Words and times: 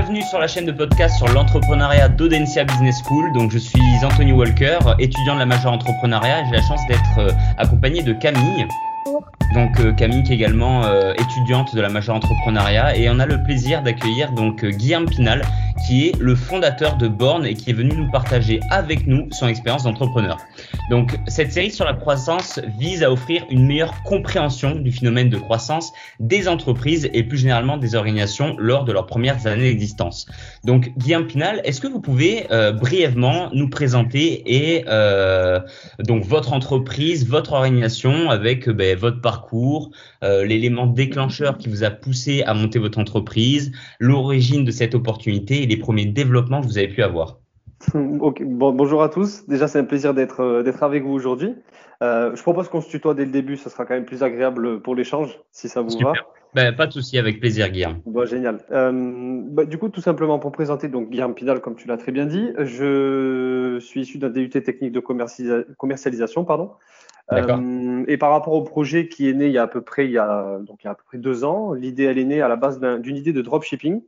bienvenue 0.00 0.22
sur 0.22 0.38
la 0.38 0.46
chaîne 0.46 0.64
de 0.64 0.72
podcast 0.72 1.18
sur 1.18 1.28
l'entrepreneuriat 1.28 2.08
d'Audencia 2.08 2.64
Business 2.64 3.02
School. 3.04 3.30
Donc, 3.34 3.50
je 3.50 3.58
suis 3.58 3.78
Anthony 4.02 4.32
Walker, 4.32 4.78
étudiant 4.98 5.34
de 5.34 5.40
la 5.40 5.44
majeure 5.44 5.72
entrepreneuriat. 5.72 6.42
J'ai 6.46 6.56
la 6.56 6.62
chance 6.62 6.80
d'être 6.88 7.18
euh, 7.18 7.30
accompagné 7.58 8.02
de 8.02 8.14
Camille. 8.14 8.66
Donc 9.52 9.80
euh, 9.80 9.92
Camille 9.92 10.22
qui 10.22 10.32
est 10.32 10.36
également 10.36 10.84
euh, 10.84 11.12
étudiante 11.14 11.74
de 11.74 11.80
la 11.80 11.88
majeure 11.88 12.14
entrepreneuriat 12.14 12.96
et 12.96 13.10
on 13.10 13.18
a 13.18 13.26
le 13.26 13.42
plaisir 13.42 13.82
d'accueillir 13.82 14.30
donc 14.32 14.64
Guillaume 14.64 15.06
Pinal 15.06 15.42
qui 15.86 16.08
est 16.08 16.18
le 16.18 16.34
fondateur 16.34 16.96
de 16.96 17.08
Born 17.08 17.44
et 17.44 17.54
qui 17.54 17.70
est 17.70 17.74
venu 17.74 17.94
nous 17.94 18.10
partager 18.10 18.60
avec 18.70 19.06
nous 19.06 19.28
son 19.32 19.48
expérience 19.48 19.84
d'entrepreneur. 19.84 20.38
Donc 20.90 21.18
cette 21.28 21.52
série 21.52 21.70
sur 21.70 21.84
la 21.84 21.94
croissance 21.94 22.60
vise 22.78 23.02
à 23.02 23.12
offrir 23.12 23.44
une 23.50 23.66
meilleure 23.66 24.02
compréhension 24.02 24.74
du 24.76 24.90
phénomène 24.92 25.28
de 25.28 25.36
croissance 25.36 25.92
des 26.18 26.48
entreprises 26.48 27.08
et 27.12 27.22
plus 27.22 27.38
généralement 27.38 27.76
des 27.76 27.94
organisations 27.94 28.56
lors 28.58 28.84
de 28.84 28.92
leurs 28.92 29.06
premières 29.06 29.46
années 29.46 29.70
d'existence. 29.70 30.26
Donc 30.64 30.92
Guillaume 30.98 31.26
Pinal, 31.26 31.60
est-ce 31.64 31.80
que 31.80 31.86
vous 31.86 32.00
pouvez 32.00 32.46
euh, 32.50 32.72
brièvement 32.72 33.50
nous 33.52 33.68
présenter 33.68 34.42
et 34.46 34.84
euh, 34.88 35.60
donc 35.98 36.24
votre 36.24 36.52
entreprise, 36.52 37.26
votre 37.26 37.52
organisation 37.52 38.30
avec 38.30 38.68
euh, 38.68 38.72
ben, 38.72 38.96
votre 38.96 39.20
parcours, 39.20 39.90
l'élément 40.22 40.86
déclencheur 40.86 41.56
qui 41.56 41.68
vous 41.68 41.82
a 41.82 41.90
poussé 41.90 42.42
à 42.42 42.52
monter 42.52 42.78
votre 42.78 42.98
entreprise, 42.98 43.72
l'origine 43.98 44.64
de 44.64 44.70
cette 44.70 44.94
opportunité 44.94 45.62
les 45.70 45.76
premiers 45.76 46.06
développements 46.06 46.60
que 46.60 46.66
vous 46.66 46.78
avez 46.78 46.88
pu 46.88 47.02
avoir 47.02 47.38
bon, 47.94 48.72
bonjour 48.72 49.02
à 49.02 49.08
tous. 49.08 49.46
Déjà, 49.46 49.66
c'est 49.66 49.78
un 49.78 49.84
plaisir 49.84 50.12
d'être 50.12 50.40
euh, 50.40 50.62
d'être 50.62 50.82
avec 50.82 51.02
vous 51.02 51.12
aujourd'hui. 51.12 51.54
Euh, 52.02 52.36
je 52.36 52.42
propose 52.42 52.68
qu'on 52.68 52.82
se 52.82 52.90
tutoie 52.90 53.14
dès 53.14 53.24
le 53.24 53.30
début, 53.30 53.56
ce 53.56 53.70
sera 53.70 53.86
quand 53.86 53.94
même 53.94 54.04
plus 54.04 54.22
agréable 54.22 54.82
pour 54.82 54.94
l'échange, 54.94 55.40
si 55.50 55.70
ça 55.70 55.80
vous 55.80 55.98
va. 55.98 56.12
Ben, 56.52 56.76
pas 56.76 56.86
de 56.86 56.92
souci, 56.92 57.16
avec 57.16 57.40
plaisir, 57.40 57.70
Guillaume. 57.70 58.00
Bon, 58.04 58.26
génial. 58.26 58.58
Euh, 58.70 59.40
bah, 59.46 59.64
du 59.64 59.78
coup, 59.78 59.88
tout 59.88 60.02
simplement 60.02 60.38
pour 60.38 60.52
présenter, 60.52 60.88
donc 60.88 61.08
Guillaume 61.08 61.32
Pinal, 61.32 61.60
comme 61.60 61.74
tu 61.74 61.88
l'as 61.88 61.96
très 61.96 62.12
bien 62.12 62.26
dit, 62.26 62.50
je 62.58 63.78
suis 63.80 64.02
issu 64.02 64.18
d'un 64.18 64.28
DUT 64.28 64.50
technique 64.50 64.92
de 64.92 65.00
commercialisation, 65.00 66.44
pardon. 66.44 66.72
Euh, 67.32 68.04
et 68.08 68.18
par 68.18 68.30
rapport 68.30 68.52
au 68.52 68.62
projet 68.62 69.08
qui 69.08 69.28
est 69.30 69.32
né 69.32 69.46
il 69.46 69.52
y 69.52 69.58
a 69.58 69.62
à 69.62 69.68
peu 69.68 69.82
près 69.82 70.04
il 70.04 70.10
y 70.10 70.18
a 70.18 70.58
donc 70.66 70.82
il 70.82 70.86
y 70.86 70.88
a 70.88 70.90
à 70.90 70.94
peu 70.96 71.04
près 71.06 71.18
deux 71.18 71.44
ans, 71.44 71.74
l'idée 71.74 72.02
elle 72.02 72.18
est 72.18 72.24
née 72.24 72.42
à 72.42 72.48
la 72.48 72.56
base 72.56 72.80
d'une 72.80 73.16
idée 73.16 73.32
de 73.32 73.40
dropshipping. 73.40 74.02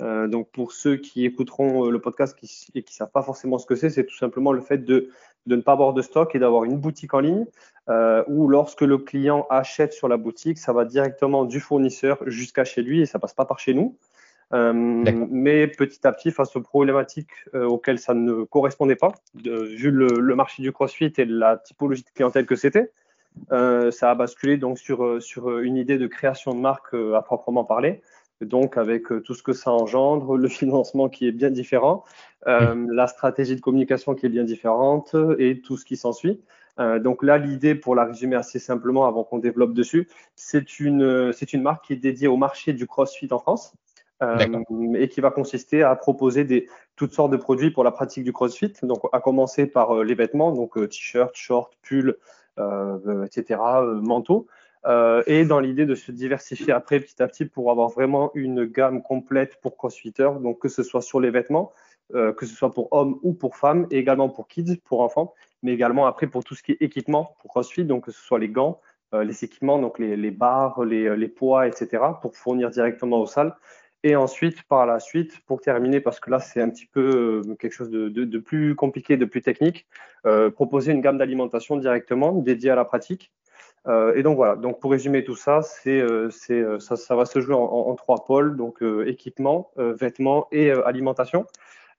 Euh, 0.00 0.28
donc 0.28 0.50
pour 0.50 0.72
ceux 0.72 0.96
qui 0.96 1.24
écouteront 1.24 1.86
euh, 1.86 1.90
le 1.90 2.00
podcast 2.00 2.38
qui, 2.38 2.68
et 2.74 2.82
qui 2.82 2.94
ne 2.94 2.96
savent 2.96 3.10
pas 3.10 3.22
forcément 3.22 3.58
ce 3.58 3.66
que 3.66 3.74
c'est, 3.74 3.90
c'est 3.90 4.04
tout 4.04 4.16
simplement 4.16 4.52
le 4.52 4.60
fait 4.60 4.78
de, 4.78 5.10
de, 5.46 5.56
ne 5.56 5.60
pas 5.60 5.72
avoir 5.72 5.92
de 5.92 6.02
stock 6.02 6.34
et 6.34 6.38
d'avoir 6.38 6.64
une 6.64 6.76
boutique 6.76 7.14
en 7.14 7.20
ligne 7.20 7.46
euh, 7.88 8.22
où 8.28 8.48
lorsque 8.48 8.82
le 8.82 8.98
client 8.98 9.46
achète 9.50 9.92
sur 9.92 10.08
la 10.08 10.16
boutique, 10.16 10.58
ça 10.58 10.72
va 10.72 10.84
directement 10.84 11.44
du 11.44 11.58
fournisseur 11.58 12.18
jusqu'à 12.26 12.64
chez 12.64 12.82
lui 12.82 13.00
et 13.00 13.06
ça 13.06 13.18
passe 13.18 13.34
pas 13.34 13.44
par 13.44 13.58
chez 13.58 13.74
nous. 13.74 13.96
Euh, 14.54 14.72
mais 14.72 15.66
petit 15.66 16.06
à 16.06 16.12
petit, 16.12 16.30
face 16.30 16.56
aux 16.56 16.62
problématiques 16.62 17.32
auxquelles 17.52 17.98
ça 17.98 18.14
ne 18.14 18.44
correspondait 18.44 18.96
pas, 18.96 19.12
de, 19.34 19.64
vu 19.74 19.90
le, 19.90 20.06
le, 20.06 20.34
marché 20.34 20.62
du 20.62 20.72
CrossFit 20.72 21.12
et 21.18 21.26
la 21.26 21.58
typologie 21.58 22.02
de 22.02 22.08
clientèle 22.14 22.46
que 22.46 22.56
c'était, 22.56 22.90
ça 23.50 24.10
a 24.10 24.14
basculé 24.14 24.56
donc 24.56 24.78
sur, 24.78 25.22
sur 25.22 25.58
une 25.58 25.76
idée 25.76 25.98
de 25.98 26.06
création 26.06 26.54
de 26.54 26.60
marque 26.60 26.94
à 26.94 27.20
proprement 27.20 27.64
parler 27.64 28.00
donc 28.40 28.76
avec 28.76 29.10
euh, 29.10 29.20
tout 29.20 29.34
ce 29.34 29.42
que 29.42 29.52
ça 29.52 29.72
engendre, 29.72 30.36
le 30.36 30.48
financement 30.48 31.08
qui 31.08 31.26
est 31.26 31.32
bien 31.32 31.50
différent, 31.50 32.04
euh, 32.46 32.86
la 32.90 33.06
stratégie 33.06 33.56
de 33.56 33.60
communication 33.60 34.14
qui 34.14 34.26
est 34.26 34.30
bien 34.30 34.44
différente 34.44 35.14
et 35.38 35.60
tout 35.60 35.76
ce 35.76 35.84
qui 35.84 35.96
s'ensuit. 35.96 36.40
Euh, 36.78 37.00
donc 37.00 37.24
là, 37.24 37.38
l'idée, 37.38 37.74
pour 37.74 37.96
la 37.96 38.04
résumer 38.04 38.36
assez 38.36 38.60
simplement 38.60 39.06
avant 39.06 39.24
qu'on 39.24 39.38
développe 39.38 39.72
dessus, 39.72 40.08
c'est 40.36 40.78
une, 40.78 41.32
c'est 41.32 41.52
une 41.52 41.62
marque 41.62 41.86
qui 41.86 41.94
est 41.94 41.96
dédiée 41.96 42.28
au 42.28 42.36
marché 42.36 42.72
du 42.72 42.86
CrossFit 42.86 43.28
en 43.32 43.40
France. 43.40 43.74
et 44.94 45.08
qui 45.08 45.20
va 45.20 45.30
consister 45.30 45.82
à 45.82 45.94
proposer 45.96 46.44
des, 46.44 46.68
toutes 46.96 47.12
sortes 47.12 47.30
de 47.30 47.36
produits 47.36 47.70
pour 47.70 47.84
la 47.84 47.90
pratique 47.90 48.24
du 48.24 48.32
CrossFit. 48.32 48.72
Donc, 48.82 49.00
à 49.12 49.20
commencer 49.20 49.66
par 49.66 50.02
les 50.04 50.14
vêtements, 50.14 50.52
donc 50.52 50.74
t-shirts, 50.88 51.34
shorts, 51.34 51.70
pulls, 51.82 52.16
etc., 52.56 53.60
manteaux. 54.02 54.46
Euh, 54.88 55.22
et 55.26 55.44
dans 55.44 55.60
l'idée 55.60 55.84
de 55.84 55.94
se 55.94 56.10
diversifier 56.10 56.72
après 56.72 57.00
petit 57.00 57.22
à 57.22 57.28
petit 57.28 57.44
pour 57.44 57.70
avoir 57.70 57.90
vraiment 57.90 58.30
une 58.34 58.64
gamme 58.64 59.02
complète 59.02 59.60
pour 59.60 59.76
crossfitter, 59.76 60.30
donc 60.40 60.60
que 60.60 60.68
ce 60.68 60.82
soit 60.82 61.02
sur 61.02 61.20
les 61.20 61.30
vêtements, 61.30 61.72
euh, 62.14 62.32
que 62.32 62.46
ce 62.46 62.54
soit 62.54 62.72
pour 62.72 62.88
hommes 62.92 63.18
ou 63.22 63.34
pour 63.34 63.56
femmes, 63.56 63.86
et 63.90 63.98
également 63.98 64.30
pour 64.30 64.48
kids, 64.48 64.80
pour 64.84 65.02
enfants, 65.02 65.34
mais 65.62 65.72
également 65.72 66.06
après 66.06 66.26
pour 66.26 66.42
tout 66.42 66.54
ce 66.54 66.62
qui 66.62 66.72
est 66.72 66.80
équipement 66.80 67.36
pour 67.40 67.50
crossfit, 67.50 67.84
donc 67.84 68.06
que 68.06 68.12
ce 68.12 68.20
soit 68.20 68.38
les 68.38 68.48
gants, 68.48 68.80
euh, 69.12 69.24
les 69.24 69.44
équipements, 69.44 69.78
donc 69.78 69.98
les, 69.98 70.30
barres, 70.30 70.82
les, 70.84 71.28
poids, 71.28 71.66
etc., 71.66 72.02
pour 72.22 72.34
fournir 72.34 72.70
directement 72.70 73.20
aux 73.20 73.26
salles. 73.26 73.54
Et 74.04 74.16
ensuite, 74.16 74.62
par 74.62 74.86
la 74.86 75.00
suite, 75.00 75.40
pour 75.44 75.60
terminer, 75.60 76.00
parce 76.00 76.20
que 76.20 76.30
là, 76.30 76.38
c'est 76.38 76.62
un 76.62 76.70
petit 76.70 76.86
peu 76.86 77.42
quelque 77.58 77.72
chose 77.72 77.90
de, 77.90 78.38
plus 78.38 78.76
compliqué, 78.76 79.16
de 79.16 79.24
plus 79.24 79.42
technique, 79.42 79.88
proposer 80.54 80.92
une 80.92 81.00
gamme 81.00 81.18
d'alimentation 81.18 81.76
directement 81.76 82.32
dédiée 82.32 82.70
à 82.70 82.76
la 82.76 82.84
pratique 82.84 83.32
et 83.86 84.22
donc 84.22 84.36
voilà, 84.36 84.56
donc 84.56 84.80
pour 84.80 84.90
résumer 84.90 85.24
tout 85.24 85.36
ça, 85.36 85.62
c'est, 85.62 86.00
euh, 86.00 86.28
euh, 86.50 86.78
ça, 86.78 86.96
ça, 86.96 87.16
va 87.16 87.24
se 87.24 87.40
jouer 87.40 87.54
en, 87.54 87.94
trois 87.94 88.24
pôles, 88.26 88.56
donc 88.56 88.82
équipement, 89.06 89.70
vêtements 89.76 90.46
et 90.52 90.70
alimentation. 90.70 91.46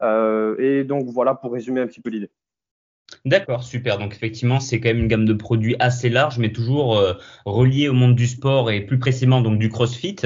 et 0.01 0.84
donc 0.84 1.06
voilà 1.07 1.35
pour 1.35 1.53
résumer 1.53 1.81
un 1.81 1.88
petit 1.88 2.01
peu 2.01 2.09
l'idée. 2.09 2.29
D'accord, 3.25 3.63
super. 3.63 3.97
Donc 3.97 4.13
effectivement, 4.13 4.59
c'est 4.59 4.79
quand 4.79 4.89
même 4.89 5.00
une 5.00 5.07
gamme 5.07 5.25
de 5.25 5.34
produits 5.34 5.75
assez 5.79 6.09
large, 6.09 6.38
mais 6.38 6.51
toujours 6.51 7.01
reliée 7.45 7.89
au 7.89 7.94
monde 7.94 8.16
du 8.16 8.28
sport 8.28 8.69
et 8.69 8.81
plus 8.81 9.00
précisément 9.00 9.41
donc 9.41 9.57
du 9.57 9.69
CrossFit. 9.69 10.18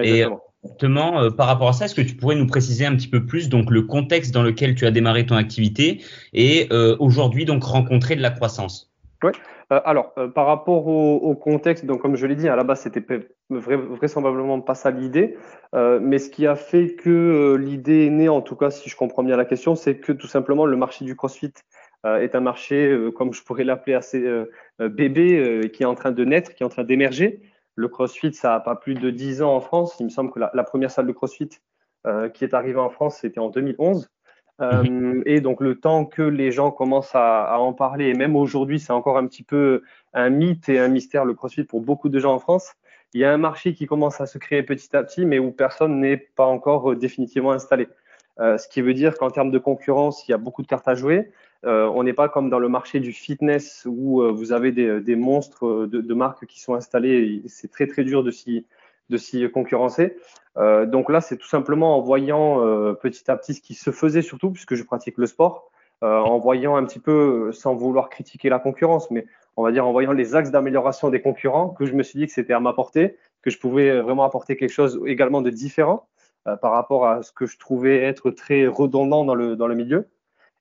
Et 0.00 0.24
justement, 0.64 1.32
par 1.32 1.48
rapport 1.48 1.68
à 1.68 1.72
ça, 1.72 1.86
est-ce 1.86 1.96
que 1.96 2.00
tu 2.02 2.14
pourrais 2.14 2.36
nous 2.36 2.46
préciser 2.46 2.86
un 2.86 2.94
petit 2.94 3.08
peu 3.08 3.26
plus 3.26 3.48
donc 3.48 3.70
le 3.70 3.82
contexte 3.82 4.32
dans 4.32 4.42
lequel 4.42 4.76
tu 4.76 4.86
as 4.86 4.92
démarré 4.92 5.26
ton 5.26 5.34
activité 5.34 6.04
et 6.32 6.68
aujourd'hui 7.00 7.44
donc 7.44 7.64
rencontrer 7.64 8.14
de 8.14 8.22
la 8.22 8.30
croissance? 8.30 8.88
Oui. 9.24 9.32
Euh, 9.72 9.80
alors, 9.84 10.12
euh, 10.16 10.28
par 10.28 10.46
rapport 10.46 10.86
au, 10.86 11.34
contexte, 11.34 11.84
donc 11.84 12.00
comme 12.00 12.16
je 12.16 12.26
l'ai 12.26 12.36
dit, 12.36 12.48
à 12.48 12.56
la 12.56 12.62
base, 12.64 12.80
c'était 12.80 13.04
vraisemblablement 13.50 14.60
pas 14.60 14.74
ça 14.74 14.90
l'idée. 14.90 15.36
Euh, 15.74 15.98
mais 16.00 16.18
ce 16.18 16.30
qui 16.30 16.46
a 16.46 16.54
fait 16.54 16.94
que 16.94 17.56
l'idée 17.58 18.06
est 18.06 18.10
née, 18.10 18.28
en 18.28 18.42
tout 18.42 18.56
cas, 18.56 18.70
si 18.70 18.88
je 18.88 18.96
comprends 18.96 19.24
bien 19.24 19.36
la 19.36 19.44
question, 19.44 19.74
c'est 19.74 19.98
que 19.98 20.12
tout 20.12 20.28
simplement 20.28 20.66
le 20.66 20.76
marché 20.76 21.04
du 21.04 21.16
CrossFit 21.16 21.52
est 22.04 22.36
un 22.36 22.40
marché, 22.40 22.96
comme 23.16 23.32
je 23.32 23.42
pourrais 23.42 23.64
l'appeler, 23.64 23.94
assez 23.94 24.24
bébé, 24.78 25.68
qui 25.74 25.82
est 25.82 25.86
en 25.86 25.96
train 25.96 26.12
de 26.12 26.24
naître, 26.24 26.54
qui 26.54 26.62
est 26.62 26.66
en 26.66 26.68
train 26.68 26.84
d'émerger. 26.84 27.42
Le 27.74 27.88
CrossFit, 27.88 28.32
ça 28.32 28.50
n'a 28.50 28.60
pas 28.60 28.76
plus 28.76 28.94
de 28.94 29.10
10 29.10 29.42
ans 29.42 29.54
en 29.54 29.60
France. 29.60 29.96
Il 29.98 30.04
me 30.04 30.08
semble 30.08 30.30
que 30.30 30.38
la, 30.38 30.50
la 30.54 30.62
première 30.62 30.92
salle 30.92 31.08
de 31.08 31.12
CrossFit 31.12 31.50
qui 32.34 32.44
est 32.44 32.54
arrivée 32.54 32.78
en 32.78 32.88
France, 32.88 33.18
c'était 33.20 33.40
en 33.40 33.50
2011. 33.50 34.08
Euh, 34.60 35.22
et 35.24 35.40
donc 35.40 35.60
le 35.60 35.78
temps 35.78 36.04
que 36.04 36.22
les 36.22 36.50
gens 36.50 36.70
commencent 36.70 37.14
à, 37.14 37.58
en 37.58 37.72
parler, 37.72 38.08
et 38.08 38.14
même 38.14 38.36
aujourd'hui, 38.36 38.80
c'est 38.80 38.92
encore 38.92 39.18
un 39.18 39.26
petit 39.26 39.42
peu 39.42 39.82
un 40.14 40.30
mythe 40.30 40.68
et 40.68 40.78
un 40.78 40.88
mystère 40.88 41.24
le 41.24 41.34
CrossFit 41.34 41.64
pour 41.64 41.80
beaucoup 41.80 42.08
de 42.08 42.18
gens 42.18 42.34
en 42.34 42.38
France. 42.38 42.74
Il 43.14 43.20
y 43.20 43.24
a 43.24 43.32
un 43.32 43.38
marché 43.38 43.72
qui 43.72 43.86
commence 43.86 44.20
à 44.20 44.26
se 44.26 44.38
créer 44.38 44.62
petit 44.62 44.94
à 44.96 45.02
petit, 45.02 45.24
mais 45.24 45.38
où 45.38 45.50
personne 45.52 46.00
n'est 46.00 46.16
pas 46.16 46.46
encore 46.46 46.92
euh, 46.92 46.96
définitivement 46.96 47.52
installé. 47.52 47.88
Euh, 48.40 48.58
ce 48.58 48.68
qui 48.68 48.82
veut 48.82 48.94
dire 48.94 49.16
qu'en 49.16 49.30
termes 49.30 49.50
de 49.50 49.58
concurrence, 49.58 50.26
il 50.28 50.32
y 50.32 50.34
a 50.34 50.38
beaucoup 50.38 50.62
de 50.62 50.68
cartes 50.68 50.88
à 50.88 50.94
jouer. 50.94 51.30
On 51.64 52.04
n'est 52.04 52.12
pas 52.12 52.28
comme 52.28 52.50
dans 52.50 52.60
le 52.60 52.68
marché 52.68 53.00
du 53.00 53.12
fitness 53.12 53.84
où 53.84 54.22
vous 54.32 54.52
avez 54.52 54.70
des, 54.70 55.00
des 55.00 55.16
monstres 55.16 55.86
de, 55.86 56.00
de, 56.00 56.14
marques 56.14 56.46
qui 56.46 56.60
sont 56.60 56.74
installés. 56.74 57.42
C'est 57.48 57.68
très 57.68 57.88
très 57.88 58.04
dur 58.04 58.22
de 58.22 58.30
s'y 58.30 58.64
de 59.10 59.16
s'y 59.16 59.50
concurrencer. 59.50 60.16
Euh, 60.56 60.86
donc 60.86 61.10
là, 61.10 61.20
c'est 61.20 61.36
tout 61.36 61.46
simplement 61.46 61.96
en 61.96 62.00
voyant 62.00 62.64
euh, 62.64 62.94
petit 62.94 63.30
à 63.30 63.36
petit 63.36 63.54
ce 63.54 63.60
qui 63.60 63.74
se 63.74 63.90
faisait 63.90 64.22
surtout, 64.22 64.50
puisque 64.50 64.74
je 64.74 64.82
pratique 64.82 65.18
le 65.18 65.26
sport, 65.26 65.70
euh, 66.02 66.18
en 66.18 66.38
voyant 66.38 66.76
un 66.76 66.84
petit 66.84 66.98
peu, 66.98 67.52
sans 67.52 67.74
vouloir 67.74 68.08
critiquer 68.08 68.48
la 68.48 68.58
concurrence, 68.58 69.10
mais 69.10 69.26
on 69.56 69.62
va 69.62 69.72
dire 69.72 69.86
en 69.86 69.92
voyant 69.92 70.12
les 70.12 70.34
axes 70.34 70.50
d'amélioration 70.50 71.10
des 71.10 71.20
concurrents, 71.20 71.70
que 71.70 71.86
je 71.86 71.92
me 71.92 72.02
suis 72.02 72.18
dit 72.18 72.26
que 72.26 72.32
c'était 72.32 72.52
à 72.52 72.60
m'apporter, 72.60 73.16
que 73.42 73.50
je 73.50 73.58
pouvais 73.58 74.00
vraiment 74.00 74.24
apporter 74.24 74.56
quelque 74.56 74.72
chose 74.72 75.00
également 75.06 75.42
de 75.42 75.50
différent 75.50 76.08
par 76.62 76.72
rapport 76.72 77.06
à 77.06 77.22
ce 77.22 77.30
que 77.30 77.44
je 77.46 77.58
trouvais 77.58 77.98
être 77.98 78.30
très 78.30 78.66
redondant 78.66 79.24
dans 79.24 79.34
le, 79.34 79.54
dans 79.54 79.66
le 79.66 79.74
milieu. 79.74 80.08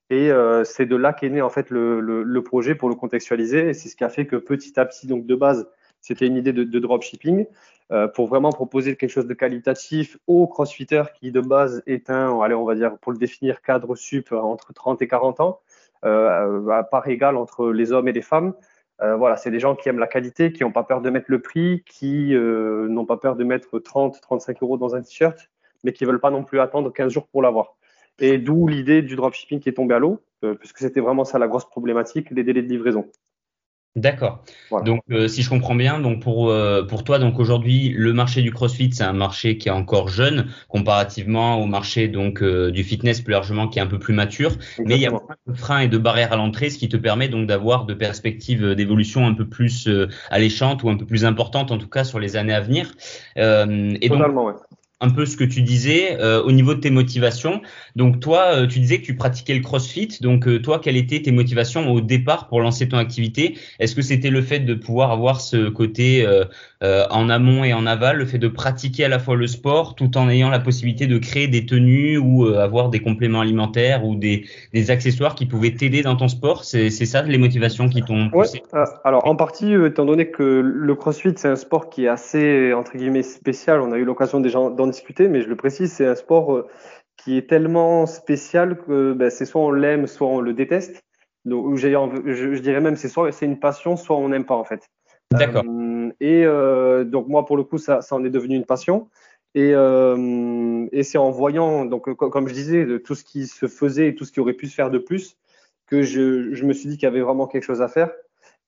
Et 0.10 0.32
euh, 0.32 0.64
c'est 0.64 0.86
de 0.86 0.96
là 0.96 1.14
qu'est 1.14 1.30
né 1.30 1.42
en 1.42 1.50
fait 1.50 1.70
le, 1.70 2.00
le, 2.00 2.44
projet 2.44 2.76
pour 2.76 2.90
le 2.90 2.96
contextualiser. 2.96 3.70
Et 3.70 3.74
c'est 3.74 3.90
ce 3.90 3.96
qui 3.96 4.04
a 4.04 4.10
fait 4.10 4.26
que 4.26 4.38
petit 4.38 4.80
à 4.80 4.86
petit, 4.86 5.08
donc 5.08 5.26
de 5.26 5.36
base, 5.36 5.68
c'était 6.02 6.28
une 6.28 6.38
idée 6.38 6.54
de 6.54 6.80
dropshipping. 6.80 7.46
Euh, 7.94 8.08
pour 8.10 8.28
vraiment 8.28 8.52
proposer 8.52 8.98
quelque 8.98 9.10
chose 9.10 9.28
de 9.28 9.34
qualitatif 9.34 10.18
aux 10.28 10.46
crossfitters 10.46 11.14
qui 11.18 11.32
de 11.32 11.40
base 11.40 11.84
est 11.88 12.10
un, 12.10 12.38
allez, 12.42 12.54
on 12.54 12.66
va 12.66 12.76
dire 12.76 12.98
pour 12.98 13.14
le 13.14 13.18
définir, 13.18 13.62
cadre 13.62 13.96
sup 13.96 14.34
entre 14.34 14.74
30 14.74 15.02
et 15.02 15.08
40 15.08 15.40
ans, 15.40 15.62
euh, 16.04 16.68
à 16.70 16.84
part 16.84 17.08
égale 17.08 17.38
entre 17.38 17.72
les 17.72 17.94
hommes 17.94 18.10
et 18.10 18.14
les 18.14 18.22
femmes. 18.22 18.54
Euh, 19.02 19.16
voilà, 19.16 19.38
c'est 19.38 19.52
des 19.52 19.60
gens 19.60 19.76
qui 19.76 19.90
aiment 19.90 20.00
la 20.00 20.08
qualité, 20.08 20.52
qui 20.52 20.64
n'ont 20.64 20.72
pas 20.72 20.84
peur 20.84 21.02
de 21.02 21.10
mettre 21.10 21.28
le 21.30 21.40
prix, 21.42 21.84
qui 21.86 22.34
euh, 22.34 22.88
n'ont 22.88 23.06
pas 23.06 23.18
peur 23.18 23.36
de 23.36 23.44
mettre 23.44 23.80
30, 23.80 24.20
35 24.22 24.64
euros 24.64 24.78
dans 24.78 24.96
un 24.96 25.02
t-shirt, 25.02 25.50
mais 25.84 25.94
qui 25.94 26.06
veulent 26.06 26.20
pas 26.20 26.32
non 26.32 26.44
plus 26.44 26.60
attendre 26.60 26.92
15 26.92 27.12
jours 27.12 27.28
pour 27.28 27.42
l'avoir. 27.42 27.76
Et 28.20 28.40
d'où 28.40 28.68
l'idée 28.68 29.04
du 29.04 29.16
dropshipping 29.16 29.60
qui 29.60 29.70
est 29.70 29.74
tombée 29.74 29.94
à 29.94 30.00
l'eau, 30.00 30.24
euh, 30.44 30.56
puisque 30.56 30.80
c'était 30.80 31.00
vraiment 31.00 31.26
ça 31.26 31.38
la 31.38 31.48
grosse 31.48 31.66
problématique, 31.66 32.32
les 32.32 32.44
délais 32.44 32.64
de 32.64 32.68
livraison. 32.68 33.08
D'accord. 33.98 34.44
Donc, 34.86 35.02
euh, 35.10 35.28
si 35.28 35.42
je 35.42 35.50
comprends 35.50 35.74
bien, 35.74 36.00
donc 36.00 36.22
pour 36.22 36.52
euh, 36.52 36.84
pour 36.84 37.04
toi, 37.04 37.18
donc 37.18 37.40
aujourd'hui, 37.40 37.90
le 37.90 38.14
marché 38.14 38.44
du 38.44 38.52
CrossFit, 38.52 38.92
c'est 38.94 39.04
un 39.04 39.12
marché 39.12 39.58
qui 39.58 39.70
est 39.70 39.72
encore 39.72 40.08
jeune 40.08 40.50
comparativement 40.68 41.60
au 41.60 41.66
marché 41.66 42.08
donc 42.08 42.44
euh, 42.44 42.70
du 42.70 42.84
fitness 42.84 43.22
plus 43.22 43.32
largement 43.32 43.68
qui 43.68 43.80
est 43.80 43.82
un 43.82 43.88
peu 43.88 43.98
plus 43.98 44.14
mature. 44.14 44.52
Mais 44.86 44.98
il 44.98 45.02
y 45.02 45.08
a 45.08 45.10
plein 45.10 45.36
de 45.48 45.58
freins 45.58 45.80
et 45.80 45.88
de 45.88 45.98
barrières 45.98 46.32
à 46.32 46.36
l'entrée, 46.36 46.70
ce 46.70 46.78
qui 46.78 46.90
te 46.90 46.98
permet 46.98 47.28
donc 47.28 47.48
d'avoir 47.48 47.86
de 47.86 47.96
perspectives 47.96 48.76
d'évolution 48.76 49.26
un 49.26 49.34
peu 49.34 49.48
plus 49.48 49.90
alléchantes 50.30 50.84
ou 50.84 50.90
un 50.90 50.96
peu 50.96 51.06
plus 51.06 51.26
importantes, 51.26 51.72
en 51.72 51.80
tout 51.80 51.90
cas 51.90 52.04
sur 52.04 52.20
les 52.20 52.36
années 52.36 52.54
à 52.54 52.62
venir. 52.62 52.94
et 53.36 54.10
Totalement, 54.10 54.46
ouais 54.46 54.54
un 55.00 55.10
peu 55.10 55.26
ce 55.26 55.38
que 55.38 55.44
tu 55.44 55.62
disais 55.62 56.18
euh, 56.20 56.42
au 56.42 56.52
niveau 56.52 56.74
de 56.74 56.80
tes 56.80 56.90
motivations. 56.90 57.62
Donc 57.96 58.20
toi, 58.20 58.46
euh, 58.56 58.68
tu 58.68 58.80
disais 58.80 59.00
que 59.00 59.06
tu 59.06 59.16
pratiquais 59.16 59.54
le 59.54 59.62
CrossFit. 59.62 60.10
Donc 60.22 60.48
euh, 60.48 60.60
toi, 60.60 60.80
quelles 60.80 60.98
étaient 60.98 61.22
tes 61.22 61.32
motivations 61.32 61.92
au 61.92 62.02
départ 62.02 62.48
pour 62.48 62.62
lancer 62.62 62.90
ton 62.90 62.98
activité? 62.98 63.58
Est-ce 63.80 63.96
que 63.96 64.02
c'était 64.02 64.32
le 64.32 64.42
fait 64.42 64.60
de 64.60 64.74
pouvoir 64.74 65.12
avoir 65.12 65.42
ce 65.42 65.70
côté 65.70 66.26
en 66.82 67.30
amont 67.30 67.64
et 67.64 67.74
en 67.74 67.86
aval, 67.86 68.18
le 68.18 68.26
fait 68.26 68.38
de 68.38 68.48
pratiquer 68.48 69.06
à 69.06 69.08
la 69.08 69.20
fois 69.20 69.36
le 69.36 69.48
sport 69.48 69.96
tout 69.96 70.18
en 70.18 70.30
ayant 70.30 70.50
la 70.50 70.60
possibilité 70.60 71.08
de 71.08 71.18
créer 71.18 71.48
des 71.48 71.66
tenues 71.66 72.18
ou 72.18 72.46
avoir 72.48 72.90
des 72.90 73.00
compléments 73.00 73.42
alimentaires 73.42 74.06
ou 74.06 74.16
des, 74.16 74.46
des 74.74 74.92
accessoires 74.92 75.36
qui 75.36 75.46
pouvaient 75.46 75.74
t'aider 75.74 76.02
dans 76.02 76.16
ton 76.16 76.28
sport? 76.28 76.64
C'est 76.64 76.90
ça 76.90 77.22
les 77.24 77.38
motivations 77.38 77.90
qui 77.90 78.02
t'ont 78.02 78.30
poussé? 78.30 78.64
Alors 79.04 79.28
en 79.28 79.36
partie, 79.36 79.74
étant 79.74 80.06
donné 80.06 80.30
que 80.30 80.44
le 80.44 80.96
CrossFit 80.96 81.34
c'est 81.36 81.50
un 81.50 81.56
sport 81.56 81.90
qui 81.90 82.06
est 82.06 82.10
assez 82.10 82.74
entre 82.74 82.98
guillemets 82.98 83.24
spécial, 83.24 83.82
on 83.82 83.92
a 83.92 83.98
eu 83.98 84.06
l'occasion 84.06 84.40
déjà 84.40 84.60
d'en 84.70 84.87
discuter, 84.88 85.28
mais 85.28 85.42
je 85.42 85.48
le 85.48 85.56
précise, 85.56 85.92
c'est 85.92 86.06
un 86.06 86.16
sport 86.16 86.54
euh, 86.54 86.68
qui 87.18 87.38
est 87.38 87.50
tellement 87.50 88.06
spécial 88.06 88.78
que 88.78 89.14
ben, 89.14 89.30
c'est 89.30 89.46
soit 89.46 89.62
on 89.62 89.72
l'aime, 89.72 90.08
soit 90.08 90.28
on 90.28 90.40
le 90.40 90.54
déteste. 90.54 91.04
Donc, 91.46 91.78
je, 91.78 91.88
je, 91.88 92.60
dirais 92.60 92.82
même 92.82 92.96
c'est 92.96 93.08
soit 93.08 93.32
c'est 93.32 93.46
une 93.46 93.60
passion, 93.60 93.96
soit 93.96 94.18
on 94.18 94.30
n'aime 94.30 94.46
pas 94.46 94.56
en 94.56 94.64
fait. 94.64 94.90
D'accord. 95.32 95.64
Euh, 95.66 96.12
et 96.20 96.46
euh, 96.46 97.04
donc 97.04 97.28
moi 97.28 97.46
pour 97.46 97.58
le 97.58 97.64
coup 97.64 97.78
ça, 97.78 98.02
ça 98.02 98.16
en 98.16 98.24
est 98.24 98.30
devenu 98.30 98.56
une 98.56 98.66
passion. 98.66 99.10
Et, 99.56 99.72
et 99.72 101.04
c'est 101.04 101.18
en 101.18 101.32
voyant 101.32 101.86
donc 101.86 102.14
comme 102.14 102.48
je 102.48 102.54
disais 102.54 102.86
de 102.86 103.00
tout 103.00 103.16
ce 103.16 103.24
qui 103.24 103.48
se 103.48 103.66
faisait 103.66 104.10
et 104.10 104.16
tout 104.16 104.24
ce 104.24 104.32
qui 104.32 104.40
aurait 104.40 104.54
pu 104.54 104.68
se 104.68 104.76
faire 104.76 104.92
de 104.92 105.00
plus 105.00 105.36
que 105.88 106.04
je, 106.04 106.54
je 106.54 106.66
me 106.66 106.74
suis 106.74 106.90
dit 106.90 106.98
qu'il 106.98 107.06
y 107.06 107.12
avait 107.12 107.22
vraiment 107.22 107.48
quelque 107.48 107.64
chose 107.64 107.82
à 107.82 107.88
faire. 107.88 108.12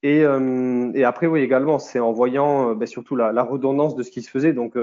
Et, 0.02 0.22
et 0.22 1.04
après 1.04 1.28
oui 1.28 1.42
également 1.42 1.78
c'est 1.78 2.00
en 2.00 2.12
voyant 2.12 2.74
ben, 2.74 2.88
surtout 2.88 3.16
la, 3.16 3.32
la, 3.32 3.44
redondance 3.44 3.96
de 3.96 4.02
ce 4.02 4.10
qui 4.10 4.24
se 4.24 4.32
faisait 4.32 4.54
donc 4.54 4.76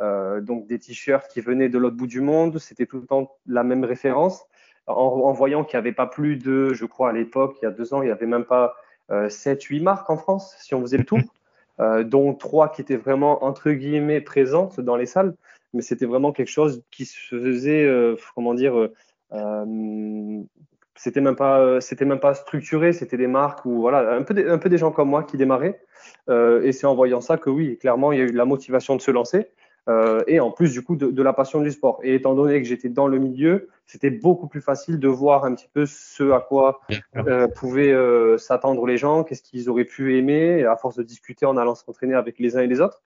euh, 0.00 0.40
donc 0.40 0.66
des 0.66 0.78
t-shirts 0.78 1.28
qui 1.28 1.40
venaient 1.40 1.68
de 1.68 1.78
l'autre 1.78 1.96
bout 1.96 2.06
du 2.06 2.20
monde, 2.20 2.58
c'était 2.58 2.86
tout 2.86 2.98
le 2.98 3.06
temps 3.06 3.36
la 3.46 3.62
même 3.62 3.84
référence. 3.84 4.44
En, 4.86 5.32
voyant 5.32 5.64
qu'il 5.64 5.78
n'y 5.78 5.80
avait 5.80 5.92
pas 5.92 6.06
plus 6.06 6.36
de, 6.36 6.74
je 6.74 6.84
crois 6.84 7.08
à 7.08 7.12
l'époque, 7.12 7.56
il 7.62 7.64
y 7.64 7.68
a 7.68 7.70
deux 7.70 7.94
ans, 7.94 8.02
il 8.02 8.06
n'y 8.06 8.10
avait 8.10 8.26
même 8.26 8.44
pas 8.44 8.74
euh, 9.10 9.28
7-8 9.28 9.82
marques 9.82 10.10
en 10.10 10.18
France, 10.18 10.54
si 10.60 10.74
on 10.74 10.82
faisait 10.82 10.98
le 10.98 11.04
tour, 11.04 11.20
euh, 11.80 12.04
dont 12.04 12.34
trois 12.34 12.68
qui 12.68 12.82
étaient 12.82 12.96
vraiment, 12.96 13.44
entre 13.44 13.70
guillemets, 13.70 14.20
présentes 14.20 14.80
dans 14.80 14.96
les 14.96 15.06
salles, 15.06 15.34
mais 15.72 15.80
c'était 15.80 16.04
vraiment 16.04 16.32
quelque 16.32 16.50
chose 16.50 16.82
qui 16.90 17.06
se 17.06 17.40
faisait, 17.40 17.86
euh, 17.86 18.16
comment 18.34 18.52
dire, 18.52 18.90
c'était 20.96 21.20
même 21.20 21.36
pas 21.36 21.80
c'était 21.80 22.04
même 22.04 22.20
pas 22.20 22.34
structuré. 22.34 22.92
C'était 22.92 23.16
des 23.16 23.26
marques 23.26 23.64
ou 23.64 23.80
voilà 23.80 24.14
un 24.14 24.22
peu 24.22 24.34
des, 24.34 24.48
un 24.48 24.58
peu 24.58 24.68
des 24.68 24.78
gens 24.78 24.92
comme 24.92 25.08
moi 25.08 25.24
qui 25.24 25.36
démarraient. 25.36 25.80
Euh, 26.28 26.62
et 26.62 26.72
c'est 26.72 26.86
en 26.86 26.94
voyant 26.94 27.20
ça 27.20 27.36
que 27.36 27.50
oui 27.50 27.78
clairement 27.78 28.12
il 28.12 28.18
y 28.18 28.22
a 28.22 28.24
eu 28.24 28.32
la 28.32 28.44
motivation 28.44 28.96
de 28.96 29.00
se 29.00 29.10
lancer 29.10 29.48
et 30.26 30.40
en 30.40 30.50
plus 30.50 30.72
du 30.72 30.82
coup 30.82 30.96
de, 30.96 31.10
de, 31.10 31.22
la 31.22 31.32
passion 31.32 31.60
du 31.60 31.70
sport. 31.70 32.00
Et 32.02 32.14
étant 32.14 32.34
donné 32.34 32.60
que 32.62 32.66
j'étais 32.66 32.88
dans 32.88 33.06
le 33.06 33.18
milieu, 33.18 33.68
c'était 33.86 34.10
beaucoup 34.10 34.48
plus 34.48 34.60
facile 34.60 34.98
de 34.98 35.08
voir 35.08 35.44
un 35.44 35.54
petit 35.54 35.68
peu 35.72 35.86
ce 35.86 36.32
à 36.32 36.40
quoi 36.40 36.80
euh, 37.16 37.48
pouvaient 37.48 37.92
euh, 37.92 38.38
s'attendre 38.38 38.86
les 38.86 38.96
gens, 38.96 39.24
qu'est-ce 39.24 39.42
qu'ils 39.42 39.68
auraient 39.68 39.84
pu 39.84 40.16
aimer, 40.18 40.64
à 40.64 40.76
force 40.76 40.96
de 40.96 41.02
discuter 41.02 41.46
en 41.46 41.56
allant 41.56 41.74
s'entraîner 41.74 42.14
avec 42.14 42.38
les 42.38 42.56
uns 42.56 42.62
et 42.62 42.66
les 42.66 42.80
autres, 42.80 43.02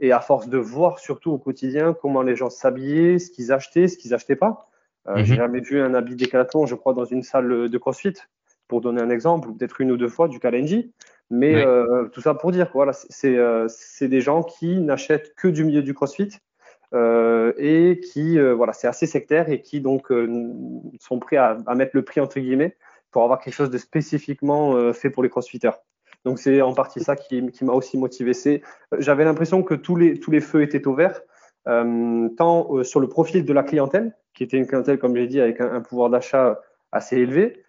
et 0.00 0.12
à 0.12 0.20
force 0.20 0.48
de 0.48 0.58
voir 0.58 0.98
surtout 0.98 1.32
au 1.32 1.38
quotidien 1.38 1.94
comment 1.94 2.22
les 2.22 2.36
gens 2.36 2.50
s'habillaient, 2.50 3.18
ce 3.18 3.30
qu'ils 3.30 3.52
achetaient, 3.52 3.88
ce 3.88 3.96
qu'ils 3.96 4.14
achetaient 4.14 4.36
pas. 4.36 4.68
Euh, 5.08 5.18
mhm. 5.18 5.24
J'ai 5.24 5.36
jamais 5.36 5.60
vu 5.60 5.80
un 5.80 5.94
habit 5.94 6.14
décathlon, 6.14 6.66
je 6.66 6.76
crois, 6.76 6.94
dans 6.94 7.04
une 7.04 7.22
salle 7.22 7.68
de 7.68 7.78
CrossFit, 7.78 8.14
pour 8.68 8.80
donner 8.80 9.02
un 9.02 9.10
exemple, 9.10 9.48
ou 9.48 9.54
peut-être 9.54 9.80
une 9.80 9.90
ou 9.90 9.96
deux 9.96 10.08
fois 10.08 10.28
du 10.28 10.38
Kalenji. 10.38 10.92
Mais 11.32 11.64
euh, 11.64 12.08
tout 12.08 12.20
ça 12.20 12.34
pour 12.34 12.52
dire 12.52 12.68
que 12.68 12.74
voilà, 12.74 12.92
euh, 13.24 13.66
c'est 13.66 14.08
des 14.08 14.20
gens 14.20 14.42
qui 14.42 14.78
n'achètent 14.80 15.34
que 15.34 15.48
du 15.48 15.64
milieu 15.64 15.82
du 15.82 15.94
CrossFit 15.94 16.28
euh, 16.92 17.54
et 17.56 18.00
qui, 18.00 18.38
voilà, 18.38 18.74
c'est 18.74 18.86
assez 18.86 19.06
sectaire 19.06 19.48
et 19.48 19.62
qui 19.62 19.80
donc 19.80 20.12
sont 21.00 21.18
prêts 21.18 21.38
à, 21.38 21.56
à, 21.66 21.74
mettre 21.74 21.92
le 21.94 22.02
prix 22.02 22.20
entre 22.20 22.38
guillemets 22.38 22.76
pour 23.10 23.22
avoir 23.24 23.40
quelque 23.40 23.54
chose 23.54 23.70
de 23.70 23.78
spécifiquement 23.78 24.92
fait 24.92 25.08
pour 25.08 25.22
les 25.22 25.30
CrossFitters. 25.30 25.80
Donc 26.26 26.38
c'est 26.38 26.60
en 26.60 26.74
partie 26.74 27.00
ça 27.00 27.16
qui, 27.16 27.50
qui 27.50 27.64
m'a 27.64 27.72
aussi 27.72 27.96
motivé. 27.96 28.32
J'avais 28.98 29.24
l'impression 29.24 29.62
que 29.62 29.74
tous 29.74 29.96
les 29.96 30.20
tous 30.20 30.30
les 30.30 30.42
feux 30.42 30.60
étaient 30.60 30.86
ouverts, 30.86 31.22
tant 31.64 32.84
sur 32.84 33.00
le 33.00 33.08
profil 33.08 33.46
de 33.46 33.52
la 33.54 33.62
clientèle, 33.62 34.14
qui 34.34 34.44
était 34.44 34.58
une 34.58 34.66
clientèle 34.66 34.98
comme 34.98 35.16
j'ai 35.16 35.26
dit 35.26 35.40
avec 35.40 35.62
un, 35.62 35.72
un 35.72 35.80
pouvoir 35.80 36.10
d'achat 36.10 36.60
assez 36.92 37.16
élevé, 37.16 37.64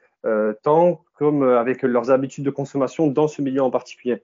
tant 0.64 1.03
comme 1.14 1.44
euh, 1.44 1.60
avec 1.60 1.84
leurs 1.84 2.12
habitudes 2.12 2.44
de 2.44 2.50
consommation 2.50 3.08
dans 3.08 3.28
ce 3.28 3.42
milieu 3.42 3.62
en 3.62 3.72
particulier. 3.72 4.24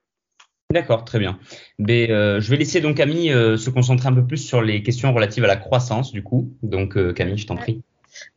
D'accord, 0.72 1.04
très 1.04 1.18
bien. 1.18 1.38
Mais, 1.78 2.10
euh, 2.10 2.40
je 2.40 2.50
vais 2.50 2.56
laisser 2.56 2.80
donc 2.80 2.96
Camille 2.96 3.32
euh, 3.32 3.56
se 3.56 3.70
concentrer 3.70 4.08
un 4.08 4.12
peu 4.12 4.24
plus 4.24 4.36
sur 4.36 4.62
les 4.62 4.82
questions 4.82 5.12
relatives 5.12 5.44
à 5.44 5.48
la 5.48 5.56
croissance, 5.56 6.12
du 6.12 6.22
coup. 6.22 6.48
Donc 6.62 6.96
Camille, 7.14 7.38
je 7.38 7.46
t'en 7.46 7.56
prie. 7.56 7.82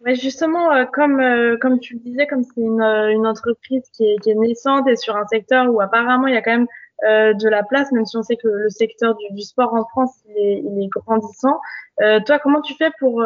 Justement, 0.06 0.86
comme 0.94 1.22
comme 1.60 1.80
tu 1.80 1.96
le 1.96 2.00
disais, 2.00 2.28
comme 2.28 2.44
c'est 2.44 2.62
une, 2.62 2.82
une 2.82 3.26
entreprise 3.26 3.84
qui 3.92 4.04
est, 4.04 4.16
qui 4.22 4.30
est 4.30 4.36
naissante 4.36 4.88
et 4.88 4.96
sur 4.96 5.16
un 5.16 5.26
secteur 5.28 5.74
où 5.74 5.82
apparemment 5.82 6.28
il 6.28 6.34
y 6.36 6.38
a 6.38 6.42
quand 6.42 6.52
même 6.52 6.68
de 7.02 7.50
la 7.50 7.64
place, 7.64 7.92
même 7.92 8.06
si 8.06 8.16
on 8.16 8.24
sait 8.24 8.38
que 8.38 8.48
le 8.48 8.70
secteur 8.70 9.16
du, 9.16 9.26
du 9.36 9.42
sport 9.42 9.74
en 9.74 9.84
France 9.86 10.14
il 10.30 10.38
est, 10.38 10.64
il 10.64 10.84
est 10.84 10.90
grandissant. 10.90 11.60
toi, 11.98 12.40
comment 12.40 12.62
tu 12.62 12.76
fais 12.76 12.92
pour 13.00 13.24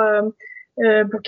euh, 0.80 1.06
pour, 1.06 1.22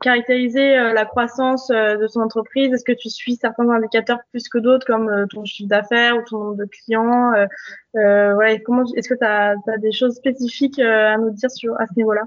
caractériser 0.00 0.74
euh, 0.78 0.94
la 0.94 1.04
croissance 1.04 1.70
euh, 1.70 1.96
de 1.96 2.06
son 2.06 2.20
entreprise? 2.20 2.72
Est-ce 2.72 2.84
que 2.84 2.92
tu 2.92 3.10
suis 3.10 3.36
certains 3.36 3.68
indicateurs 3.68 4.20
plus 4.30 4.48
que 4.48 4.56
d'autres, 4.56 4.86
comme 4.86 5.26
ton 5.30 5.44
chiffre 5.44 5.68
d'affaires 5.68 6.16
ou 6.16 6.22
ton 6.22 6.38
nombre 6.38 6.56
de 6.56 6.64
clients 6.64 7.32
voilà, 7.92 8.58
comment 8.64 8.84
Est-ce 8.96 9.08
que 9.08 9.14
tu 9.14 9.24
as, 9.24 9.54
des 9.78 9.92
choses 9.92 10.14
spécifiques 10.16 10.78
à 10.78 11.18
nous 11.18 11.30
dire 11.30 11.50
sur, 11.50 11.78
à 11.78 11.86
ce 11.86 11.92
niveau-là? 11.96 12.22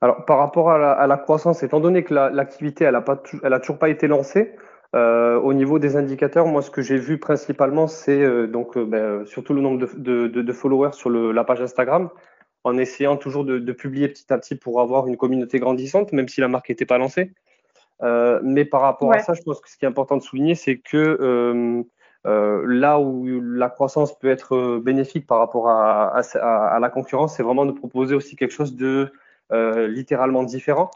Alors, 0.00 0.24
par 0.24 0.38
rapport 0.38 0.70
à 0.70 0.78
la, 0.78 0.92
à 0.92 1.06
la, 1.06 1.16
croissance, 1.16 1.62
étant 1.62 1.80
donné 1.80 2.02
que 2.02 2.14
l'activité, 2.14 2.84
elle, 2.84 2.96
a 2.96 3.02
pas, 3.02 3.22
elle 3.42 3.52
a 3.52 3.60
toujours 3.60 3.78
pas 3.78 3.88
été 3.88 4.08
lancée, 4.08 4.54
euh, 4.96 5.38
au 5.38 5.52
niveau 5.52 5.78
des 5.78 5.96
indicateurs, 5.96 6.46
moi, 6.46 6.62
ce 6.62 6.70
que 6.70 6.82
j'ai 6.82 6.96
vu 6.96 7.18
principalement, 7.18 7.86
c'est 7.86 8.48
donc 8.48 8.76
ben, 8.78 9.24
surtout 9.26 9.54
le 9.54 9.60
nombre 9.60 9.86
de, 9.96 10.26
de, 10.26 10.42
de 10.42 10.52
followers 10.52 10.92
sur 10.92 11.10
le, 11.10 11.30
la 11.32 11.44
page 11.44 11.60
Instagram 11.60 12.08
en 12.64 12.76
essayant 12.76 13.16
toujours 13.16 13.44
de, 13.44 13.58
de, 13.58 13.72
publier 13.72 14.08
petit 14.08 14.32
à 14.32 14.38
petit 14.38 14.54
pour 14.54 14.80
avoir 14.80 15.06
une 15.06 15.16
communauté 15.16 15.58
grandissante, 15.58 16.12
même 16.12 16.28
si 16.28 16.40
la 16.40 16.48
marque 16.48 16.68
n'était 16.68 16.86
pas 16.86 16.98
lancée. 16.98 17.32
Euh, 18.02 18.40
mais 18.42 18.64
par 18.64 18.80
rapport 18.80 19.12
à 19.12 19.18
ça, 19.20 19.34
je 19.34 19.42
pense 19.42 19.60
que 19.60 19.70
ce 19.70 19.76
qui 19.76 19.84
est 19.84 19.88
important 19.88 20.16
de 20.16 20.22
souligner, 20.22 20.54
c'est 20.54 20.78
que 20.78 20.96
euh, 20.96 21.82
euh, 22.26 22.64
là 22.66 22.98
où 22.98 23.26
la 23.40 23.68
croissance 23.68 24.18
peut 24.18 24.28
être 24.28 24.78
bénéfique 24.78 25.26
par 25.26 25.38
rapport 25.38 25.68
à, 25.68 26.18
à, 26.18 26.76
à 26.76 26.78
la 26.78 26.90
concurrence, 26.90 27.36
c'est 27.36 27.42
vraiment 27.42 27.66
de 27.66 27.72
proposer 27.72 28.14
aussi 28.14 28.36
quelque 28.36 28.52
chose 28.52 28.76
de 28.76 29.12
littéralement 29.52 30.44
différent. 30.44 30.90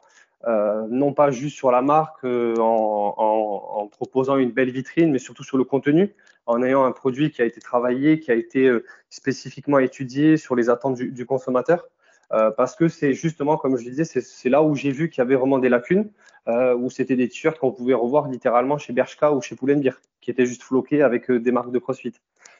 Non 0.46 1.12
pas 1.12 1.30
juste 1.30 1.56
sur 1.56 1.72
la 1.72 1.82
marque 1.82 2.24
en, 2.24 3.14
en, 3.16 3.80
en, 3.80 3.86
proposant 3.88 4.36
une 4.36 4.52
belle 4.52 4.70
vitrine, 4.70 5.10
mais 5.10 5.18
surtout 5.18 5.42
sur 5.42 5.56
le 5.56 5.64
contenu 5.64 6.14
en 6.46 6.62
ayant 6.62 6.84
un 6.84 6.92
produit 6.92 7.30
qui 7.30 7.42
a 7.42 7.44
été 7.44 7.60
travaillé, 7.60 8.20
qui 8.20 8.30
a 8.30 8.34
été 8.34 8.66
euh, 8.66 8.84
spécifiquement 9.10 9.78
étudié 9.78 10.36
sur 10.36 10.54
les 10.56 10.68
attentes 10.70 10.96
du, 10.96 11.10
du 11.10 11.26
consommateur. 11.26 11.86
Euh, 12.32 12.50
parce 12.50 12.74
que 12.74 12.88
c'est 12.88 13.12
justement, 13.12 13.56
comme 13.56 13.76
je 13.76 13.84
le 13.84 13.90
disais, 13.90 14.04
c'est 14.04 14.48
là 14.48 14.62
où 14.62 14.74
j'ai 14.74 14.90
vu 14.90 15.10
qu'il 15.10 15.20
y 15.20 15.22
avait 15.22 15.36
vraiment 15.36 15.58
des 15.58 15.68
lacunes, 15.68 16.10
euh, 16.48 16.74
où 16.74 16.90
c'était 16.90 17.16
des 17.16 17.28
t-shirts 17.28 17.58
qu'on 17.58 17.70
pouvait 17.72 17.94
revoir 17.94 18.28
littéralement 18.28 18.78
chez 18.78 18.92
Bershka 18.92 19.32
ou 19.32 19.40
chez 19.40 19.56
Pull&Bear, 19.56 20.00
qui 20.20 20.30
étaient 20.30 20.46
juste 20.46 20.62
floqués 20.62 21.02
avec 21.02 21.30
euh, 21.30 21.38
des 21.38 21.52
marques 21.52 21.70
de 21.70 21.78
CrossFit. 21.78 22.14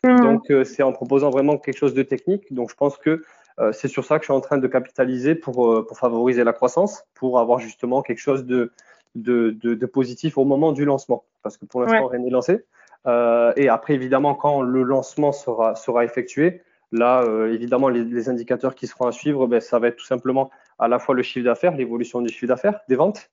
Mmh. 0.05 0.21
Donc, 0.21 0.51
euh, 0.51 0.65
c'est 0.65 0.83
en 0.83 0.93
proposant 0.93 1.31
vraiment 1.31 1.57
quelque 1.57 1.79
chose 1.79 1.95
de 1.95 2.03
technique. 2.03 2.53
Donc, 2.53 2.71
je 2.71 2.77
pense 2.77 2.99
que 2.99 3.25
c'est 3.71 3.87
sur 3.87 4.05
ça 4.05 4.19
que 4.19 4.25
je 4.25 4.27
suis 4.27 4.33
en 4.33 4.41
train 4.41 4.59
de 4.59 4.67
capitaliser 4.67 5.37
pour, 5.37 5.87
pour 5.87 5.97
favoriser 5.97 6.43
la 6.43 6.53
croissance, 6.53 7.05
pour 7.15 7.39
avoir 7.39 7.61
justement 7.61 8.03
quelque 8.03 8.19
chose 8.19 8.45
de, 8.47 8.73
de, 9.15 9.57
de, 9.63 9.75
de 9.75 9.87
positif 9.87 10.39
au 10.39 10.45
moment 10.45 10.73
du 10.73 10.85
lancement. 10.85 11.23
Parce 11.45 11.57
que 11.57 11.65
pour 11.65 11.81
l'instant, 11.81 12.07
ouais. 12.07 12.17
rien 12.17 12.25
n'est 12.25 12.31
lancé. 12.31 12.65
Euh, 13.07 13.53
et 13.57 13.69
après, 13.69 13.95
évidemment, 13.95 14.35
quand 14.35 14.63
le 14.63 14.83
lancement 14.83 15.33
sera, 15.33 15.75
sera 15.75 16.05
effectué, 16.05 16.63
là, 16.93 17.23
euh, 17.23 17.53
évidemment, 17.53 17.89
les, 17.89 18.29
indicateurs 18.29 18.75
qui 18.75 18.87
seront 18.87 19.07
à 19.07 19.13
suivre, 19.13 19.47
ben, 19.47 19.61
ça 19.61 19.79
va 19.79 19.89
être 19.89 19.97
tout 19.97 20.07
simplement 20.07 20.51
à 20.79 20.89
la 20.89 20.99
fois 20.99 21.15
le 21.15 21.23
chiffre 21.23 21.45
d'affaires, 21.45 21.77
l'évolution 21.77 22.21
du 22.21 22.29
chiffre 22.33 22.47
d'affaires, 22.47 22.81
des 22.89 22.97
ventes, 22.97 23.31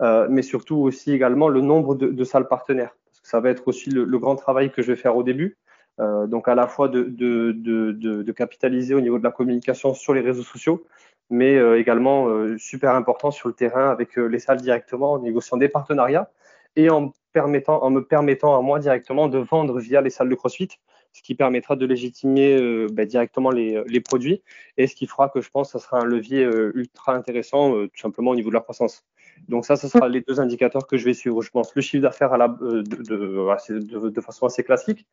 euh, 0.00 0.26
mais 0.30 0.42
surtout 0.42 0.76
aussi 0.76 1.12
également 1.12 1.48
le 1.48 1.60
nombre 1.60 1.94
de, 1.94 2.24
salles 2.24 2.48
partenaires. 2.48 2.94
Parce 3.06 3.20
que 3.20 3.28
ça 3.28 3.40
va 3.40 3.50
être 3.50 3.66
aussi 3.68 3.90
le, 3.90 4.18
grand 4.18 4.36
travail 4.36 4.70
que 4.70 4.82
je 4.82 4.92
vais 4.92 4.96
faire 4.96 5.16
au 5.16 5.22
début. 5.22 5.56
Donc 5.98 6.48
à 6.48 6.56
la 6.56 6.66
fois 6.66 6.88
de, 6.88 7.04
de, 7.04 7.52
de, 7.52 8.32
capitaliser 8.32 8.96
au 8.96 9.00
niveau 9.00 9.16
de 9.18 9.22
la 9.22 9.30
communication 9.30 9.94
sur 9.94 10.12
les 10.12 10.22
réseaux 10.22 10.42
sociaux, 10.42 10.84
mais 11.30 11.54
également 11.78 12.26
super 12.58 12.96
important 12.96 13.30
sur 13.30 13.48
le 13.48 13.54
terrain 13.54 13.90
avec 13.90 14.16
les 14.16 14.40
salles 14.40 14.60
directement 14.60 15.12
en 15.12 15.18
négociant 15.20 15.56
des 15.56 15.68
partenariats 15.68 16.28
et 16.74 16.90
en 16.90 17.12
en 17.40 17.90
me 17.90 18.00
permettant 18.00 18.56
à 18.56 18.60
moi 18.60 18.78
directement 18.78 19.28
de 19.28 19.38
vendre 19.38 19.78
via 19.80 20.00
les 20.00 20.10
salles 20.10 20.28
de 20.28 20.34
CrossFit, 20.34 20.68
ce 21.12 21.22
qui 21.22 21.34
permettra 21.34 21.76
de 21.76 21.86
légitimer 21.86 22.56
euh, 22.60 22.88
bah, 22.92 23.04
directement 23.04 23.50
les, 23.50 23.82
les, 23.86 24.00
produits 24.00 24.42
et 24.76 24.86
ce 24.86 24.94
qui 24.94 25.06
fera 25.06 25.28
que 25.28 25.40
je 25.40 25.50
pense 25.50 25.72
que 25.72 25.78
ça 25.78 25.84
sera 25.84 26.00
un 26.00 26.04
levier 26.04 26.42
ultra 26.74 27.14
intéressant 27.14 27.72
tout 27.72 28.00
simplement 28.00 28.32
au 28.32 28.36
niveau 28.36 28.50
de 28.50 28.54
la 28.54 28.60
croissance. 28.60 29.04
Donc 29.48 29.66
ça, 29.66 29.76
ce 29.76 29.88
sera 29.88 30.08
les 30.08 30.20
deux 30.20 30.40
indicateurs 30.40 30.86
que 30.86 30.96
je 30.96 31.04
vais 31.04 31.14
suivre. 31.14 31.42
Je 31.42 31.50
pense 31.50 31.74
le 31.74 31.82
chiffre 31.82 32.02
d'affaires 32.02 32.36
de, 32.38 34.20
façon 34.20 34.46
assez 34.46 34.64
classique, 34.64 35.06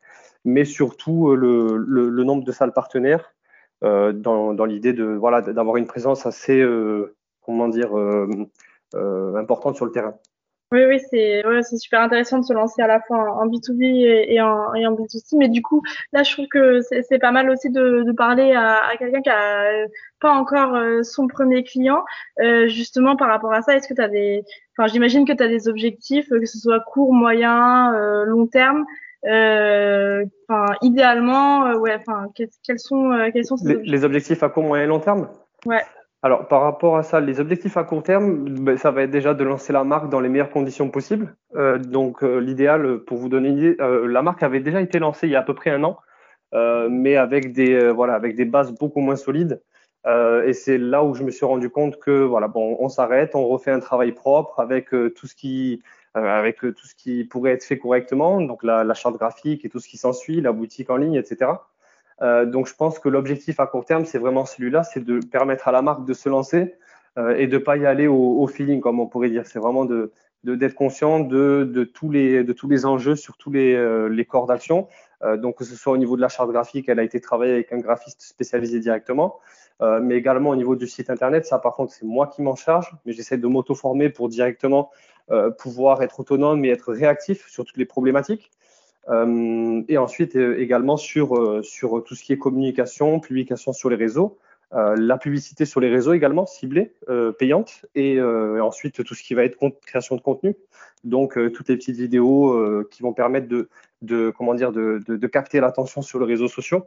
mais 0.46 0.66
surtout 0.66 1.36
le, 1.36 2.24
nombre 2.24 2.44
de 2.44 2.51
salles 2.51 2.74
partenaires 2.74 3.34
euh, 3.84 4.13
dans, 4.13 4.66
l'idée 4.66 4.94
d'avoir 4.94 5.78
une 5.78 5.88
présence 5.88 6.28
assez 6.28 6.60
euh, 6.60 7.16
comment 7.42 7.68
dire 7.68 7.98
euh, 7.98 9.36
importante 9.36 9.75
sur 9.75 9.86
le 9.86 9.92
terrain. 9.92 10.16
Oui, 10.72 10.86
oui, 10.86 11.00
c'est 11.10 11.46
ouais, 11.46 11.63
c'est 11.63 11.78
super 11.78 12.01
intéressant 12.01 12.40
de 12.40 12.46
se 12.46 12.54
lancer 12.54 12.82
à 12.82 12.88
la 12.88 13.01
fois 13.01 13.18
en, 13.18 13.46
B2B 13.48 13.84
et, 13.84 14.42
en, 14.42 14.74
et 14.74 14.88
en 14.88 14.94
B2C. 14.94 15.38
Mais 15.38 15.50
du 15.50 15.62
coup, 15.62 15.82
là, 16.13 16.24
je 16.24 16.32
trouve 16.32 16.48
que 16.48 16.80
c'est 16.82 17.20
pas 17.20 17.32
mal 17.32 17.50
aussi 17.50 17.70
de, 17.70 18.04
de 18.04 18.12
parler 18.13 18.54
à, 18.54 18.88
à 18.88 18.96
quelqu'un 18.98 19.22
qui 19.22 19.30
a 19.30 19.86
pas 20.22 20.32
encore 20.32 20.78
son 21.04 21.28
premier 21.28 21.63
client, 21.63 22.06
euh, 22.40 22.68
justement 22.68 23.18
par 23.18 23.28
rapport 23.28 23.54
à 23.54 23.62
ça. 23.62 23.75
Est-ce 23.75 23.90
que 23.90 23.94
tu 23.94 24.01
as 24.01 24.08
des, 24.08 24.44
enfin, 24.78 24.88
j'imagine 24.88 25.28
que 25.28 25.34
tu 25.34 25.44
as 25.44 25.50
des 25.50 25.68
objectifs, 25.68 26.30
que 26.30 26.46
ce 26.46 26.58
soit 26.58 26.80
court, 26.80 27.13
moyen, 27.13 27.94
euh, 27.94 28.24
long 28.25 28.48
terme. 28.48 28.86
Euh, 29.25 30.25
enfin, 30.48 30.74
idéalement, 30.82 31.68
euh, 31.68 31.78
ouais. 31.78 31.96
Enfin, 31.96 32.28
quels 32.36 32.80
sont, 32.80 33.12
euh, 33.12 33.30
quels 33.32 33.46
sont 33.46 33.58
ces 33.58 33.66
les, 33.66 33.74
objectifs? 33.74 33.92
les 33.92 34.06
objectifs 34.06 34.44
à 34.44 34.50
court, 34.50 34.63
moyen 34.63 34.86
et 34.86 34.88
long 34.88 35.00
terme? 35.00 35.30
Ouais. 35.66 35.84
Alors, 36.24 36.48
par 36.48 36.62
rapport 36.62 36.98
à 36.98 37.04
ça, 37.04 37.20
les 37.20 37.40
objectifs 37.40 37.78
à 37.78 37.84
court 37.84 38.04
terme, 38.04 38.46
ben, 38.63 38.78
ça 38.78 38.92
va 38.92 39.04
être 39.04 39.10
déjà 39.10 39.34
de 39.34 39.44
lancer 39.44 39.74
la 39.74 39.84
marque 39.84 40.10
dans 40.10 40.20
les 40.20 40.30
meilleures 40.30 40.51
conditions 40.51 40.90
possibles. 40.90 41.36
Euh, 41.56 41.80
donc, 41.80 42.22
l'idéal, 42.22 43.00
pour 43.00 43.18
vous 43.18 43.30
donner 43.30 43.50
une 43.50 43.58
idée, 43.58 43.78
la 43.80 44.22
marque 44.22 44.44
avait 44.44 44.60
déjà 44.60 44.82
été 44.82 45.00
lancée 45.00 45.28
il 45.28 45.32
y 45.32 45.36
a 45.36 45.40
à 45.40 45.44
peu 45.44 45.56
près 45.56 45.72
un 45.72 45.84
an, 45.84 45.98
mais 46.90 47.16
avec 47.18 47.54
des 47.54 47.92
voilà, 47.92 48.13
avec 48.13 48.36
des 48.36 48.46
bases 48.46 48.72
beaucoup 48.74 49.00
moins 49.01 49.16
solides. 49.16 49.62
et 50.06 50.54
c'est 50.54 50.78
là 50.78 51.04
où 51.04 51.13
je 51.16 51.24
me 51.24 51.32
suis 51.32 51.46
rendu 51.46 51.70
compte 51.70 51.98
que 52.00 52.24
voilà, 52.24 52.48
bon, 52.48 52.78
on 52.80 52.90
s'arrête, 52.90 53.36
on 53.36 53.48
refait 53.48 53.72
un 53.72 53.80
travail 53.80 54.12
propre 54.12 54.60
avec 54.60 54.90
tout 54.90 55.28
ce 55.28 55.36
qui 55.36 55.82
euh, 56.18 56.25
avec 56.25 56.66
euh, 56.66 56.74
tout 56.74 56.88
ce 56.88 56.94
qui 56.94 57.24
pourrait 57.24 57.51
être 57.51 57.63
fait 57.63 57.78
correctement, 57.78 58.42
donc 58.42 58.63
la, 58.63 58.84
la 58.84 58.94
charte 58.94 59.16
graphique 59.16 59.63
et 59.63 59.70
tout 59.70 59.80
ce 59.80 59.88
qui 59.88 59.96
s'ensuit, 59.96 60.42
la 60.42 60.51
boutique 60.51 60.90
en 60.90 60.98
ligne, 60.98 61.16
etc. 61.16 61.51
Euh, 62.22 62.46
donc 62.46 62.68
je 62.68 62.75
pense 62.75 63.00
que 63.00 63.10
l'objectif 63.10 63.60
à 63.60 63.68
court 63.68 63.86
terme, 63.86 64.06
c'est 64.06 64.20
vraiment 64.20 64.46
celui-là, 64.46 64.84
c'est 64.84 65.04
de 65.04 65.20
permettre 65.20 65.68
à 65.68 65.72
la 65.72 65.82
marque 65.82 66.06
de 66.06 66.13
se 66.13 66.30
lancer 66.30 66.75
euh, 67.18 67.36
et 67.36 67.48
de 67.48 67.58
pas 67.58 67.78
y 67.78 67.86
aller 67.86 68.08
au, 68.08 68.46
feeling, 68.48 68.80
comme 68.80 69.00
on 69.00 69.08
pourrait 69.08 69.30
dire. 69.30 69.46
C'est 69.46 69.60
vraiment 69.60 69.86
de 69.86 70.12
d'être 70.44 70.74
conscient 70.74 71.20
de, 71.20 71.70
de, 71.72 71.84
tous 71.84 72.10
les, 72.10 72.44
de 72.44 72.51
tous 72.51 72.68
les 72.68 72.88
enjeux 72.88 73.16
sur 73.16 73.38
tous 73.38 73.51
les, 73.51 73.75
euh, 73.75 74.08
les 74.08 74.25
corps 74.25 74.48
d'action. 74.48 74.88
Donc 75.38 75.60
que 75.60 75.63
ce 75.63 75.75
soit 75.75 75.94
au 75.94 75.98
niveau 75.98 76.16
de 76.16 76.22
la 76.22 76.30
charte 76.30 76.50
graphique, 76.50 76.90
elle 76.90 76.98
a 76.98 77.04
été 77.04 77.22
travaillée 77.22 77.54
avec 77.54 77.72
un 77.72 77.78
graphiste 77.78 78.24
spécialisé 78.24 78.80
directement, 78.80 79.38
mais 79.80 80.16
également 80.16 80.50
au 80.50 80.56
niveau 80.56 80.75
du 80.75 80.88
site 80.88 81.12
internet. 81.12 81.46
Ça, 81.46 81.60
par 81.60 81.75
contre, 81.75 81.94
c'est 81.94 82.08
moi 82.08 82.25
qui 82.25 82.42
m'en 82.42 82.56
charge, 82.56 82.92
mais 83.06 83.13
j'essaie 83.13 83.38
de 83.38 83.46
m'auto-former 83.46 84.10
pour 84.10 84.30
directement 84.30 84.90
pouvoir 85.60 86.01
être 86.01 86.22
autonome 86.22 86.66
et 86.66 86.70
être 86.70 86.92
réactif 86.92 87.48
sur 87.50 87.66
toutes 87.66 87.78
les 87.78 87.86
problématiques. 87.86 88.50
Euh, 89.10 89.81
et 89.88 89.98
ensuite 89.98 90.36
euh, 90.36 90.60
également 90.60 90.98
sur, 90.98 91.63
sur 91.63 92.03
tout 92.03 92.15
ce 92.15 92.24
qui 92.24 92.34
est 92.34 92.38
communication, 92.38 93.20
publication 93.20 93.74
sur 93.74 93.89
les 93.89 93.96
réseaux. 93.96 94.38
Euh, 94.74 94.96
la 94.98 95.17
publicité 95.17 95.65
sur 95.65 95.81
les 95.81 95.89
réseaux 95.89 96.13
également 96.13 96.46
ciblée, 96.46 96.93
euh, 97.10 97.34
payante, 97.34 97.86
et 97.93 98.17
euh, 98.17 98.63
ensuite 98.63 99.03
tout 99.03 99.15
ce 99.15 99.22
qui 99.22 99.34
va 99.34 99.43
être 99.43 99.58
création 99.86 100.15
de 100.15 100.22
contenu. 100.22 100.55
Donc 101.03 101.34
toutes 101.51 101.67
les 101.67 101.75
petites 101.77 101.98
vidéos 101.98 102.86
qui 102.91 103.01
vont 103.01 103.12
permettre 103.12 103.48
de, 103.48 103.70
de 104.03 104.31
comment 104.38 104.53
dire 104.53 104.72
de, 104.72 105.01
de 105.08 105.27
capter 105.27 105.60
l'attention 105.60 106.03
sur 106.03 106.20
les 106.20 106.27
réseaux 106.27 106.48
sociaux. 106.48 106.86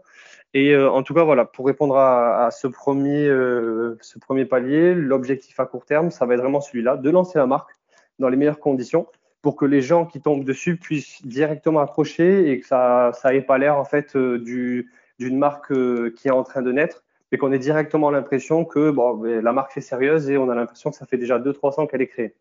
Et 0.55 0.77
en 0.77 1.03
tout 1.03 1.15
cas 1.15 1.25
voilà, 1.25 1.45
pour 1.45 1.67
répondre 1.67 1.97
à, 1.97 2.47
à 2.47 2.53
ce 2.53 2.69
premier 2.69 3.27
ce 3.27 4.19
premier 4.21 4.45
palier, 4.45 4.95
l'objectif 4.95 5.59
à 5.59 5.67
court 5.67 5.85
terme, 5.85 6.13
ça 6.13 6.27
va 6.27 6.35
être 6.35 6.41
vraiment 6.41 6.61
celui-là, 6.61 6.97
de 6.97 7.11
lancer 7.11 7.41
la 7.41 7.47
marque, 7.47 7.73
dans 8.21 8.29
les 8.29 8.37
meilleures 8.37 8.61
conditions 8.61 9.09
pour 9.45 9.57
que 9.57 9.67
les 9.67 9.83
gens 9.83 10.07
qui 10.07 10.23
tombent 10.23 10.43
dessus 10.43 10.79
puissent 10.79 11.21
directement 11.27 11.81
accrocher 11.81 12.51
et 12.51 12.61
que 12.61 12.67
ça 12.67 13.11
ça 13.13 13.35
ait 13.35 13.43
pas 13.43 13.59
l'air 13.59 13.77
en 13.77 13.85
fait 13.85 14.17
euh, 14.17 14.39
du 14.39 14.91
d'une 15.19 15.37
marque 15.37 15.71
euh, 15.71 16.15
qui 16.17 16.29
est 16.29 16.31
en 16.31 16.43
train 16.45 16.63
de 16.63 16.73
naître, 16.73 17.05
mais 17.31 17.37
qu'on 17.37 17.53
ait 17.53 17.59
directement 17.59 18.11
l'impression 18.11 18.65
que 18.65 18.91
bon, 18.91 19.13
ben, 19.19 19.45
la 19.45 19.53
marque 19.53 19.77
est 19.77 19.83
sérieuse 19.83 20.31
et 20.31 20.39
on 20.39 20.49
a 20.49 20.55
l'impression 20.55 20.91
que 20.91 20.97
ça 20.97 21.05
fait 21.05 21.19
déjà 21.19 21.39
2-3 21.39 21.79
ans 21.79 21.87
qu'elle 21.87 22.01
est 22.01 22.07
créée. 22.07 22.35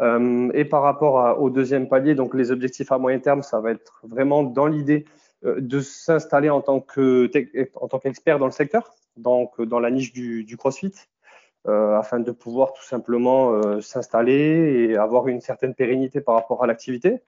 Euh, 0.00 0.50
et 0.52 0.64
par 0.64 0.82
rapport 0.82 1.40
au 1.40 1.48
deuxième 1.48 1.88
palier, 1.88 2.16
donc 2.16 2.34
les 2.34 2.50
objectifs 2.50 2.90
à 2.90 2.98
moyen 2.98 3.20
terme, 3.20 3.42
ça 3.42 3.60
va 3.60 3.70
être 3.70 4.00
vraiment 4.02 4.42
dans 4.42 4.66
l'idée 4.66 5.04
de 5.44 5.78
s'installer 5.78 6.50
en 6.50 6.60
tant 6.60 6.80
que 6.80 7.30
en 7.76 7.98
qu'expert 8.00 8.40
dans 8.40 8.46
le 8.46 8.52
secteur, 8.62 8.96
donc 9.16 9.62
dans 9.62 9.78
la 9.78 9.92
niche 9.92 10.12
du, 10.12 10.56
CrossFit, 10.58 10.92
afin 11.68 12.20
de 12.20 12.30
pouvoir 12.30 12.72
tout 12.72 12.84
simplement 12.84 13.52
euh, 13.52 13.80
s'installer 13.80 14.88
et 14.88 14.96
avoir 14.96 15.28
une 15.28 15.40
certaine 15.40 15.74
pérennité 15.74 16.20
par 16.20 16.34
rapport 16.34 16.62
à 16.62 16.66
l'activité. 16.66 17.22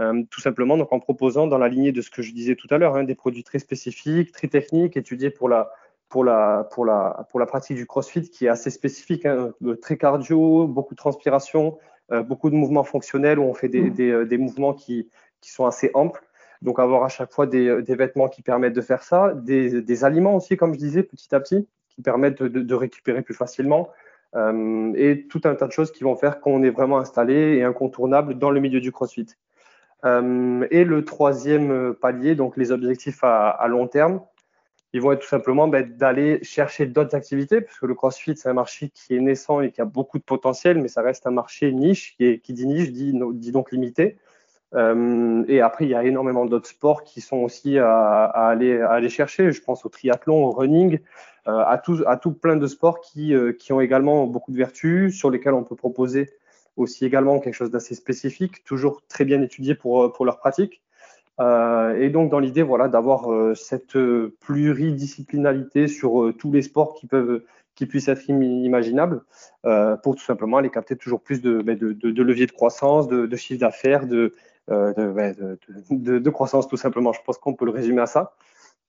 Euh, 0.00 0.24
tout 0.28 0.40
simplement 0.40 0.76
donc 0.76 0.92
en 0.92 0.98
proposant 0.98 1.46
dans 1.46 1.58
la 1.58 1.68
lignée 1.68 1.92
de 1.92 2.00
ce 2.00 2.10
que 2.10 2.20
je 2.20 2.32
disais 2.32 2.56
tout 2.56 2.66
à 2.70 2.78
l'heure, 2.78 2.96
hein, 2.96 3.04
des 3.04 3.14
produits 3.14 3.44
très 3.44 3.60
spécifiques, 3.60 4.32
très 4.32 4.48
techniques, 4.48 4.96
étudiés 4.96 5.30
pour 5.30 5.48
la, 5.48 5.70
pour 6.08 6.24
la, 6.24 6.68
pour 6.72 6.84
la, 6.84 7.26
pour 7.30 7.38
la 7.38 7.46
pratique 7.46 7.76
du 7.76 7.86
CrossFit 7.86 8.28
qui 8.28 8.46
est 8.46 8.48
assez 8.48 8.70
spécifique, 8.70 9.24
hein, 9.24 9.52
très 9.80 9.96
cardio, 9.96 10.66
beaucoup 10.66 10.94
de 10.94 10.98
transpiration, 10.98 11.78
euh, 12.10 12.22
beaucoup 12.22 12.50
de 12.50 12.56
mouvements 12.56 12.84
fonctionnels 12.84 13.38
où 13.38 13.44
on 13.44 13.54
fait 13.54 13.68
des, 13.68 13.82
mmh. 13.82 13.94
des, 13.94 14.26
des, 14.26 14.38
mouvements 14.38 14.74
qui, 14.74 15.08
qui 15.40 15.50
sont 15.50 15.64
assez 15.64 15.90
amples. 15.94 16.24
Donc 16.60 16.78
avoir 16.78 17.04
à 17.04 17.08
chaque 17.08 17.30
fois 17.32 17.46
des, 17.46 17.82
des 17.82 17.94
vêtements 17.94 18.28
qui 18.28 18.42
permettent 18.42 18.74
de 18.74 18.80
faire 18.80 19.02
ça, 19.02 19.32
des, 19.34 19.82
des, 19.82 20.04
aliments 20.04 20.34
aussi, 20.34 20.56
comme 20.56 20.72
je 20.72 20.78
disais, 20.78 21.02
petit 21.02 21.32
à 21.34 21.40
petit, 21.40 21.68
qui 21.94 22.02
permettent 22.02 22.42
de, 22.42 22.74
récupérer 22.74 23.22
plus 23.22 23.34
facilement. 23.34 23.90
Euh, 24.34 24.92
et 24.96 25.26
tout 25.28 25.40
un 25.44 25.54
tas 25.54 25.66
de 25.66 25.72
choses 25.72 25.92
qui 25.92 26.02
vont 26.02 26.16
faire 26.16 26.40
qu'on 26.40 26.62
est 26.64 26.70
vraiment 26.70 26.98
installé 26.98 27.56
et 27.56 27.62
incontournable 27.62 28.34
dans 28.36 28.50
le 28.50 28.60
milieu 28.60 28.80
du 28.80 28.90
CrossFit. 28.90 29.26
Euh, 30.04 30.66
et 30.70 30.84
le 30.84 31.04
troisième 31.04 31.94
palier, 31.94 32.34
donc 32.34 32.56
les 32.56 32.72
objectifs 32.72 33.20
à, 33.22 33.64
long 33.68 33.86
terme, 33.86 34.20
ils 34.92 35.00
vont 35.00 35.12
être 35.12 35.20
tout 35.20 35.28
simplement 35.28 35.66
ben, 35.66 35.96
d'aller 35.96 36.42
chercher 36.42 36.86
d'autres 36.86 37.16
activités, 37.16 37.60
parce 37.60 37.78
que 37.80 37.86
le 37.86 37.94
CrossFit, 37.94 38.36
c'est 38.36 38.48
un 38.48 38.54
marché 38.54 38.90
qui 38.90 39.16
est 39.16 39.20
naissant 39.20 39.60
et 39.60 39.72
qui 39.72 39.80
a 39.80 39.84
beaucoup 39.84 40.18
de 40.18 40.24
potentiel, 40.24 40.80
mais 40.80 40.88
ça 40.88 41.02
reste 41.02 41.26
un 41.26 41.32
marché 41.32 41.72
niche, 41.72 42.16
qui, 42.16 42.40
qui 42.40 42.52
dit 42.52 42.66
niche, 42.66 42.92
dit, 42.92 43.12
donc 43.52 43.72
limité. 43.72 44.18
Euh, 44.74 45.44
et 45.48 45.60
après, 45.60 45.84
il 45.84 45.90
y 45.90 45.94
a 45.94 46.04
énormément 46.04 46.46
d'autres 46.46 46.68
sports 46.68 47.04
qui 47.04 47.20
sont 47.20 47.38
aussi 47.38 47.78
à, 47.78 48.24
aller, 48.24 49.08
chercher. 49.08 49.52
Je 49.52 49.62
pense 49.62 49.84
au 49.84 49.88
triathlon, 49.88 50.44
au 50.44 50.50
running, 50.50 51.00
à, 51.46 51.78
tout, 51.78 52.02
à 52.06 52.16
tout 52.16 52.32
plein 52.32 52.56
de 52.56 52.66
sports 52.66 53.00
qui, 53.00 53.34
euh, 53.34 53.52
qui 53.52 53.72
ont 53.72 53.80
également 53.80 54.26
beaucoup 54.26 54.52
de 54.52 54.56
vertus, 54.56 55.16
sur 55.16 55.30
lesquels 55.30 55.54
on 55.54 55.64
peut 55.64 55.76
proposer 55.76 56.30
aussi 56.76 57.04
également 57.04 57.38
quelque 57.38 57.54
chose 57.54 57.70
d'assez 57.70 57.94
spécifique, 57.94 58.64
toujours 58.64 59.02
très 59.08 59.24
bien 59.24 59.40
étudié 59.42 59.74
pour, 59.74 60.12
pour 60.12 60.24
leur 60.24 60.38
pratique. 60.38 60.82
Euh, 61.40 62.00
et 62.00 62.10
donc 62.10 62.30
dans 62.30 62.38
l'idée 62.38 62.62
voilà 62.62 62.86
d'avoir 62.86 63.32
euh, 63.32 63.56
cette 63.56 63.98
pluridisciplinalité 64.38 65.88
sur 65.88 66.22
euh, 66.22 66.32
tous 66.32 66.52
les 66.52 66.62
sports 66.62 66.94
qui 66.94 67.08
peuvent 67.08 67.42
qui 67.74 67.86
puissent 67.86 68.06
être 68.06 68.28
imaginables 68.28 69.24
pour 70.04 70.14
tout 70.14 70.22
simplement 70.22 70.58
aller 70.58 70.70
capter 70.70 70.94
toujours 70.94 71.20
plus 71.20 71.42
de, 71.42 71.60
ben, 71.60 71.76
de, 71.76 71.92
de, 71.92 72.12
de 72.12 72.22
leviers 72.22 72.46
de 72.46 72.52
croissance, 72.52 73.08
de, 73.08 73.26
de 73.26 73.36
chiffre 73.36 73.58
d'affaires, 73.58 74.06
ben, 74.06 74.30
de, 74.68 76.18
de, 76.20 76.30
croissance 76.30 76.68
tout 76.68 76.76
simplement. 76.76 77.12
Je 77.12 77.18
pense 77.26 77.36
qu'on 77.36 77.54
peut 77.54 77.64
le 77.64 77.72
résumer 77.72 78.00
à 78.00 78.06
ça. 78.06 78.34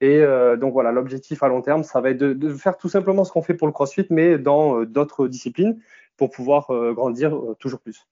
Et 0.01 0.19
euh, 0.19 0.57
donc 0.57 0.73
voilà, 0.73 0.91
l'objectif 0.91 1.41
à 1.43 1.47
long 1.47 1.61
terme, 1.61 1.83
ça 1.83 2.01
va 2.01 2.09
être 2.09 2.17
de, 2.17 2.33
de 2.33 2.53
faire 2.53 2.77
tout 2.77 2.89
simplement 2.89 3.23
ce 3.23 3.31
qu'on 3.31 3.41
fait 3.41 3.53
pour 3.53 3.67
le 3.67 3.73
CrossFit, 3.73 4.07
mais 4.09 4.37
dans 4.37 4.81
euh, 4.81 4.85
d'autres 4.85 5.27
disciplines 5.27 5.79
pour 6.17 6.29
pouvoir 6.29 6.71
euh, 6.71 6.93
grandir 6.93 7.37
toujours 7.59 7.79
plus. 7.79 8.05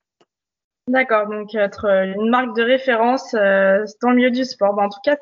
D'accord, 0.87 1.27
donc 1.27 1.55
être 1.55 1.85
une 1.85 2.29
marque 2.29 2.55
de 2.57 2.63
référence 2.63 3.33
dans 3.33 4.09
le 4.09 4.15
milieu 4.15 4.31
du 4.31 4.43
sport. 4.43 4.73
Bon, 4.73 4.83
en 4.83 4.89
tout 4.89 4.99
cas, 5.01 5.15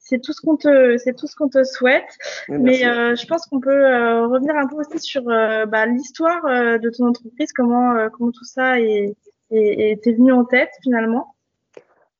c'est 0.00 0.20
tout 0.20 0.32
ce 0.32 0.40
qu'on 0.40 0.56
te 0.56 0.96
c'est 0.96 1.14
tout 1.14 1.28
ce 1.28 1.36
qu'on 1.36 1.48
te 1.48 1.62
souhaite. 1.62 2.18
mais 2.48 2.84
euh, 2.84 3.14
je 3.14 3.24
pense 3.26 3.46
qu'on 3.46 3.60
peut 3.60 3.70
euh, 3.70 4.26
revenir 4.26 4.56
un 4.56 4.66
peu 4.66 4.76
aussi 4.76 4.98
sur 4.98 5.28
euh, 5.28 5.66
bah, 5.66 5.86
l'histoire 5.86 6.42
de 6.44 6.90
ton 6.90 7.06
entreprise, 7.06 7.52
comment 7.52 8.08
comment 8.10 8.32
tout 8.32 8.44
ça 8.44 8.80
est, 8.80 9.14
est, 9.52 10.06
est 10.06 10.12
venu 10.12 10.32
en 10.32 10.44
tête 10.44 10.70
finalement. 10.82 11.36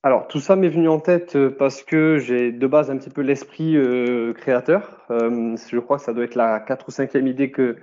Alors, 0.02 0.28
tout 0.28 0.40
ça 0.40 0.56
m'est 0.56 0.70
venu 0.70 0.88
en 0.88 0.98
tête 0.98 1.36
euh, 1.36 1.50
parce 1.50 1.82
que 1.82 2.16
j'ai 2.18 2.52
de 2.52 2.66
base 2.66 2.90
un 2.90 2.96
petit 2.96 3.10
peu 3.10 3.20
l'esprit 3.20 3.76
euh, 3.76 4.32
créateur. 4.32 5.04
Euh, 5.10 5.56
je 5.70 5.78
crois 5.78 5.98
que 5.98 6.02
ça 6.02 6.14
doit 6.14 6.24
être 6.24 6.36
la 6.36 6.58
quatre 6.58 6.88
ou 6.88 6.90
cinquième 6.90 7.26
idée 7.26 7.50
que, 7.50 7.76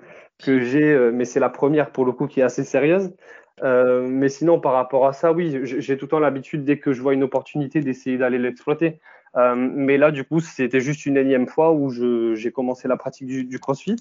que 0.44 0.60
j'ai, 0.60 0.92
euh, 0.92 1.12
mais 1.14 1.26
c'est 1.26 1.40
la 1.40 1.50
première 1.50 1.92
pour 1.92 2.06
le 2.06 2.12
coup 2.12 2.26
qui 2.26 2.40
est 2.40 2.44
assez 2.44 2.64
sérieuse. 2.64 3.14
Euh, 3.62 4.08
mais 4.08 4.30
sinon, 4.30 4.60
par 4.60 4.74
rapport 4.74 5.06
à 5.06 5.14
ça, 5.14 5.32
oui, 5.32 5.60
j'ai 5.64 5.96
tout 5.96 6.06
le 6.06 6.10
temps 6.10 6.20
l'habitude, 6.20 6.64
dès 6.64 6.80
que 6.80 6.92
je 6.92 7.04
vois 7.04 7.14
une 7.14 7.24
opportunité, 7.24 7.82
d'essayer 7.82 8.18
d'aller 8.18 8.40
l'exploiter. 8.40 9.00
mais 9.36 9.98
là, 9.98 10.10
du 10.10 10.24
coup, 10.24 10.40
c'était 10.40 10.80
juste 10.80 11.06
une 11.06 11.18
énième 11.18 11.48
fois 11.48 11.72
où 11.72 11.90
j'ai 12.36 12.52
commencé 12.52 12.88
la 12.88 12.98
pratique 12.98 13.28
du, 13.28 13.44
du 13.44 13.60
CrossFit. 13.60 13.98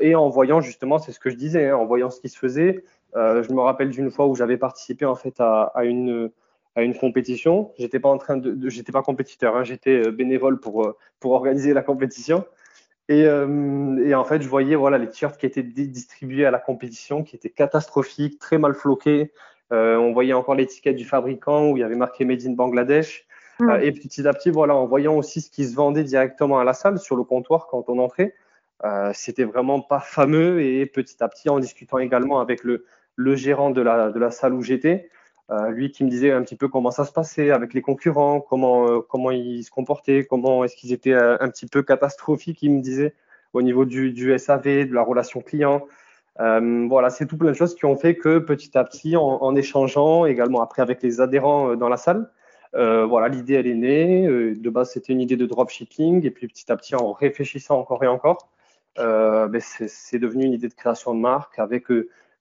et 0.00 0.14
en 0.14 0.28
voyant 0.28 0.60
justement, 0.60 0.98
c'est 0.98 1.12
ce 1.12 1.20
que 1.20 1.30
je 1.30 1.36
disais, 1.36 1.70
hein, 1.70 1.76
en 1.76 1.86
voyant 1.86 2.10
ce 2.10 2.20
qui 2.20 2.28
se 2.28 2.38
faisait, 2.38 2.84
je 3.14 3.52
me 3.52 3.60
rappelle 3.60 3.90
d'une 3.90 4.10
fois 4.10 4.26
où 4.26 4.34
j'avais 4.36 4.56
participé 4.56 5.04
en 5.04 5.16
fait 5.16 5.34
à, 5.40 5.72
une 5.84 6.30
à 6.74 6.82
une 6.82 6.96
compétition. 6.96 7.72
J'étais 7.78 8.00
pas 8.00 8.08
en 8.08 8.18
train 8.18 8.36
de, 8.36 8.68
j'étais 8.68 8.92
pas 8.92 9.02
compétiteur, 9.02 9.56
hein. 9.56 9.64
j'étais 9.64 10.10
bénévole 10.10 10.60
pour 10.60 10.94
pour 11.20 11.32
organiser 11.32 11.72
la 11.72 11.82
compétition. 11.82 12.44
Et, 13.10 13.22
et, 13.22 14.14
en 14.14 14.24
fait, 14.24 14.42
je 14.42 14.48
voyais 14.48 14.76
voilà 14.76 14.98
les 14.98 15.08
t-shirts 15.08 15.38
qui 15.38 15.46
étaient 15.46 15.62
distribués 15.62 16.44
à 16.44 16.50
la 16.50 16.58
compétition, 16.58 17.22
qui 17.22 17.36
étaient 17.36 17.48
catastrophiques, 17.48 18.38
très 18.38 18.58
mal 18.58 18.74
floqués. 18.74 19.32
on 19.70 20.12
voyait 20.12 20.34
encore 20.34 20.54
l'étiquette 20.54 20.96
du 20.96 21.06
fabricant 21.06 21.70
où 21.70 21.78
il 21.78 21.80
y 21.80 21.82
avait 21.84 21.96
marqué 21.96 22.26
Made 22.26 22.42
in 22.46 22.52
Bangladesh. 22.52 23.26
Mm. 23.60 23.70
et 23.82 23.92
petit 23.92 24.26
à 24.26 24.32
petit, 24.32 24.50
voilà, 24.50 24.74
en 24.74 24.86
voyant 24.86 25.16
aussi 25.16 25.40
ce 25.40 25.50
qui 25.50 25.64
se 25.66 25.74
vendait 25.74 26.04
directement 26.04 26.58
à 26.60 26.64
la 26.64 26.74
salle, 26.74 26.98
sur 26.98 27.16
le 27.16 27.24
comptoir, 27.24 27.66
quand 27.66 27.88
on 27.88 27.98
entrait, 27.98 28.34
euh, 28.84 29.10
c'était 29.14 29.44
vraiment 29.44 29.80
pas 29.80 30.00
fameux. 30.00 30.62
Et 30.62 30.86
petit 30.86 31.22
à 31.22 31.28
petit, 31.28 31.48
en 31.48 31.58
discutant 31.58 31.98
également 31.98 32.40
avec 32.40 32.62
le, 32.64 32.84
le 33.16 33.36
gérant 33.36 33.70
de 33.70 33.80
la, 33.80 34.10
de 34.10 34.18
la 34.18 34.30
salle 34.30 34.54
où 34.54 34.62
j'étais, 34.62 35.10
euh, 35.50 35.70
lui 35.70 35.90
qui 35.90 36.04
me 36.04 36.10
disait 36.10 36.30
un 36.30 36.42
petit 36.42 36.56
peu 36.56 36.68
comment 36.68 36.90
ça 36.90 37.06
se 37.06 37.12
passait 37.12 37.50
avec 37.50 37.72
les 37.72 37.80
concurrents, 37.80 38.40
comment, 38.40 38.86
euh, 38.86 39.00
comment 39.00 39.30
ils 39.30 39.64
se 39.64 39.70
comportaient, 39.70 40.26
comment 40.26 40.62
est-ce 40.62 40.76
qu'ils 40.76 40.92
étaient 40.92 41.14
euh, 41.14 41.38
un 41.40 41.48
petit 41.48 41.66
peu 41.66 41.82
catastrophiques, 41.82 42.62
il 42.62 42.70
me 42.72 42.80
disait, 42.82 43.14
au 43.54 43.62
niveau 43.62 43.86
du, 43.86 44.12
du 44.12 44.38
SAV, 44.38 44.86
de 44.86 44.94
la 44.94 45.02
relation 45.02 45.40
client. 45.40 45.86
Voilà, 46.38 47.10
c'est 47.10 47.26
tout 47.26 47.36
plein 47.36 47.50
de 47.50 47.56
choses 47.56 47.74
qui 47.74 47.84
ont 47.86 47.96
fait 47.96 48.14
que 48.16 48.38
petit 48.38 48.76
à 48.76 48.84
petit, 48.84 49.16
en, 49.16 49.22
en 49.24 49.56
échangeant 49.56 50.26
également 50.26 50.60
après 50.60 50.82
avec 50.82 51.02
les 51.02 51.20
adhérents 51.20 51.74
dans 51.76 51.88
la 51.88 51.96
salle, 51.96 52.30
voilà, 52.74 53.28
l'idée, 53.28 53.54
elle 53.54 53.66
est 53.66 53.74
née. 53.74 54.54
De 54.54 54.70
base, 54.70 54.92
c'était 54.92 55.14
une 55.14 55.20
idée 55.20 55.36
de 55.36 55.46
dropshipping. 55.46 56.24
Et 56.24 56.30
puis, 56.30 56.46
petit 56.46 56.70
à 56.70 56.76
petit, 56.76 56.94
en 56.94 57.12
réfléchissant 57.12 57.80
encore 57.80 58.04
et 58.04 58.06
encore, 58.06 58.50
ben, 58.96 59.60
c'est 59.60 60.18
devenu 60.20 60.44
une 60.44 60.52
idée 60.52 60.68
de 60.68 60.74
création 60.74 61.12
de 61.14 61.20
marque 61.20 61.58
avec 61.58 61.86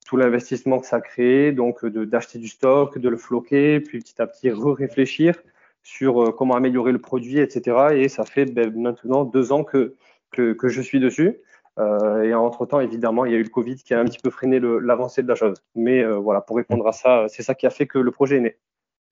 tout 0.07 0.17
l'investissement 0.17 0.79
que 0.79 0.87
ça 0.87 0.97
a 0.97 1.01
créé, 1.01 1.51
donc 1.51 1.85
d'acheter 1.85 2.39
du 2.39 2.47
stock, 2.47 2.97
de 2.97 3.09
le 3.09 3.17
floquer, 3.17 3.79
puis 3.81 3.99
petit 3.99 4.21
à 4.21 4.27
petit 4.27 4.49
réfléchir 4.49 5.35
sur 5.83 6.35
comment 6.35 6.55
améliorer 6.55 6.91
le 6.91 6.99
produit, 6.99 7.39
etc. 7.39 7.89
Et 7.93 8.09
ça 8.09 8.23
fait 8.23 8.45
ben, 8.45 8.73
maintenant 8.75 9.25
deux 9.25 9.51
ans 9.51 9.63
que 9.63 9.95
je 10.33 10.81
suis 10.81 10.99
dessus. 10.99 11.39
Euh, 11.79 12.23
et 12.23 12.33
entre-temps, 12.33 12.79
évidemment, 12.79 13.25
il 13.25 13.33
y 13.33 13.35
a 13.35 13.37
eu 13.37 13.43
le 13.43 13.49
Covid 13.49 13.75
qui 13.75 13.93
a 13.93 13.99
un 13.99 14.05
petit 14.05 14.19
peu 14.19 14.29
freiné 14.29 14.59
l'avancée 14.59 15.23
de 15.23 15.27
la 15.27 15.35
chose. 15.35 15.61
Mais 15.75 16.03
voilà, 16.05 16.41
pour 16.41 16.55
répondre 16.55 16.87
à 16.87 16.91
ça, 16.91 17.25
c'est 17.27 17.43
ça 17.43 17.53
qui 17.53 17.67
a 17.67 17.69
fait 17.69 17.85
que 17.85 17.99
le 17.99 18.11
projet 18.11 18.37
est 18.37 18.41
né. 18.41 18.57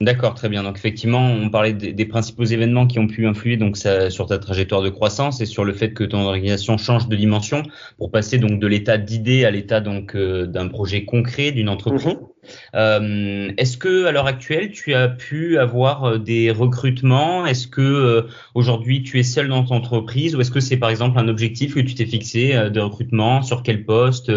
D'accord, 0.02 0.34
très 0.34 0.50
bien. 0.50 0.62
Donc 0.62 0.76
effectivement, 0.76 1.26
on 1.26 1.50
parlait 1.50 1.72
des, 1.72 2.06
principaux 2.06 2.44
événements 2.44 2.86
qui 2.86 3.00
ont 3.00 3.08
pu 3.08 3.26
influer 3.28 3.56
donc 3.56 3.78
ça, 3.78 4.10
sur 4.10 4.26
ta 4.26 4.38
trajectoire 4.38 4.82
de 4.82 4.90
croissance 4.90 5.40
et 5.40 5.46
sur 5.46 5.64
le 5.64 5.72
fait 5.72 5.94
que 5.94 6.04
ton 6.04 6.20
organisation 6.20 6.78
change 6.78 7.08
de 7.08 7.16
dimension 7.16 7.64
pour 7.98 8.12
passer 8.12 8.38
donc 8.38 8.60
de 8.60 8.68
l'état 8.68 8.98
d'idée 8.98 9.46
à 9.46 9.52
l'état 9.52 9.80
donc 9.80 10.14
euh, 10.14 10.48
d'un 10.48 10.68
projet 10.68 11.06
concret 11.06 11.54
d'une 11.54 11.70
entreprise. 11.70 12.08
Mhm. 12.08 12.18
Euh, 12.76 13.52
Est-ce 13.58 13.78
que 13.78 14.04
à 14.06 14.12
l'heure 14.12 14.28
actuelle 14.28 14.72
tu 14.72 14.94
as 14.94 15.08
pu 15.08 15.58
avoir 15.58 16.04
euh, 16.04 16.18
des 16.20 16.52
recrutements? 16.52 17.46
Est-ce 17.46 17.70
que 17.70 17.82
euh, 17.82 18.22
aujourd'hui 18.54 19.02
tu 19.02 19.18
es 19.18 19.24
seul 19.24 19.48
dans 19.48 19.64
ton 19.64 19.76
entreprise? 19.76 20.36
Ou 20.36 20.42
est-ce 20.42 20.52
que 20.52 20.60
c'est 20.60 20.78
par 20.78 20.90
exemple 20.90 21.18
un 21.20 21.30
objectif 21.30 21.74
que 21.74 21.80
tu 21.80 21.96
t'es 21.96 22.06
fixé 22.06 22.70
de 22.70 22.80
recrutement? 22.82 23.42
Sur 23.44 23.64
quel 23.64 23.86
poste? 23.86 24.30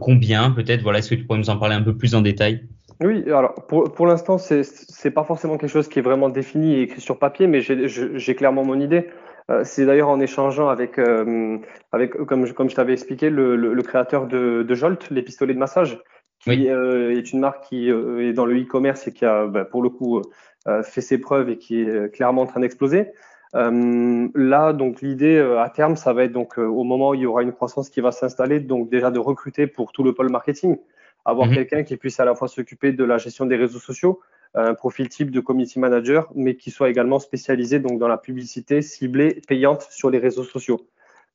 Combien 0.00 0.50
peut-être? 0.50 0.82
Voilà, 0.82 0.98
est-ce 0.98 1.10
que 1.10 1.14
tu 1.14 1.24
pourrais 1.24 1.38
nous 1.38 1.50
en 1.50 1.58
parler 1.58 1.76
un 1.76 1.82
peu 1.82 1.96
plus 1.96 2.16
en 2.16 2.22
détail? 2.22 2.66
Oui, 3.00 3.30
alors 3.30 3.54
pour, 3.66 3.92
pour 3.92 4.06
l'instant, 4.06 4.38
c'est 4.38 4.62
n'est 5.04 5.10
pas 5.10 5.24
forcément 5.24 5.58
quelque 5.58 5.70
chose 5.70 5.88
qui 5.88 5.98
est 5.98 6.02
vraiment 6.02 6.28
défini 6.28 6.74
et 6.74 6.82
écrit 6.82 7.00
sur 7.00 7.18
papier, 7.18 7.46
mais 7.46 7.60
j'ai 7.60 8.34
clairement 8.34 8.64
mon 8.64 8.80
idée. 8.80 9.08
Euh, 9.50 9.62
c'est 9.64 9.86
d'ailleurs 9.86 10.08
en 10.08 10.18
échangeant 10.18 10.68
avec, 10.68 10.98
euh, 10.98 11.58
avec 11.92 12.16
comme, 12.24 12.46
je, 12.46 12.52
comme 12.52 12.68
je 12.68 12.74
t'avais 12.74 12.94
expliqué, 12.94 13.30
le, 13.30 13.54
le, 13.54 13.82
créateur 13.82 14.26
de, 14.26 14.64
de 14.66 14.74
Jolt, 14.74 15.08
les 15.10 15.22
pistolets 15.22 15.54
de 15.54 15.58
massage, 15.58 16.00
qui 16.40 16.68
euh, 16.68 17.16
est 17.16 17.32
une 17.32 17.40
marque 17.40 17.64
qui 17.64 17.88
est 17.88 18.32
dans 18.32 18.46
le 18.46 18.60
e-commerce 18.60 19.06
et 19.06 19.12
qui 19.12 19.24
a, 19.24 19.46
bah, 19.46 19.64
pour 19.64 19.82
le 19.82 19.90
coup, 19.90 20.22
fait 20.82 21.00
ses 21.00 21.18
preuves 21.18 21.48
et 21.48 21.58
qui 21.58 21.80
est 21.80 22.12
clairement 22.12 22.42
en 22.42 22.46
train 22.46 22.60
d'exploser. 22.60 23.12
là, 23.54 24.72
donc 24.72 25.00
l'idée 25.00 25.38
à 25.38 25.68
terme, 25.68 25.96
ça 25.96 26.12
va 26.12 26.24
être 26.24 26.32
donc 26.32 26.58
au 26.58 26.82
moment 26.82 27.10
où 27.10 27.14
il 27.14 27.20
y 27.20 27.26
aura 27.26 27.42
une 27.42 27.52
croissance 27.52 27.88
qui 27.88 28.00
va 28.00 28.10
s'installer, 28.10 28.58
donc 28.58 28.90
déjà 28.90 29.10
de 29.10 29.20
recruter 29.20 29.66
pour 29.66 29.92
tout 29.92 30.02
le 30.02 30.12
pôle 30.12 30.30
marketing 30.30 30.76
avoir 31.26 31.48
mhm. 31.48 31.54
quelqu'un 31.54 31.82
qui 31.82 31.96
puisse 31.96 32.18
à 32.20 32.24
la 32.24 32.34
fois 32.34 32.48
s'occuper 32.48 32.92
de 32.92 33.04
la 33.04 33.18
gestion 33.18 33.44
des 33.44 33.56
réseaux 33.56 33.80
sociaux, 33.80 34.20
un 34.54 34.74
profil 34.74 35.08
type 35.08 35.30
de 35.30 35.40
community 35.40 35.78
manager, 35.78 36.30
mais 36.34 36.56
qui 36.56 36.70
soit 36.70 36.88
également 36.88 37.18
spécialisé 37.18 37.78
donc 37.78 37.98
dans 37.98 38.08
la 38.08 38.16
publicité 38.16 38.80
ciblée 38.80 39.42
payante 39.46 39.86
sur 39.90 40.08
les 40.08 40.18
réseaux 40.18 40.44
sociaux. 40.44 40.86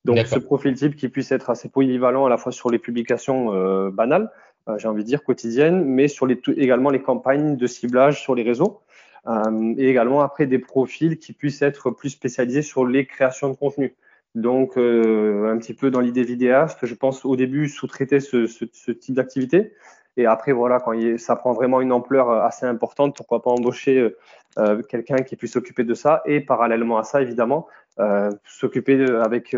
Donc 0.05 0.17
ce 0.25 0.39
profil 0.39 0.73
type 0.73 0.95
qui 0.95 1.09
puisse 1.09 1.31
être 1.31 1.51
assez 1.51 1.69
polyvalent 1.69 2.25
à 2.25 2.29
la 2.29 2.37
fois 2.37 2.51
sur 2.51 2.71
les 2.71 2.79
publications 2.79 3.53
euh, 3.53 3.91
banales, 3.91 4.31
euh, 4.67 4.77
j'ai 4.77 4.87
envie 4.87 5.03
de 5.03 5.07
dire 5.07 5.23
quotidiennes, 5.23 5.83
mais 5.85 6.07
sur 6.07 6.25
les, 6.25 6.39
également 6.57 6.89
les 6.89 7.01
campagnes 7.01 7.55
de 7.55 7.67
ciblage 7.67 8.21
sur 8.21 8.33
les 8.33 8.43
réseaux. 8.43 8.81
Euh, 9.27 9.75
et 9.77 9.87
également 9.87 10.21
après 10.21 10.47
des 10.47 10.57
profils 10.57 11.19
qui 11.19 11.33
puissent 11.33 11.61
être 11.61 11.91
plus 11.91 12.09
spécialisés 12.09 12.63
sur 12.63 12.87
les 12.87 13.05
créations 13.05 13.49
de 13.49 13.55
contenu. 13.55 13.93
Donc, 14.35 14.77
euh, 14.77 15.51
un 15.51 15.57
petit 15.57 15.73
peu 15.73 15.91
dans 15.91 15.99
l'idée 15.99 16.23
vidéaste, 16.23 16.85
je 16.85 16.95
pense 16.95 17.25
au 17.25 17.35
début 17.35 17.67
sous-traiter 17.67 18.19
ce, 18.19 18.45
type 18.93 19.15
d'activité. 19.15 19.73
Et 20.17 20.25
après, 20.25 20.51
voilà, 20.51 20.79
quand 20.79 20.93
il, 20.93 21.19
ça 21.19 21.35
prend 21.35 21.53
vraiment 21.53 21.81
une 21.81 21.91
ampleur 21.91 22.29
euh, 22.29 22.41
assez 22.41 22.65
importante, 22.65 23.15
pourquoi 23.15 23.41
pas 23.41 23.51
embaucher 23.51 23.97
euh, 23.97 24.17
euh, 24.57 24.81
quelqu'un 24.83 25.17
qui 25.17 25.35
puisse 25.35 25.53
s'occuper 25.53 25.83
de 25.83 25.93
ça. 25.93 26.21
Et 26.25 26.41
parallèlement 26.41 26.97
à 26.97 27.03
ça, 27.03 27.21
évidemment, 27.21 27.67
euh, 27.99 28.31
s'occuper 28.45 29.05
avec, 29.21 29.55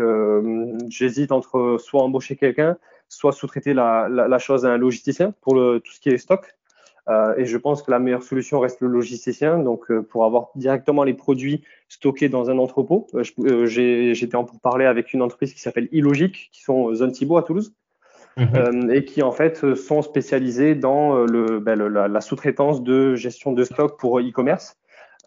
j'hésite 0.88 1.32
entre 1.32 1.76
soit 1.78 2.02
embaucher 2.02 2.36
quelqu'un, 2.36 2.76
soit 3.08 3.32
sous-traiter 3.32 3.74
la, 3.74 4.08
la, 4.08 4.28
la, 4.28 4.38
chose 4.38 4.66
à 4.66 4.70
un 4.70 4.76
logisticien 4.76 5.34
pour 5.40 5.54
le, 5.54 5.80
tout 5.80 5.92
ce 5.92 6.00
qui 6.00 6.08
est 6.08 6.18
stock. 6.18 6.54
Euh, 7.08 7.34
et 7.36 7.44
je 7.44 7.56
pense 7.58 7.82
que 7.82 7.90
la 7.90 7.98
meilleure 7.98 8.22
solution 8.22 8.60
reste 8.60 8.80
le 8.80 8.88
logisticien. 8.88 9.58
Donc, 9.58 9.90
euh, 9.90 10.02
pour 10.02 10.24
avoir 10.24 10.48
directement 10.54 11.04
les 11.04 11.14
produits 11.14 11.62
stockés 11.88 12.28
dans 12.28 12.50
un 12.50 12.58
entrepôt, 12.58 13.06
euh, 13.14 13.66
j'étais 13.66 14.36
en 14.36 14.44
pour 14.44 14.60
parler 14.60 14.86
avec 14.86 15.12
une 15.12 15.22
entreprise 15.22 15.52
qui 15.52 15.60
s'appelle 15.60 15.88
Illogic, 15.92 16.50
qui 16.52 16.62
sont 16.62 16.94
Zone 16.94 17.12
Thibault 17.12 17.36
à 17.36 17.42
Toulouse. 17.42 17.74
Mhm. 18.36 18.90
et 18.90 19.04
qui 19.04 19.22
en 19.22 19.30
fait 19.30 19.76
sont 19.76 20.02
spécialisés 20.02 20.74
dans 20.74 21.18
le, 21.24 21.60
ben, 21.60 21.78
la, 21.78 22.08
la 22.08 22.20
sous-traitance 22.20 22.82
de 22.82 23.14
gestion 23.14 23.52
de 23.52 23.62
stock 23.62 23.96
pour 23.96 24.18
e-commerce. 24.18 24.76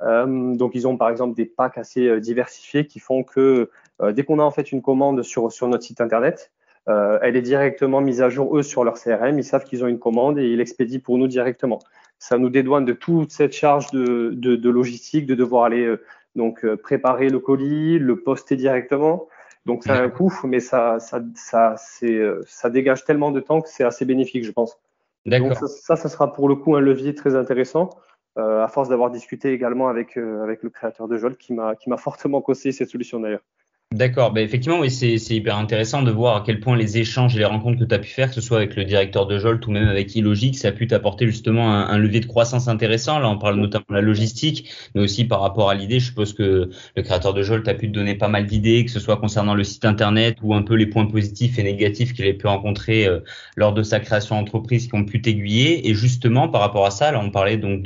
donc 0.01 0.71
ils 0.75 0.89
ont 0.89 0.97
par 0.97 1.09
exemple 1.09 1.33
des 1.33 1.45
packs 1.45 1.77
assez 1.77 2.19
diversifiés 2.19 2.85
qui 2.85 2.99
font 2.99 3.23
que 3.23 3.69
dès 4.11 4.23
qu'on 4.25 4.39
a 4.39 4.43
en 4.43 4.51
fait 4.51 4.73
une 4.73 4.81
commande 4.81 5.23
sur, 5.23 5.53
sur 5.53 5.69
notre 5.69 5.85
site 5.85 6.01
internet, 6.01 6.51
euh, 6.89 7.19
elle 7.21 7.35
est 7.35 7.41
directement 7.41 7.99
mise 8.01 8.21
à 8.21 8.29
jour, 8.29 8.57
eux, 8.57 8.63
sur 8.63 8.83
leur 8.83 8.95
CRM. 8.95 9.37
Ils 9.37 9.43
savent 9.43 9.65
qu'ils 9.65 9.83
ont 9.83 9.87
une 9.87 9.99
commande 9.99 10.39
et 10.39 10.47
ils 10.47 10.57
l'expédient 10.57 10.99
pour 10.99 11.17
nous 11.17 11.27
directement. 11.27 11.79
Ça 12.17 12.37
nous 12.37 12.49
dédouane 12.49 12.85
de 12.85 12.93
toute 12.93 13.31
cette 13.31 13.53
charge 13.53 13.91
de, 13.91 14.31
de, 14.33 14.55
de 14.55 14.69
logistique, 14.69 15.25
de 15.25 15.35
devoir 15.35 15.65
aller 15.65 15.85
euh, 15.85 16.01
donc 16.35 16.63
euh, 16.63 16.77
préparer 16.77 17.29
le 17.29 17.39
colis, 17.39 17.99
le 17.99 18.19
poster 18.21 18.55
directement. 18.55 19.27
Donc 19.65 19.83
ça 19.83 19.95
a 19.95 20.01
un 20.01 20.09
coût, 20.09 20.33
mais 20.45 20.61
ça, 20.61 20.97
ça, 20.99 21.21
ça, 21.35 21.75
c'est, 21.77 22.21
ça 22.45 22.69
dégage 22.69 23.03
tellement 23.03 23.31
de 23.31 23.41
temps 23.41 23.59
que 23.59 23.67
c'est 23.67 23.83
assez 23.83 24.05
bénéfique, 24.05 24.45
je 24.45 24.51
pense. 24.53 24.79
Donc 25.25 25.55
ça, 25.55 25.97
ça, 25.97 26.07
sera 26.07 26.31
pour 26.31 26.47
le 26.47 26.55
coup 26.55 26.77
un 26.77 26.79
levier 26.79 27.13
très 27.13 27.35
intéressant. 27.35 27.89
Euh, 28.37 28.63
à 28.63 28.69
force 28.69 28.87
d'avoir 28.87 29.11
discuté 29.11 29.51
également 29.51 29.89
avec, 29.89 30.15
avec 30.15 30.63
le 30.63 30.69
créateur 30.69 31.09
de 31.09 31.17
Jolt 31.17 31.37
qui 31.37 31.53
m'a, 31.53 31.75
qui 31.75 31.89
m'a 31.89 31.97
fortement 31.97 32.39
conseillé 32.39 32.71
cette 32.71 32.89
solution 32.89 33.19
d'ailleurs. 33.19 33.43
D'accord, 33.93 34.33
bah 34.33 34.41
effectivement, 34.41 34.81
oui, 34.81 34.91
c'est 34.91 35.15
hyper 35.29 35.57
intéressant 35.57 36.01
de 36.01 36.11
voir 36.11 36.35
à 36.35 36.43
quel 36.45 36.59
point 36.59 36.75
les 36.75 36.97
échanges 36.97 37.37
et 37.37 37.39
les 37.39 37.45
rencontres 37.45 37.79
que 37.79 37.85
tu 37.85 37.95
as 37.95 37.99
pu 37.99 38.09
faire, 38.09 38.27
que 38.27 38.35
ce 38.35 38.41
soit 38.41 38.57
avec 38.57 38.75
le 38.75 38.83
directeur 38.83 39.27
de 39.27 39.39
Jolt 39.39 39.65
ou 39.65 39.71
même 39.71 39.87
avec 39.87 40.13
Illogic, 40.13 40.57
ça 40.57 40.67
a 40.67 40.71
pu 40.73 40.87
t'apporter 40.87 41.25
justement 41.25 41.71
un, 41.71 41.87
un, 41.87 41.97
levier 41.97 42.19
de 42.19 42.25
croissance 42.25 42.67
intéressant. 42.67 43.17
Là, 43.19 43.29
on 43.29 43.37
parle 43.37 43.55
notamment 43.55 43.85
de 43.89 43.95
la 43.95 44.01
logistique, 44.01 44.69
mais 44.93 45.01
aussi 45.01 45.23
par 45.23 45.39
rapport 45.39 45.69
à 45.69 45.73
l'idée, 45.73 46.01
je 46.01 46.07
suppose 46.07 46.33
que 46.33 46.69
le 46.97 47.01
créateur 47.01 47.33
de 47.33 47.41
Jolt 47.41 47.65
a 47.69 47.73
pu 47.75 47.87
te 47.87 47.93
donner 47.93 48.15
pas 48.15 48.27
mal 48.27 48.45
d'idées, 48.45 48.83
que 48.83 48.91
ce 48.91 48.99
soit 48.99 49.15
concernant 49.15 49.55
le 49.55 49.63
site 49.63 49.85
internet 49.85 50.35
ou 50.43 50.53
un 50.53 50.63
peu 50.63 50.73
les 50.73 50.87
points 50.87 51.05
positifs 51.05 51.57
et 51.57 51.63
négatifs 51.63 52.13
qu'il 52.13 52.27
a 52.27 52.33
pu 52.33 52.45
rencontrer 52.45 53.07
euh, 53.07 53.21
lors 53.55 53.73
de 53.73 53.83
sa 53.83 54.01
création 54.01 54.35
d'entreprise 54.35 54.87
qui 54.87 54.95
ont 54.95 55.05
pu 55.05 55.21
t'aiguiller. 55.21 55.87
Et 55.89 55.93
justement, 55.93 56.49
par 56.49 56.59
rapport 56.59 56.85
à 56.85 56.91
ça, 56.91 57.13
là, 57.13 57.21
on 57.23 57.31
parlait 57.31 57.55
donc 57.55 57.83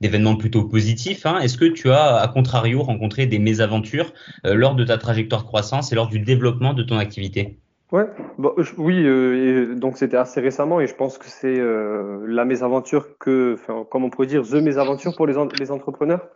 d'événements 0.00 0.36
plutôt 0.36 0.62
positifs. 0.62 1.26
Hein. 1.26 1.40
Est-ce 1.40 1.58
que 1.58 1.64
tu 1.64 1.90
as, 1.90 2.18
à 2.18 2.28
contrario, 2.28 2.84
rencontré 2.84 3.26
des 3.26 3.40
mésaventures 3.40 4.12
euh, 4.46 4.54
lors 4.54 4.76
de 4.76 4.84
ta 4.84 4.96
trajectoire 4.96 5.39
croissance 5.44 5.92
et 5.92 5.94
lors 5.94 6.08
du 6.08 6.18
développement 6.18 6.74
de 6.74 6.82
ton 6.82 6.98
activité 6.98 7.58
Ouais, 7.92 8.06
oui, 8.78 9.02
euh, 9.04 9.74
donc 9.74 9.98
c'était 9.98 10.16
assez 10.16 10.40
récemment 10.40 10.80
et 10.80 10.86
je 10.86 10.94
pense 10.94 11.18
que 11.18 11.26
c'est 11.26 11.58
euh, 11.58 12.24
la 12.24 12.44
mésaventure 12.44 13.18
que, 13.18 13.54
enfin, 13.54 13.84
comme 13.90 14.04
on 14.04 14.10
pourrait 14.10 14.28
dire, 14.28 14.42
the 14.44 14.54
mésaventure 14.54 15.16
pour 15.16 15.26
les, 15.26 15.36
entrepreneurs. 15.36 16.28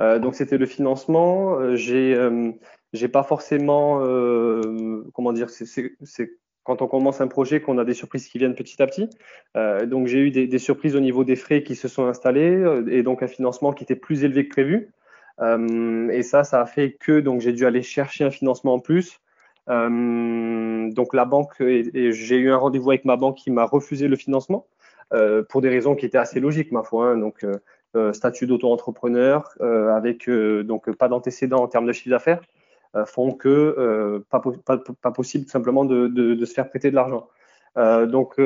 Euh, 0.00 0.18
donc 0.18 0.34
c'était 0.34 0.56
le 0.56 0.64
financement. 0.64 1.76
J'ai, 1.76 2.16
j'ai 2.94 3.08
pas 3.08 3.24
forcément, 3.24 3.98
comment 5.12 5.34
dire, 5.34 5.50
c'est 5.50 6.30
quand 6.64 6.80
on 6.80 6.86
commence 6.86 7.20
un 7.20 7.28
projet 7.28 7.60
qu'on 7.60 7.76
a 7.76 7.84
des 7.84 7.94
surprises 7.94 8.28
qui 8.28 8.38
viennent 8.38 8.54
petit 8.54 8.80
à 8.82 8.86
petit. 8.86 9.10
donc 9.86 10.06
j'ai 10.06 10.20
eu 10.20 10.30
des, 10.30 10.58
surprises 10.58 10.96
au 10.96 11.00
niveau 11.00 11.24
des 11.24 11.36
frais 11.36 11.62
qui 11.62 11.76
se 11.76 11.88
sont 11.88 12.06
installés 12.06 12.64
et 12.88 13.02
donc 13.02 13.22
un 13.22 13.28
financement 13.28 13.74
qui 13.74 13.84
était 13.84 13.96
plus 13.96 14.24
élevé 14.24 14.48
que 14.48 14.54
prévu. 14.54 14.92
Euh, 15.40 16.08
et 16.10 16.22
ça, 16.22 16.44
ça 16.44 16.60
a 16.60 16.66
fait 16.66 16.92
que 16.92 17.20
donc 17.20 17.40
j'ai 17.40 17.52
dû 17.52 17.66
aller 17.66 17.82
chercher 17.82 18.24
un 18.24 18.30
financement 18.30 18.74
en 18.74 18.78
plus. 18.80 19.20
Euh, 19.68 20.90
donc 20.90 21.14
la 21.14 21.24
banque, 21.24 21.54
j'ai 21.60 22.36
eu 22.36 22.50
un 22.50 22.56
rendez-vous 22.56 22.90
avec 22.90 23.04
ma 23.04 23.16
banque 23.16 23.36
qui 23.36 23.50
m'a 23.50 23.64
refusé 23.64 24.08
le 24.08 24.16
financement. 24.16 24.66
pour 25.50 25.60
des 25.60 25.68
raisons 25.68 25.94
qui 25.94 26.06
étaient 26.06 26.18
assez 26.18 26.40
logiques, 26.40 26.72
ma 26.72 26.82
foi. 26.82 27.10
Hein. 27.10 27.18
donc, 27.18 27.46
statut 28.12 28.46
d'auto-entrepreneur, 28.46 29.48
avec 29.60 30.28
donc 30.28 30.90
pas 30.96 31.08
d'antécédents 31.08 31.62
en 31.62 31.68
termes 31.68 31.86
de 31.86 31.92
chiffre 31.92 32.10
d'affaires, 32.10 32.40
font 33.06 33.32
que 33.32 34.24
pas, 34.30 35.10
possible 35.12 35.44
tout 35.44 35.50
simplement 35.50 35.84
de, 35.84 36.08
de, 36.08 36.44
se 36.44 36.54
faire 36.54 36.68
prêter 36.68 36.90
de 36.90 36.96
l'argent. 36.96 37.28
donc, 37.76 38.40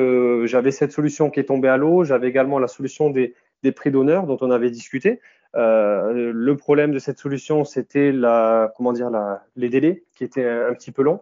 j'avais 0.44 0.72
cette 0.72 0.92
solution 0.92 1.30
qui 1.30 1.40
est 1.40 1.44
tombée 1.44 1.68
à 1.68 1.76
l'eau. 1.76 2.04
J'avais 2.04 2.28
également 2.28 2.58
la 2.58 2.68
solution 2.68 3.10
des, 3.10 3.34
des 3.62 3.72
prix 3.72 3.90
d'honneur 3.90 4.26
dont 4.26 4.38
on 4.40 4.50
avait 4.50 4.70
discuté. 4.70 5.20
Euh, 5.56 6.32
le 6.34 6.56
problème 6.56 6.92
de 6.92 6.98
cette 6.98 7.18
solution, 7.18 7.64
c'était 7.64 8.12
les 8.12 9.68
délais 9.68 10.04
qui 10.14 10.24
étaient 10.24 10.48
un, 10.48 10.74
petit 10.74 10.92
peu 10.92 11.02
longs. 11.02 11.20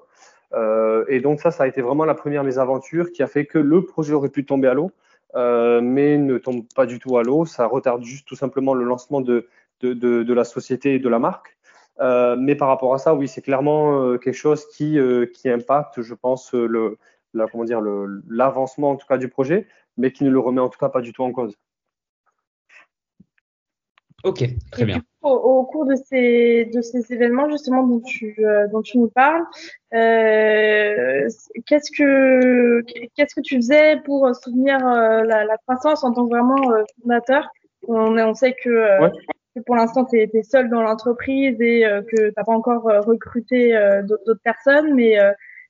Euh, 0.54 1.04
et 1.08 1.20
donc 1.20 1.40
ça, 1.40 1.50
ça 1.50 1.64
a 1.64 1.66
été 1.66 1.82
vraiment 1.82 2.04
la 2.04 2.14
première 2.14 2.44
mésaventure 2.44 3.12
qui 3.12 3.22
a 3.22 3.26
fait 3.26 3.46
que 3.46 3.58
le 3.58 3.84
projet 3.84 4.12
aurait 4.12 4.28
pu 4.28 4.44
tomber 4.44 4.68
à 4.68 4.74
l'eau, 4.74 4.90
euh, 5.34 5.80
mais 5.80 6.18
ne 6.18 6.38
tombe 6.38 6.64
pas 6.74 6.86
du 6.86 6.98
tout 6.98 7.16
à 7.16 7.22
l'eau. 7.22 7.44
Ça 7.44 7.66
retarde 7.66 8.02
juste 8.04 8.26
tout 8.26 8.36
simplement 8.36 8.74
le 8.74 8.84
lancement 8.84 9.20
de, 9.20 9.48
la 9.82 10.44
société 10.44 10.94
et 10.94 10.98
de 10.98 11.08
la 11.08 11.18
marque. 11.18 11.56
Mais 12.00 12.56
par 12.56 12.68
rapport 12.68 12.94
à 12.94 12.98
ça, 12.98 13.14
oui, 13.14 13.28
c'est 13.28 13.42
clairement 13.42 14.18
quelque 14.18 14.34
chose 14.34 14.66
qui, 14.66 14.98
impacte, 15.44 16.02
je 16.02 16.14
pense, 16.14 16.54
l'avancement 17.34 18.90
en 18.90 18.96
tout 18.96 19.06
cas 19.06 19.18
du 19.18 19.28
projet, 19.28 19.68
mais 19.96 20.10
qui 20.10 20.24
ne 20.24 20.30
le 20.30 20.40
remet 20.40 20.60
en 20.60 20.68
tout 20.68 20.78
cas 20.78 20.88
pas 20.88 21.00
du 21.00 21.12
tout 21.12 21.22
en 21.22 21.30
cause. 21.30 21.56
Ok, 24.24 24.42
très 24.70 24.86
bien. 24.86 25.02
au, 25.20 25.64
cours 25.64 25.84
de 25.84 25.96
ces, 25.96 26.64
de 26.72 26.80
ces 26.80 27.12
événements 27.12 27.50
justement 27.50 27.86
dont 27.86 28.00
tu, 28.00 28.34
euh, 28.38 28.66
dont 28.68 28.80
tu 28.80 28.96
nous 28.96 29.08
parles, 29.08 29.44
euh, 29.92 31.28
qu'est-ce 31.66 31.90
que 31.90 32.80
qu'est-ce 33.14 33.34
que 33.34 33.42
tu 33.42 33.56
faisais 33.56 34.00
pour 34.06 34.34
soutenir 34.34 34.76
euh, 34.76 35.24
la, 35.24 35.44
la, 35.44 35.58
croissance 35.58 36.04
en 36.04 36.12
tant 36.14 36.26
que 36.26 36.30
vraiment 36.30 36.72
euh, 36.72 36.84
fondateur? 37.02 37.46
On, 37.86 38.16
on 38.16 38.32
sait 38.32 38.54
que, 38.54 39.10
que 39.54 39.60
pour 39.66 39.76
l'instant 39.76 40.06
tu 40.06 40.18
es, 40.18 40.42
seul 40.42 40.70
dans 40.70 40.80
l'entreprise 40.80 41.60
et 41.60 41.82
que 42.10 42.28
tu 42.28 42.32
n'as 42.34 42.44
pas 42.44 42.54
encore 42.54 42.84
recruté 43.06 43.78
d'autres 44.04 44.40
personnes, 44.42 44.94
mais 44.94 45.18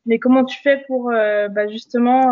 mais 0.06 0.20
comment 0.20 0.44
tu 0.44 0.60
fais 0.62 0.84
pour 0.86 1.10
bah, 1.10 1.66
justement 1.66 2.22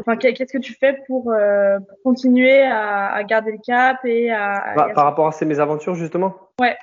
Enfin, 0.00 0.16
qu'est-ce 0.16 0.52
que 0.52 0.58
tu 0.58 0.74
fais 0.74 0.98
pour, 1.06 1.32
euh, 1.32 1.78
pour 1.78 2.02
continuer 2.02 2.62
à, 2.62 3.12
à, 3.12 3.22
garder 3.22 3.52
le 3.52 3.58
cap 3.64 4.04
et 4.04 4.30
à. 4.30 4.74
Bah, 4.76 4.88
par 4.94 5.04
rapport 5.04 5.28
à 5.28 5.32
ces 5.32 5.44
mésaventures, 5.44 5.94
justement? 5.94 6.34
Ouais. 6.60 6.76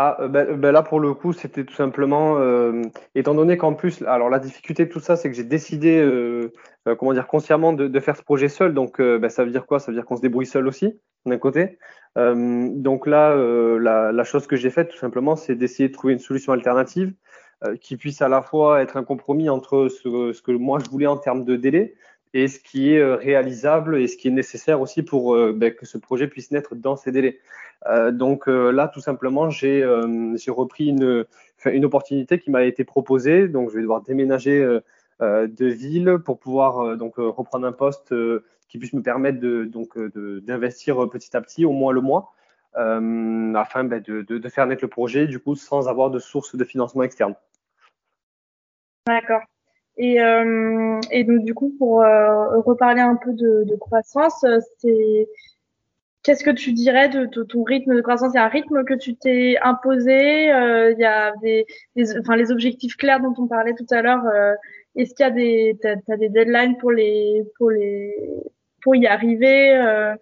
Ah, 0.00 0.16
euh, 0.20 0.28
ben, 0.28 0.54
ben 0.56 0.70
là, 0.70 0.82
pour 0.82 1.00
le 1.00 1.12
coup, 1.12 1.32
c'était 1.32 1.64
tout 1.64 1.74
simplement, 1.74 2.36
euh, 2.38 2.82
étant 3.16 3.34
donné 3.34 3.56
qu'en 3.56 3.74
plus, 3.74 4.02
alors 4.02 4.28
la 4.30 4.38
difficulté 4.38 4.84
de 4.84 4.90
tout 4.90 5.00
ça, 5.00 5.16
c'est 5.16 5.28
que 5.28 5.34
j'ai 5.34 5.42
décidé, 5.42 5.98
euh, 5.98 6.52
euh, 6.86 6.94
comment 6.94 7.12
dire, 7.12 7.26
consciemment 7.26 7.72
de, 7.72 7.88
de, 7.88 8.00
faire 8.00 8.16
ce 8.16 8.22
projet 8.22 8.48
seul. 8.48 8.74
Donc, 8.74 9.00
ben, 9.00 9.28
ça 9.28 9.44
veut 9.44 9.50
dire 9.50 9.66
quoi? 9.66 9.80
Ça 9.80 9.90
veut 9.90 9.96
dire 9.96 10.04
qu'on 10.04 10.16
se 10.16 10.22
débrouille 10.22 10.46
seul 10.46 10.68
aussi, 10.68 11.00
d'un 11.26 11.38
côté. 11.38 11.78
donc 12.16 13.08
là, 13.08 13.34
la, 13.34 14.12
la, 14.12 14.24
chose 14.24 14.46
que 14.46 14.54
j'ai 14.54 14.70
faite, 14.70 14.90
tout 14.90 14.98
simplement, 14.98 15.34
c'est 15.34 15.56
d'essayer 15.56 15.88
de 15.88 15.94
trouver 15.94 16.12
une 16.12 16.20
solution 16.20 16.52
alternative 16.52 17.12
qui 17.80 17.96
puisse 17.96 18.22
à 18.22 18.28
la 18.28 18.40
fois 18.40 18.82
être 18.82 18.96
un 18.96 19.02
compromis 19.04 19.48
entre 19.48 19.88
ce, 19.88 20.32
ce, 20.32 20.42
que 20.42 20.52
moi 20.52 20.78
je 20.78 20.88
voulais 20.88 21.08
en 21.08 21.16
termes 21.16 21.44
de 21.44 21.56
délai, 21.56 21.96
et 22.34 22.48
ce 22.48 22.58
qui 22.58 22.92
est 22.92 22.98
euh, 22.98 23.16
réalisable 23.16 23.98
et 23.98 24.06
ce 24.06 24.16
qui 24.16 24.28
est 24.28 24.32
nécessaire 24.32 24.80
aussi 24.80 25.02
pour 25.02 25.34
euh, 25.34 25.52
ben, 25.54 25.72
que 25.74 25.86
ce 25.86 25.98
projet 25.98 26.28
puisse 26.28 26.50
naître 26.50 26.74
dans 26.74 26.96
ces 26.96 27.12
délais. 27.12 27.38
Euh, 27.86 28.10
donc 28.10 28.46
là, 28.48 28.88
tout 28.88 29.00
simplement, 29.00 29.50
j'ai 29.50 29.84
repris 30.48 30.86
une, 30.86 31.84
opportunité 31.84 32.38
qui 32.38 32.50
m'a 32.50 32.64
été 32.64 32.84
proposée. 32.84 33.48
Donc, 33.48 33.70
je 33.70 33.76
vais 33.76 33.82
devoir 33.82 34.02
déménager 34.02 34.60
de 35.20 35.66
ville 35.66 36.18
pour 36.24 36.40
pouvoir 36.40 36.96
donc 36.96 37.14
reprendre 37.18 37.66
un 37.66 37.72
poste 37.72 38.12
qui 38.68 38.78
puisse 38.78 38.92
me 38.92 39.02
permettre 39.02 39.38
de 39.38 40.40
d'investir 40.40 41.08
petit 41.08 41.36
à 41.36 41.40
petit, 41.40 41.64
au 41.64 41.72
moins 41.72 41.92
le 41.92 42.00
mois, 42.00 42.32
afin 42.74 43.84
ben, 43.84 44.02
de, 44.02 44.48
faire 44.48 44.66
naître 44.66 44.82
le 44.82 44.88
projet, 44.88 45.28
du 45.28 45.38
coup, 45.38 45.54
sans 45.54 45.88
avoir 45.88 46.10
de 46.10 46.18
source 46.18 46.56
de 46.56 46.64
financement 46.64 47.04
externe. 47.04 47.36
D'accord. 49.06 49.42
Et, 49.98 50.20
euh, 50.20 51.00
et 51.10 51.24
donc 51.24 51.44
du 51.44 51.54
coup, 51.54 51.74
pour 51.76 52.02
euh, 52.02 52.60
reparler 52.60 53.00
un 53.00 53.16
peu 53.16 53.32
de, 53.32 53.64
de 53.64 53.76
croissance, 53.76 54.44
euh, 54.44 54.58
c'est 54.78 55.28
qu'est-ce 56.22 56.44
que 56.44 56.50
tu 56.50 56.72
dirais 56.72 57.08
de, 57.08 57.26
ton 57.42 57.64
rythme 57.64 57.96
de 57.96 58.00
croissance? 58.00 58.32
Il 58.32 58.36
y 58.36 58.40
a 58.40 58.44
un 58.44 58.48
rythme 58.48 58.84
que 58.84 58.94
tu 58.94 59.16
t'es 59.16 59.56
imposé 59.62 60.52
euh, 60.52 60.92
Il 60.92 61.00
y 61.00 61.04
a 61.04 61.34
des, 61.42 61.66
des, 61.96 62.16
enfin, 62.18 62.36
les 62.36 62.52
objectifs 62.52 62.96
clairs 62.96 63.20
dont 63.20 63.34
on 63.38 63.48
parlait 63.48 63.74
tout 63.74 63.86
à 63.90 64.02
l'heure. 64.02 64.24
Euh, 64.26 64.54
Est-ce 64.94 65.14
qu'il 65.14 65.26
y 65.26 65.28
a 65.28 65.32
des, 65.32 65.76
t'as, 65.82 65.96
as 66.12 66.16
des 66.16 66.28
deadlines 66.28 66.76
pour 66.78 66.92
les, 66.92 67.42
pour 67.58 67.70
les, 67.70 68.14
pour 68.82 68.94
y 68.94 69.06
arriver 69.06 69.74
euh, 69.74 70.14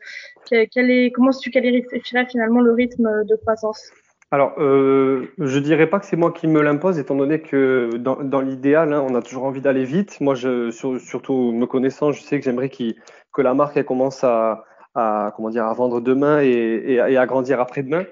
quel 0.48 0.90
est, 0.90 1.10
Comment 1.10 1.32
tu 1.32 1.50
qualifierais 1.50 2.26
finalement 2.26 2.60
le 2.60 2.72
rythme 2.72 3.24
de 3.24 3.36
croissance? 3.36 3.90
Alors, 4.32 4.54
euh, 4.58 5.32
je 5.38 5.58
dirais 5.60 5.86
pas 5.86 6.00
que 6.00 6.06
c'est 6.06 6.16
moi 6.16 6.32
qui 6.32 6.48
me 6.48 6.60
l'impose, 6.60 6.98
étant 6.98 7.14
donné 7.14 7.40
que 7.40 7.90
dans, 7.96 8.16
dans 8.16 8.40
l'idéal, 8.40 8.92
hein, 8.92 9.04
on 9.08 9.14
a 9.14 9.22
toujours 9.22 9.44
envie 9.44 9.60
d'aller 9.60 9.84
vite. 9.84 10.20
Moi, 10.20 10.34
je, 10.34 10.70
surtout 10.98 11.52
me 11.52 11.66
connaissant, 11.66 12.10
je 12.10 12.20
sais 12.20 12.38
que 12.38 12.44
j'aimerais 12.44 12.68
que 12.68 13.42
la 13.42 13.54
marque 13.54 13.80
commence 13.84 14.24
à, 14.24 14.64
à, 14.96 15.32
comment 15.36 15.50
dire, 15.50 15.66
à 15.66 15.74
vendre 15.74 16.00
demain 16.00 16.40
et, 16.40 16.98
à 16.98 17.26
grandir 17.26 17.60
après-demain. 17.60 18.04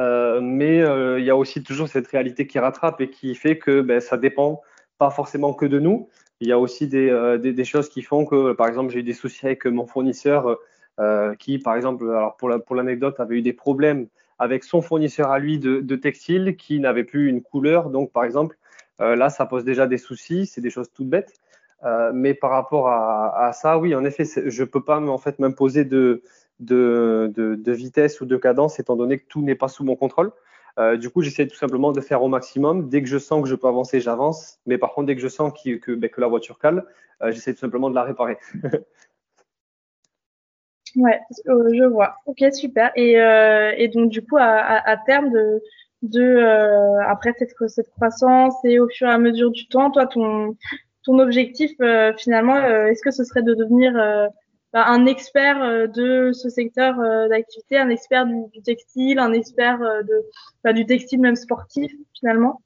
Euh, 0.00 0.40
mais 0.42 0.80
euh, 0.80 1.20
il 1.20 1.26
y 1.26 1.30
a 1.30 1.36
aussi 1.36 1.62
toujours 1.62 1.88
cette 1.88 2.08
réalité 2.08 2.46
qui 2.46 2.58
rattrape 2.58 3.00
et 3.02 3.10
qui 3.10 3.34
fait 3.34 3.58
que 3.58 3.82
ben, 3.82 4.00
ça 4.00 4.16
dépend 4.16 4.62
pas 4.98 5.10
forcément 5.10 5.52
que 5.52 5.66
de 5.66 5.78
nous. 5.78 6.08
Il 6.40 6.48
y 6.48 6.52
a 6.52 6.58
aussi 6.58 6.88
des, 6.88 7.10
euh, 7.10 7.64
choses 7.64 7.90
qui 7.90 8.02
font 8.02 8.24
que, 8.24 8.54
par 8.54 8.66
exemple, 8.66 8.90
j'ai 8.90 9.00
eu 9.00 9.02
des 9.02 9.12
soucis 9.12 9.46
avec 9.46 9.66
mon 9.66 9.86
fournisseur 9.86 10.58
qui, 11.38 11.58
par 11.58 11.76
exemple, 11.76 12.04
alors 12.10 12.36
pour 12.36 12.74
l'anecdote, 12.74 13.20
avait 13.20 13.38
eu 13.38 13.42
des 13.42 13.54
problèmes 13.54 14.08
avec 14.40 14.64
son 14.64 14.80
fournisseur 14.80 15.30
à 15.30 15.38
lui 15.38 15.58
de, 15.58 15.80
de 15.80 15.96
textile 15.96 16.56
qui 16.56 16.80
n'avait 16.80 17.04
plus 17.04 17.28
une 17.28 17.42
couleur. 17.42 17.90
Donc, 17.90 18.10
par 18.10 18.24
exemple, 18.24 18.56
euh, 19.02 19.14
là, 19.14 19.28
ça 19.28 19.44
pose 19.44 19.64
déjà 19.64 19.86
des 19.86 19.98
soucis. 19.98 20.46
C'est 20.46 20.62
des 20.62 20.70
choses 20.70 20.90
toutes 20.92 21.08
bêtes. 21.08 21.34
Euh, 21.84 22.10
mais 22.14 22.32
par 22.32 22.50
rapport 22.50 22.88
à, 22.88 23.52
ça, 23.52 23.78
oui, 23.78 23.94
en 23.94 24.04
effet, 24.04 24.24
je 24.24 24.64
peux 24.64 24.82
pas 24.82 24.98
en 24.98 25.18
fait 25.18 25.38
m'imposer 25.38 25.84
de, 25.84 26.22
de, 26.58 27.72
vitesse 27.72 28.20
ou 28.22 28.26
de 28.26 28.36
cadence, 28.38 28.80
étant 28.80 28.96
donné 28.96 29.18
que 29.18 29.26
tout 29.28 29.42
n'est 29.42 29.54
pas 29.54 29.68
sous 29.68 29.84
mon 29.84 29.94
contrôle. 29.94 30.32
Euh, 30.78 30.96
du 30.96 31.10
coup, 31.10 31.20
j'essaie 31.20 31.46
tout 31.46 31.56
simplement 31.56 31.92
de 31.92 32.00
faire 32.00 32.22
au 32.22 32.28
maximum. 32.28 32.88
Dès 32.88 33.02
que 33.02 33.08
je 33.08 33.18
sens 33.18 33.42
que 33.42 33.48
je 33.48 33.54
peux 33.54 33.68
avancer, 33.68 34.00
j'avance. 34.00 34.58
Mais 34.64 34.78
par 34.78 34.92
contre, 34.94 35.06
dès 35.06 35.16
que 35.16 35.22
je 35.22 35.28
sens 35.28 35.52
que, 35.52 35.94
ben, 35.94 36.08
que 36.08 36.20
la 36.20 36.28
voiture 36.28 36.58
cale, 36.58 36.86
j'essaie 37.28 37.52
tout 37.52 37.60
simplement 37.60 37.90
de 37.90 37.94
la 37.94 38.04
réparer. 38.04 38.38
Ouais, 40.96 41.20
euh, 41.48 41.70
je 41.74 41.84
vois. 41.84 42.16
Ok, 42.26 42.44
super. 42.52 42.90
Et, 42.96 43.20
euh, 43.20 43.72
et 43.76 43.88
donc 43.88 44.10
du 44.10 44.22
coup, 44.22 44.36
à, 44.36 44.42
à, 44.42 44.90
à 44.90 44.96
terme 44.96 45.30
de, 45.30 45.62
de 46.02 46.22
euh, 46.22 47.00
après 47.06 47.34
cette, 47.38 47.54
cette 47.68 47.90
croissance 47.90 48.54
et 48.64 48.80
au 48.80 48.88
fur 48.88 49.06
et 49.08 49.12
à 49.12 49.18
mesure 49.18 49.50
du 49.50 49.68
temps, 49.68 49.90
toi, 49.90 50.06
ton, 50.06 50.56
ton 51.04 51.18
objectif 51.18 51.70
euh, 51.80 52.12
finalement, 52.16 52.56
euh, 52.56 52.86
est-ce 52.86 53.02
que 53.02 53.10
ce 53.10 53.24
serait 53.24 53.42
de 53.42 53.54
devenir 53.54 53.92
bah, 54.72 54.84
un 54.86 55.06
expert 55.06 55.88
de 55.88 56.32
ce 56.32 56.48
secteur 56.48 56.96
d'activité, 57.28 57.78
un 57.78 57.88
expert 57.88 58.26
du, 58.26 58.46
du, 58.52 58.62
textile, 58.62 59.18
un 59.18 59.32
expert 59.32 59.78
de 59.78 60.24
bah, 60.64 60.72
du 60.72 60.86
textile 60.86 61.20
même 61.20 61.36
sportif 61.36 61.92
finalement? 62.18 62.60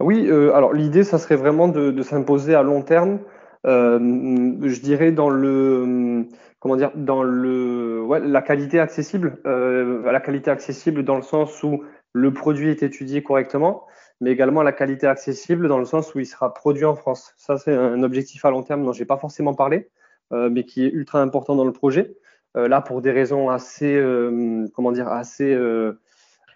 Oui, 0.00 0.28
alors 0.30 0.72
l'idée, 0.72 1.04
ça 1.04 1.18
serait 1.18 1.36
vraiment 1.36 1.68
de, 1.68 1.90
de 1.90 2.02
s'imposer 2.02 2.54
à 2.54 2.62
long 2.62 2.82
terme. 2.82 3.20
Je 3.66 4.80
dirais 4.80 5.12
dans 5.12 5.28
le 5.28 6.26
comment 6.66 6.76
dire, 6.76 6.90
dans 6.94 7.22
le, 7.22 8.02
ouais, 8.02 8.20
la 8.20 8.42
qualité 8.42 8.80
accessible, 8.80 9.38
euh, 9.46 10.10
la 10.10 10.20
qualité 10.20 10.50
accessible 10.50 11.04
dans 11.04 11.16
le 11.16 11.22
sens 11.22 11.62
où 11.62 11.84
le 12.12 12.32
produit 12.32 12.70
est 12.70 12.82
étudié 12.82 13.22
correctement, 13.22 13.86
mais 14.20 14.32
également 14.32 14.62
la 14.62 14.72
qualité 14.72 15.06
accessible 15.06 15.68
dans 15.68 15.78
le 15.78 15.84
sens 15.84 16.14
où 16.14 16.18
il 16.18 16.26
sera 16.26 16.54
produit 16.54 16.84
en 16.84 16.96
France. 16.96 17.32
Ça, 17.36 17.58
c'est 17.58 17.74
un 17.74 18.02
objectif 18.02 18.44
à 18.44 18.50
long 18.50 18.62
terme 18.62 18.84
dont 18.84 18.92
j'ai 18.92 19.04
pas 19.04 19.18
forcément 19.18 19.54
parlé, 19.54 19.90
euh, 20.32 20.48
mais 20.50 20.64
qui 20.64 20.84
est 20.84 20.90
ultra 20.90 21.20
important 21.20 21.54
dans 21.54 21.64
le 21.64 21.72
projet. 21.72 22.16
Euh, 22.56 22.68
là, 22.68 22.80
pour 22.80 23.02
des 23.02 23.10
raisons 23.12 23.50
assez, 23.50 23.94
euh, 23.94 24.66
comment 24.74 24.92
dire, 24.92 25.08
assez 25.08 25.52
euh, 25.52 26.00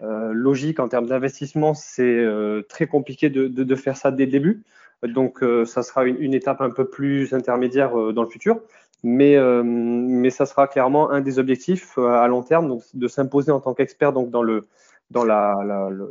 euh, 0.01 0.33
logiques 0.33 0.81
en 0.81 0.89
termes 0.89 1.07
d'investissement, 1.07 1.75
c'est 1.75 2.27
très 2.69 2.87
compliqué 2.87 3.29
de, 3.31 3.75
faire 3.75 3.97
ça 3.97 4.11
dès 4.11 4.25
le 4.25 4.33
début. 4.33 4.65
Donc, 5.03 5.43
ça 5.65 5.83
sera 5.83 6.05
une, 6.05 6.21
une, 6.21 6.35
étape 6.35 6.61
un 6.61 6.71
peu 6.71 6.89
plus 6.89 7.33
intermédiaire 7.33 7.93
dans 8.13 8.23
le 8.23 8.29
futur 8.29 8.61
mais, 9.03 9.37
euh, 9.37 9.63
mais 9.65 10.31
ça 10.31 10.47
sera 10.47 10.67
clairement 10.67 11.11
un 11.11 11.21
des 11.21 11.39
objectifs 11.39 11.97
euh, 11.99 12.09
à 12.09 12.27
long 12.29 12.43
terme, 12.43 12.69
donc 12.69 12.83
de 12.93 13.09
s'imposer 13.09 13.51
en 13.53 13.61
tant 13.61 13.75
qu'expert 13.75 14.13
donc 14.13 14.31
dans 14.31 14.43
le 14.43 14.67
dans 15.11 15.25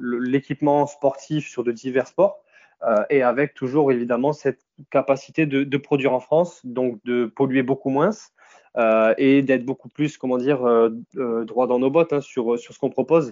l'équipement 0.01 0.85
sportif 0.85 1.47
sur 1.47 1.63
de 1.63 1.71
divers 1.71 2.07
sports 2.07 2.43
euh, 2.83 3.05
et 3.09 3.23
avec 3.23 3.53
toujours 3.53 3.93
évidemment 3.93 4.33
cette 4.33 4.59
capacité 4.89 5.45
de, 5.45 5.63
de, 5.63 5.77
produire 5.77 6.11
en 6.11 6.19
France, 6.19 6.59
donc 6.65 6.99
de 7.05 7.25
polluer 7.25 7.63
beaucoup 7.63 7.89
moins 7.91 8.09
euh, 8.75 9.13
et 9.17 9.41
d'être 9.41 9.63
beaucoup 9.63 9.87
plus 9.87 10.17
comment 10.17 10.37
dire 10.37 10.67
euh, 10.67 10.89
euh 11.15 11.45
droit 11.45 11.65
dans 11.65 11.79
nos 11.79 11.89
bottes 11.89 12.11
hein, 12.11 12.19
sur 12.19 12.59
sur 12.59 12.73
ce 12.73 12.79
qu'on 12.79 12.89
propose. 12.89 13.31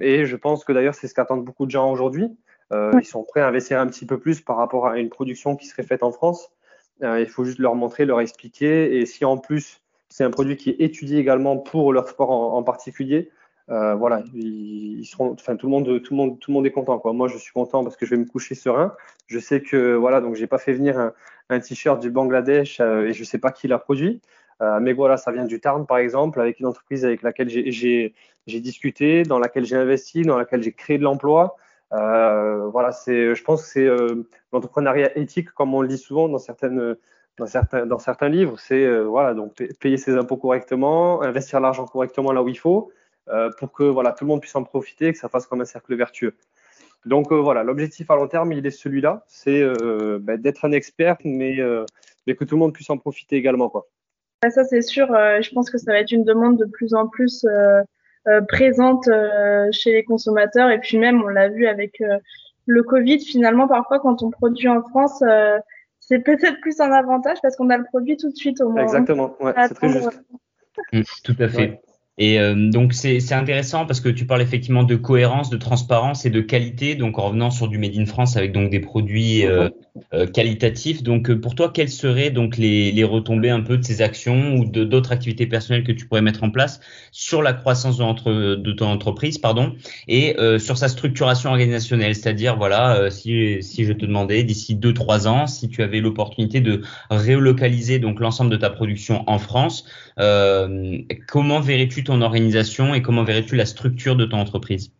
et 0.00 0.24
je 0.24 0.34
pense 0.34 0.64
que 0.64 0.72
d'ailleurs 0.72 0.96
c'est 0.96 1.06
ce 1.06 1.14
qu'attendent 1.14 1.44
beaucoup 1.44 1.66
de 1.66 1.70
gens 1.70 1.92
aujourd'hui. 1.92 2.36
Ils 2.72 3.04
sont 3.04 3.24
prêts 3.24 3.40
à 3.40 3.48
investir 3.48 3.80
un 3.80 3.86
petit 3.86 4.06
peu 4.06 4.18
plus 4.18 4.40
par 4.40 4.56
rapport 4.56 4.86
à 4.86 4.98
une 4.98 5.08
production 5.08 5.56
qui 5.56 5.66
serait 5.66 5.82
faite 5.82 6.02
en 6.02 6.12
France. 6.12 6.50
il 7.02 7.26
faut 7.26 7.44
juste 7.44 7.58
leur 7.58 7.74
montrer, 7.74 8.04
leur 8.04 8.20
expliquer. 8.20 8.98
Et 8.98 9.06
si 9.06 9.24
en 9.24 9.38
plus 9.38 9.80
c'est 10.10 10.24
un 10.24 10.30
produit 10.30 10.56
qui 10.56 10.70
est 10.70 10.80
étudié 10.80 11.18
également 11.18 11.56
pour 11.56 11.92
leur 11.92 12.08
sport 12.08 12.30
en, 12.30 12.62
particulier, 12.62 13.30
voilà, 13.68 14.22
ils, 14.34 15.04
seront, 15.04 15.32
enfin 15.32 15.56
tout 15.56 15.66
le 15.66 15.70
monde, 15.70 16.02
tout 16.02 16.14
le 16.14 16.16
monde, 16.16 16.38
tout 16.38 16.50
le 16.50 16.54
monde 16.54 16.66
est 16.66 16.70
content 16.70 16.98
quoi. 16.98 17.12
Moi, 17.12 17.28
je 17.28 17.38
suis 17.38 17.52
content 17.52 17.82
parce 17.84 17.96
que 17.96 18.04
je 18.04 18.10
vais 18.10 18.20
me 18.20 18.26
coucher 18.26 18.54
serein. 18.54 18.94
Je 19.28 19.38
sais 19.38 19.62
que 19.62 19.94
voilà, 19.94 20.20
donc 20.20 20.34
j'ai 20.34 20.46
pas 20.46 20.58
fait 20.58 20.74
venir 20.74 20.98
un, 20.98 21.12
un 21.48 21.60
t-shirt 21.60 22.00
du 22.00 22.10
Bangladesh 22.10 22.80
et 22.80 23.12
je 23.12 23.24
sais 23.24 23.38
pas 23.38 23.50
qui 23.50 23.68
l'a 23.68 23.78
produit. 23.78 24.20
Euh, 24.60 24.80
mais 24.80 24.92
voilà, 24.92 25.16
ça 25.16 25.30
vient 25.30 25.44
du 25.44 25.60
Tarn, 25.60 25.86
par 25.86 25.98
exemple, 25.98 26.40
avec 26.40 26.60
une 26.60 26.66
entreprise 26.66 27.04
avec 27.04 27.22
laquelle 27.22 27.48
j'ai 27.48 28.12
discuté, 28.46 29.22
dans 29.22 29.38
laquelle 29.38 29.64
j'ai 29.64 29.76
investi, 29.76 30.22
dans 30.22 30.36
laquelle 30.36 30.62
j'ai 30.62 30.72
créé 30.72 30.98
de 30.98 31.04
l'emploi. 31.04 31.56
Euh, 31.92 32.66
voilà, 32.68 32.92
c'est, 32.92 33.34
je 33.34 33.42
pense 33.44 33.62
que 33.62 33.68
c'est 33.68 33.86
euh, 33.86 34.26
l'entrepreneuriat 34.52 35.16
éthique, 35.18 35.50
comme 35.50 35.74
on 35.74 35.82
le 35.82 35.88
dit 35.88 35.98
souvent 35.98 36.28
dans 36.28 36.38
certaines, 36.38 36.96
dans 37.38 37.46
certains, 37.46 37.86
dans 37.86 37.98
certains 37.98 38.28
livres. 38.28 38.58
C'est 38.58 39.00
voilà, 39.02 39.34
donc 39.34 39.54
payer 39.80 39.96
ses 39.96 40.14
impôts 40.16 40.36
correctement, 40.36 41.22
investir 41.22 41.60
l'argent 41.60 41.86
correctement 41.86 42.32
là 42.32 42.42
où 42.42 42.48
il 42.48 42.58
faut, 42.58 42.92
pour 43.58 43.72
que 43.72 43.84
voilà, 43.84 44.12
tout 44.12 44.24
le 44.24 44.28
monde 44.28 44.40
puisse 44.40 44.56
en 44.56 44.64
profiter, 44.64 45.12
que 45.12 45.18
ça 45.18 45.28
fasse 45.28 45.46
comme 45.46 45.60
un 45.60 45.66
cercle 45.66 45.94
vertueux. 45.94 46.34
Donc 47.06 47.32
voilà, 47.32 47.62
l'objectif 47.62 48.10
à 48.10 48.16
long 48.16 48.28
terme, 48.28 48.52
il 48.52 48.66
est 48.66 48.70
celui-là, 48.70 49.24
c'est 49.28 49.62
ben, 50.20 50.36
d'être 50.40 50.64
un 50.64 50.72
expert, 50.72 51.16
mais, 51.24 51.58
mais 52.26 52.34
que 52.34 52.44
tout 52.44 52.56
le 52.56 52.60
monde 52.60 52.74
puisse 52.74 52.90
en 52.90 52.98
profiter 52.98 53.36
également, 53.36 53.70
quoi. 53.70 53.86
Ça, 54.48 54.64
c'est 54.64 54.82
sûr. 54.82 55.12
Euh, 55.12 55.42
je 55.42 55.50
pense 55.52 55.68
que 55.70 55.78
ça 55.78 55.92
va 55.92 55.98
être 55.98 56.12
une 56.12 56.24
demande 56.24 56.58
de 56.58 56.64
plus 56.64 56.94
en 56.94 57.08
plus 57.08 57.44
euh, 57.44 57.80
euh, 57.80 57.82
présente 58.48 59.08
chez 59.72 59.92
les 59.92 60.04
consommateurs. 60.04 60.70
Et 60.70 60.78
puis 60.78 60.98
même, 60.98 61.22
on 61.22 61.28
l'a 61.28 61.48
vu 61.48 61.66
avec 61.66 62.02
le 62.66 62.82
Covid, 62.82 63.20
finalement, 63.20 63.66
parfois, 63.68 63.98
quand 64.00 64.22
on 64.22 64.30
produit 64.30 64.68
en 64.68 64.82
France, 64.82 65.22
c'est 66.00 66.20
peut-être 66.20 66.60
plus 66.60 66.80
un 66.80 66.90
avantage 66.92 67.38
parce 67.42 67.56
qu'on 67.56 67.70
a 67.70 67.76
le 67.76 67.84
produit 67.84 68.16
tout 68.16 68.30
de 68.30 68.36
suite 68.36 68.60
au 68.60 68.70
moins. 68.70 68.82
Exactement, 68.82 69.34
ouais, 69.40 69.52
c'est 69.68 69.74
très 69.74 69.88
juste. 69.88 70.22
Mmh, 70.92 71.02
tout 71.24 71.36
à 71.38 71.48
fait. 71.48 71.80
Et 72.18 72.40
euh, 72.40 72.70
donc 72.70 72.92
c'est 72.94 73.32
intéressant 73.32 73.86
parce 73.86 74.00
que 74.00 74.08
tu 74.08 74.26
parles 74.26 74.42
effectivement 74.42 74.82
de 74.82 74.96
cohérence, 74.96 75.50
de 75.50 75.56
transparence 75.56 76.26
et 76.26 76.30
de 76.30 76.40
qualité. 76.40 76.96
Donc 76.96 77.18
en 77.18 77.26
revenant 77.26 77.50
sur 77.50 77.68
du 77.68 77.78
made 77.78 77.96
in 77.96 78.06
France 78.06 78.36
avec 78.36 78.52
donc 78.52 78.70
des 78.70 78.80
produits 78.80 79.46
euh, 79.46 79.70
euh 80.12 80.26
qualitatifs. 80.26 81.04
Donc 81.04 81.30
euh, 81.30 81.40
pour 81.40 81.54
toi, 81.54 81.70
quelles 81.72 81.88
seraient 81.88 82.30
donc 82.30 82.56
les, 82.56 82.90
les 82.90 83.04
retombées 83.04 83.50
un 83.50 83.60
peu 83.60 83.78
de 83.78 83.84
ces 83.84 84.02
actions 84.02 84.56
ou 84.56 84.64
d'autres 84.64 85.12
activités 85.12 85.46
personnelles 85.46 85.84
que 85.84 85.92
tu 85.92 86.06
pourrais 86.06 86.22
mettre 86.22 86.42
en 86.42 86.50
place 86.50 86.80
sur 87.12 87.40
la 87.40 87.52
croissance 87.52 87.98
de, 87.98 88.54
de 88.56 88.72
ton 88.72 88.86
entreprise, 88.86 89.38
pardon, 89.38 89.74
et 90.08 90.36
sur 90.58 90.76
sa 90.76 90.88
structuration 90.88 91.50
organisationnelle? 91.50 92.14
C'est-à-dire 92.14 92.56
voilà, 92.56 93.10
si 93.10 93.62
si 93.62 93.84
je 93.84 93.92
te 93.92 94.06
demandais 94.06 94.42
d'ici 94.42 94.74
deux 94.74 94.94
trois 94.94 95.28
ans, 95.28 95.46
si 95.46 95.68
tu 95.68 95.82
avais 95.82 96.00
l'opportunité 96.00 96.60
de 96.60 96.82
relocaliser 97.10 97.98
donc 97.98 98.20
l'ensemble 98.20 98.50
de 98.50 98.56
ta 98.56 98.70
production 98.70 99.24
en 99.28 99.38
France, 99.38 99.84
comment 100.18 101.60
verrais-tu 101.60 102.04
ton 102.04 102.20
organisation 102.22 102.94
et 102.94 103.02
comment 103.02 103.24
verrais-tu 103.24 103.56
la 103.56 103.66
structure 103.66 104.16
de 104.16 104.24
ton 104.24 104.38
entreprise? 104.38 104.92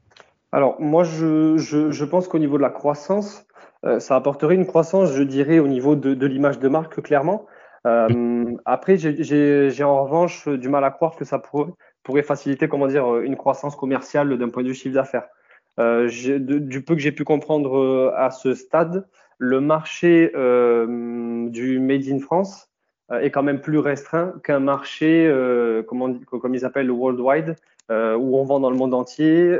Alors, 0.52 0.80
moi, 0.80 1.04
je, 1.04 1.58
je, 1.58 2.04
pense 2.04 2.28
qu'au 2.28 2.38
niveau 2.38 2.56
de 2.56 2.62
la 2.62 2.70
croissance, 2.70 3.46
euh, 3.84 4.00
ça 4.00 4.16
apporterait 4.16 4.54
une 4.54 4.66
croissance, 4.66 5.12
je 5.12 5.22
dirais, 5.22 5.58
au 5.58 5.68
niveau 5.68 5.94
de, 5.94 6.14
de 6.14 6.26
l'image 6.26 6.58
de 6.58 6.68
marque, 6.68 7.02
clairement. 7.02 7.46
Euh, 7.86 8.56
après, 8.64 8.96
j'ai 8.96 9.84
en 9.84 10.04
revanche 10.04 10.48
du 10.48 10.68
mal 10.68 10.84
à 10.84 10.90
croire 10.90 11.16
que 11.16 11.24
ça 11.24 11.38
pourrait, 11.38 12.22
faciliter, 12.22 12.68
comment 12.68 12.86
dire, 12.86 13.18
une 13.18 13.36
croissance 13.36 13.76
commerciale 13.76 14.38
d'un 14.38 14.48
point 14.48 14.62
de 14.62 14.68
vue 14.68 14.74
chiffre 14.74 14.94
d'affaires. 14.94 15.28
Euh, 15.78 16.08
du 16.08 16.82
peu 16.82 16.94
que 16.94 17.00
j'ai 17.00 17.12
pu 17.12 17.24
comprendre 17.24 17.78
euh, 17.78 18.12
à 18.16 18.30
ce 18.30 18.54
stade, 18.54 19.06
le 19.38 19.60
marché 19.60 20.32
euh, 20.34 21.48
du 21.50 21.78
Made 21.78 22.08
in 22.08 22.18
France 22.18 22.64
euh, 22.64 22.77
est 23.10 23.30
quand 23.30 23.42
même 23.42 23.60
plus 23.60 23.78
restreint 23.78 24.34
qu'un 24.44 24.60
marché, 24.60 25.26
euh, 25.26 25.82
comme, 25.82 26.24
comme 26.24 26.54
ils 26.54 26.64
appellent 26.64 26.86
le 26.86 26.92
worldwide, 26.92 27.56
euh, 27.90 28.16
où 28.16 28.36
on 28.36 28.44
vend 28.44 28.60
dans 28.60 28.70
le 28.70 28.76
monde 28.76 28.94
entier, 28.94 29.56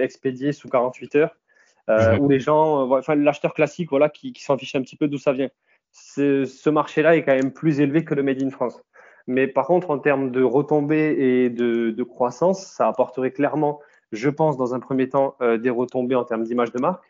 expédié 0.00 0.52
sous 0.52 0.68
48 0.68 1.16
heures, 1.16 1.36
mhm. 1.88 2.20
où 2.20 2.28
les 2.28 2.40
gens, 2.40 2.90
enfin 2.92 3.14
l'acheteur 3.14 3.54
classique, 3.54 3.90
voilà, 3.90 4.08
qui, 4.08 4.32
qui 4.32 4.42
s'en 4.42 4.58
fiche 4.58 4.74
un 4.74 4.82
petit 4.82 4.96
peu 4.96 5.08
d'où 5.08 5.18
ça 5.18 5.32
vient. 5.32 5.48
Ce 5.92 6.70
marché-là 6.70 7.16
est 7.16 7.24
quand 7.24 7.34
même 7.34 7.52
plus 7.52 7.80
élevé 7.80 8.04
que 8.04 8.14
le 8.14 8.22
Made 8.22 8.42
in 8.42 8.50
France. 8.50 8.82
Mais 9.26 9.46
par 9.46 9.66
contre, 9.66 9.90
en 9.90 9.98
termes 9.98 10.30
de 10.30 10.42
retombées 10.42 11.16
et 11.18 11.50
de, 11.50 11.90
de 11.90 12.02
croissance, 12.02 12.64
ça 12.64 12.88
apporterait 12.88 13.30
clairement, 13.30 13.80
je 14.10 14.30
pense, 14.30 14.56
dans 14.56 14.74
un 14.74 14.80
premier 14.80 15.08
temps, 15.08 15.36
des 15.40 15.70
retombées 15.70 16.14
en 16.14 16.24
termes 16.24 16.44
d'image 16.44 16.72
de 16.72 16.80
marque. 16.80 17.04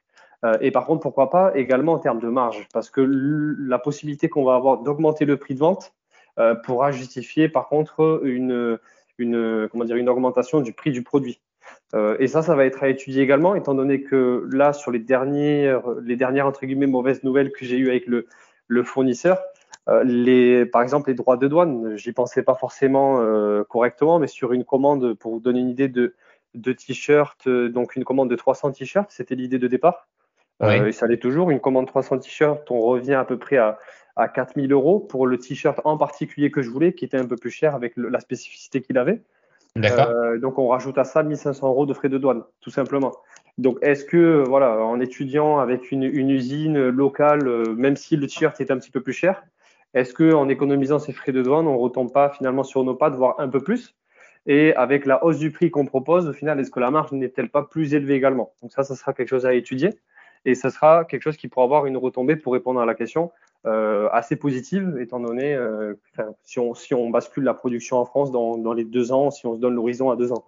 Euh, 0.45 0.57
et 0.61 0.71
par 0.71 0.87
contre, 0.87 1.01
pourquoi 1.01 1.31
pas 1.31 1.53
également 1.57 1.95
en 1.95 1.99
termes 1.99 2.21
de 2.21 2.29
marge, 2.29 2.67
parce 2.73 2.91
que 2.91 3.01
la 3.01 3.79
possibilité 3.79 4.29
qu'on 4.29 4.45
va 4.45 4.55
avoir 4.55 4.79
d'augmenter 4.79 5.25
le 5.25 5.37
prix 5.37 5.55
de 5.55 5.59
vente 5.59 5.95
euh, 6.39 6.55
pourra 6.55 6.93
justifier 6.93 7.49
par 7.49 7.69
contre 7.69 8.21
une, 8.25 8.79
comment 9.71 9.85
dire, 9.85 9.97
une 9.97 10.09
augmentation 10.09 10.61
du 10.61 10.73
prix 10.73 10.93
du 10.93 11.03
produit. 11.03 11.41
Euh, 11.95 12.17
et 12.21 12.29
ça, 12.29 12.43
ça 12.43 12.55
va 12.55 12.65
être 12.65 12.83
à 12.83 12.89
étudier 12.89 13.23
également, 13.23 13.55
étant 13.55 13.75
donné 13.75 14.03
que 14.03 14.49
là, 14.53 14.73
sur 14.73 14.91
les 14.91 15.01
dernières, 15.01 15.83
les 16.03 16.17
dernières 16.17 16.47
entre 16.47 16.65
guillemets 16.67 16.87
mauvaises 16.87 17.25
nouvelles 17.25 17.51
que 17.51 17.65
j'ai 17.65 17.77
eues 17.77 17.91
avec 17.91 18.07
le, 18.07 18.27
fournisseur, 18.85 19.43
les, 20.05 20.67
par 20.67 20.83
exemple, 20.83 21.09
les 21.09 21.15
droits 21.15 21.37
de 21.37 21.49
douane, 21.49 21.97
j'y 21.97 22.13
pensais 22.13 22.43
pas 22.43 22.55
forcément 22.55 23.23
correctement, 23.65 24.19
mais 24.19 24.27
sur 24.27 24.53
une 24.53 24.65
commande, 24.65 25.15
pour 25.15 25.33
vous 25.33 25.41
donner 25.41 25.61
une 25.61 25.71
idée 25.71 25.89
de 25.89 26.73
t-shirts, 26.73 27.49
donc 27.49 27.97
une 27.97 28.05
commande 28.05 28.31
de 28.31 28.37
300 28.37 28.73
t-shirts, 28.73 29.11
c'était 29.11 29.35
l'idée 29.35 29.59
de 29.59 29.67
départ. 29.67 30.07
Euh, 30.63 30.87
et 30.87 30.93
ça 30.93 31.07
l'est 31.07 31.19
toujours. 31.19 31.51
Une 31.51 31.61
commande 31.61 31.87
300 31.87 32.19
t-shirts, 32.19 32.71
on 32.71 32.81
revient 32.81 33.15
à 33.15 33.25
peu 33.25 33.39
près 33.39 33.57
à, 33.57 33.79
à 34.17 34.29
4000 34.29 34.73
euros 34.73 34.99
pour 34.99 35.27
le 35.27 35.39
t-shirt 35.39 35.81
en 35.85 35.97
particulier 35.97 36.51
que 36.51 36.63
je 36.63 36.71
voulais, 36.71 36.93
qui 36.93 37.05
était 37.05 37.17
un 37.17 37.27
peu 37.27 37.37
plus 37.37 37.51
cher 37.51 37.75
avec 37.75 37.93
la 37.97 38.21
spécificité 38.21 38.81
qu'il 38.83 38.99
avait. 38.99 39.21
Euh, 39.77 40.39
donc 40.39 40.59
on 40.59 40.69
rajoute 40.69 40.99
à 40.99 41.05
ça 41.05 41.23
1500 41.23 41.69
euros 41.69 41.87
de 41.87 41.95
frais 41.95 42.09
de 42.09 42.19
douane, 42.19 42.43
tout 42.61 42.71
simplement. 42.71 43.13
Donc 43.59 43.79
est-ce 43.83 44.05
que, 44.05 44.43
voilà, 44.47 44.83
en 44.83 44.99
étudiant 45.01 45.59
avec 45.59 45.93
une, 45.93 46.03
une 46.03 46.31
usine 46.31 46.89
locale, 46.89 47.47
euh, 47.47 47.75
même 47.75 47.97
si 47.97 48.17
le 48.17 48.27
t-shirt 48.27 48.61
est 48.61 48.71
un 48.71 48.79
petit 48.79 48.91
peu 48.91 49.01
plus 49.01 49.13
cher, 49.13 49.45
est-ce 49.95 50.13
que 50.13 50.33
en 50.33 50.49
économisant 50.49 50.99
ces 50.99 51.13
frais 51.13 51.33
de 51.33 51.43
douane, 51.43 51.67
on 51.67 51.79
retombe 51.79 52.13
pas 52.13 52.31
finalement 52.31 52.65
sur 52.65 52.83
nos 52.85 52.95
pattes, 52.95 53.15
voire 53.15 53.37
un 53.39 53.49
peu 53.49 53.61
plus? 53.61 53.95
Et 54.47 54.75
avec 54.75 55.07
la 55.07 55.25
hausse 55.25 55.39
du 55.39 55.51
prix 55.51 55.71
qu'on 55.71 55.85
propose, 55.85 56.29
au 56.29 56.33
final, 56.33 56.59
est-ce 56.59 56.71
que 56.71 56.81
la 56.81 56.91
marge 56.91 57.13
n'est-elle 57.13 57.51
pas 57.51 57.63
plus 57.63 57.95
élevée 57.95 58.15
également? 58.15 58.55
Donc 58.63 58.73
ça, 58.73 58.83
ça 58.83 58.97
sera 58.97 59.13
quelque 59.13 59.29
chose 59.29 59.47
à 59.47 59.55
étudier 59.55 59.91
et 60.49 60.55
ce 60.55 60.71
sera 60.71 61.05
quelque 61.05 61.23
chose 61.23 61.37
qui 61.37 61.47
pourra 61.49 61.65
avoir 61.65 61.85
une 61.85 61.99
retombée 61.99 62.37
pour 62.37 62.55
répondre 62.55 62.81
à 62.81 62.87
la 62.87 62.95
question 62.95 63.31
euh, 63.67 64.09
assez 64.13 64.35
positive, 64.35 64.97
étant 64.99 65.21
donné 65.21 65.55
euh, 65.55 65.95
si, 66.43 66.59
on, 66.59 66.75
si 66.75 66.95
on 66.95 67.11
bascule 67.11 67.45
la 67.45 67.53
production 67.53 67.99
en 67.99 68.07
France 68.07 68.33
dans, 68.33 68.57
dans 68.57 68.73
les 68.73 68.85
deux 68.85 69.13
ans, 69.13 69.31
si 69.31 69.45
on 69.47 69.57
se 69.57 69.61
donne 69.61 69.75
l'horizon 69.75 70.11
à 70.11 70.17
deux 70.17 70.33
ans. 70.33 70.43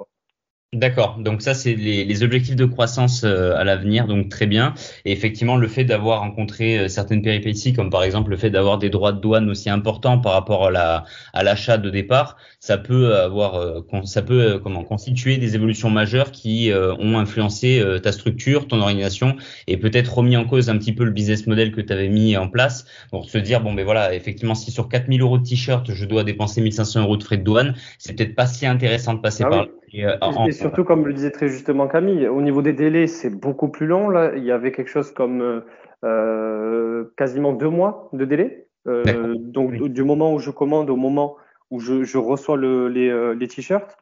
D'accord, 0.72 1.18
donc 1.18 1.42
ça 1.42 1.52
c'est 1.52 1.74
les, 1.74 2.04
les, 2.04 2.22
objectifs 2.22 2.54
de 2.54 2.64
croissance 2.64 3.24
euh, 3.24 3.56
à 3.56 3.64
l'avenir, 3.64 4.06
donc 4.06 4.28
très 4.28 4.46
bien. 4.46 4.72
Et 5.04 5.10
effectivement, 5.10 5.56
le 5.56 5.66
fait 5.66 5.82
d'avoir 5.82 6.20
rencontré 6.20 6.78
euh, 6.78 6.86
certaines 6.86 7.22
péripéties, 7.22 7.72
comme 7.72 7.90
par 7.90 8.04
exemple 8.04 8.30
le 8.30 8.36
fait 8.36 8.50
d'avoir 8.50 8.78
des 8.78 8.88
droits 8.88 9.10
de 9.10 9.18
douane 9.18 9.50
aussi 9.50 9.68
importants 9.68 10.20
par 10.20 10.32
rapport 10.32 10.66
à 10.66 10.70
la 10.70 11.04
à 11.32 11.42
l'achat 11.42 11.76
de 11.76 11.90
départ, 11.90 12.36
ça 12.60 12.78
peut 12.78 13.16
avoir, 13.16 13.56
euh, 13.56 13.80
ça 14.04 14.22
peut 14.22 14.60
comment 14.62 14.84
constituer 14.84 15.38
des 15.38 15.56
évolutions 15.56 15.90
majeures 15.90 16.30
qui 16.30 16.70
ont 16.72 17.18
influencé 17.18 17.84
ta 18.00 18.12
structure, 18.12 18.68
ton 18.68 18.80
organisation, 18.80 19.34
et 19.66 19.76
peut-être 19.76 20.18
remis 20.18 20.36
en 20.36 20.44
cause 20.44 20.70
un 20.70 20.78
petit 20.78 20.92
peu 20.92 21.02
le 21.02 21.10
business 21.10 21.48
model 21.48 21.72
que 21.72 21.80
tu 21.80 21.92
avais 21.92 22.08
mis 22.08 22.36
en 22.36 22.46
place 22.46 22.84
pour 23.10 23.28
se 23.28 23.38
dire 23.38 23.60
bon 23.60 23.74
ben 23.74 23.84
voilà, 23.84 24.14
effectivement 24.14 24.54
si 24.54 24.70
sur 24.70 24.88
4000 24.88 25.20
euros 25.20 25.38
de 25.38 25.42
t-shirt 25.42 25.92
je 25.92 26.04
dois 26.04 26.22
dépenser 26.22 26.60
1500 26.60 27.02
euros 27.02 27.16
de 27.16 27.24
frais 27.24 27.38
de 27.38 27.42
douane, 27.42 27.74
c'est 27.98 28.14
peut-être 28.14 28.36
pas 28.36 28.46
si 28.46 28.66
intéressant 28.66 29.14
de 29.14 29.20
passer 29.20 29.42
ah 29.44 29.50
par 29.50 29.66
et, 29.92 30.04
euh, 30.04 30.16
et, 30.46 30.52
surtout, 30.60 30.84
comme 30.84 31.06
le 31.06 31.12
disait 31.12 31.30
très 31.30 31.48
justement 31.48 31.88
Camille, 31.88 32.28
au 32.28 32.40
niveau 32.42 32.62
des 32.62 32.72
délais, 32.72 33.06
c'est 33.06 33.30
beaucoup 33.30 33.68
plus 33.68 33.86
long. 33.86 34.08
Là, 34.08 34.32
il 34.36 34.44
y 34.44 34.52
avait 34.52 34.72
quelque 34.72 34.90
chose 34.90 35.12
comme 35.12 35.40
euh, 35.40 35.60
euh 36.04 37.04
quasiment 37.16 37.52
deux 37.52 37.68
mois 37.68 38.08
de 38.12 38.24
délai. 38.24 38.68
Euh, 38.86 39.34
donc, 39.38 39.74
du 39.74 40.04
moment 40.04 40.32
où 40.34 40.38
je 40.38 40.50
commande 40.50 40.90
au 40.90 40.96
moment 40.96 41.36
où 41.70 41.80
je, 41.80 42.02
je 42.02 42.18
reçois 42.18 42.56
le, 42.56 42.88
les, 42.88 43.34
les 43.34 43.48
t-shirts. 43.48 43.96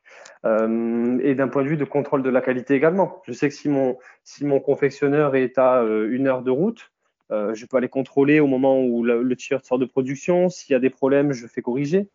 et 0.45 1.35
d'un 1.35 1.49
point 1.49 1.63
de 1.63 1.69
vue 1.69 1.77
de 1.77 1.85
contrôle 1.85 2.23
de 2.23 2.31
la 2.31 2.41
qualité 2.41 2.75
également. 2.75 3.23
Je 3.27 3.33
sais 3.33 3.49
que 3.49 3.55
si 3.55 3.69
mon, 3.69 3.99
si 4.25 4.45
mon 4.47 4.61
confectionneur 4.61 5.37
est 5.37 5.59
à 5.59 5.83
une 5.83 6.27
heure 6.27 6.43
de 6.43 6.51
route, 6.51 6.91
je 7.31 7.67
peux 7.67 7.77
aller 7.77 7.89
contrôler 7.89 8.41
au 8.41 8.47
moment 8.47 8.81
où 8.81 9.05
le 9.05 9.37
t-shirt 9.37 9.65
sort 9.65 9.79
de 9.79 9.85
production. 9.85 10.49
S'il 10.49 10.73
y 10.73 10.77
a 10.77 10.81
des 10.81 10.91
problèmes, 10.91 11.33
je 11.33 11.47
fais 11.47 11.61
corriger. 11.61 12.09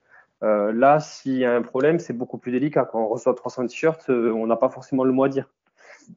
Euh, 0.44 0.72
là, 0.74 1.00
s'il 1.00 1.38
y 1.38 1.46
a 1.46 1.56
un 1.56 1.62
problème, 1.62 2.00
c'est 2.00 2.14
beaucoup 2.14 2.38
plus 2.38 2.52
délicat. 2.52 2.86
Quand 2.86 3.02
on 3.02 3.08
reçoit 3.08 3.34
300 3.34 3.68
t-shirts, 3.68 4.10
euh, 4.10 4.32
on 4.34 4.46
n'a 4.46 4.58
pas 4.58 4.70
forcément 4.70 5.04
le 5.04 5.14
mot 5.14 5.24
à 5.24 5.30
dire. 5.30 5.50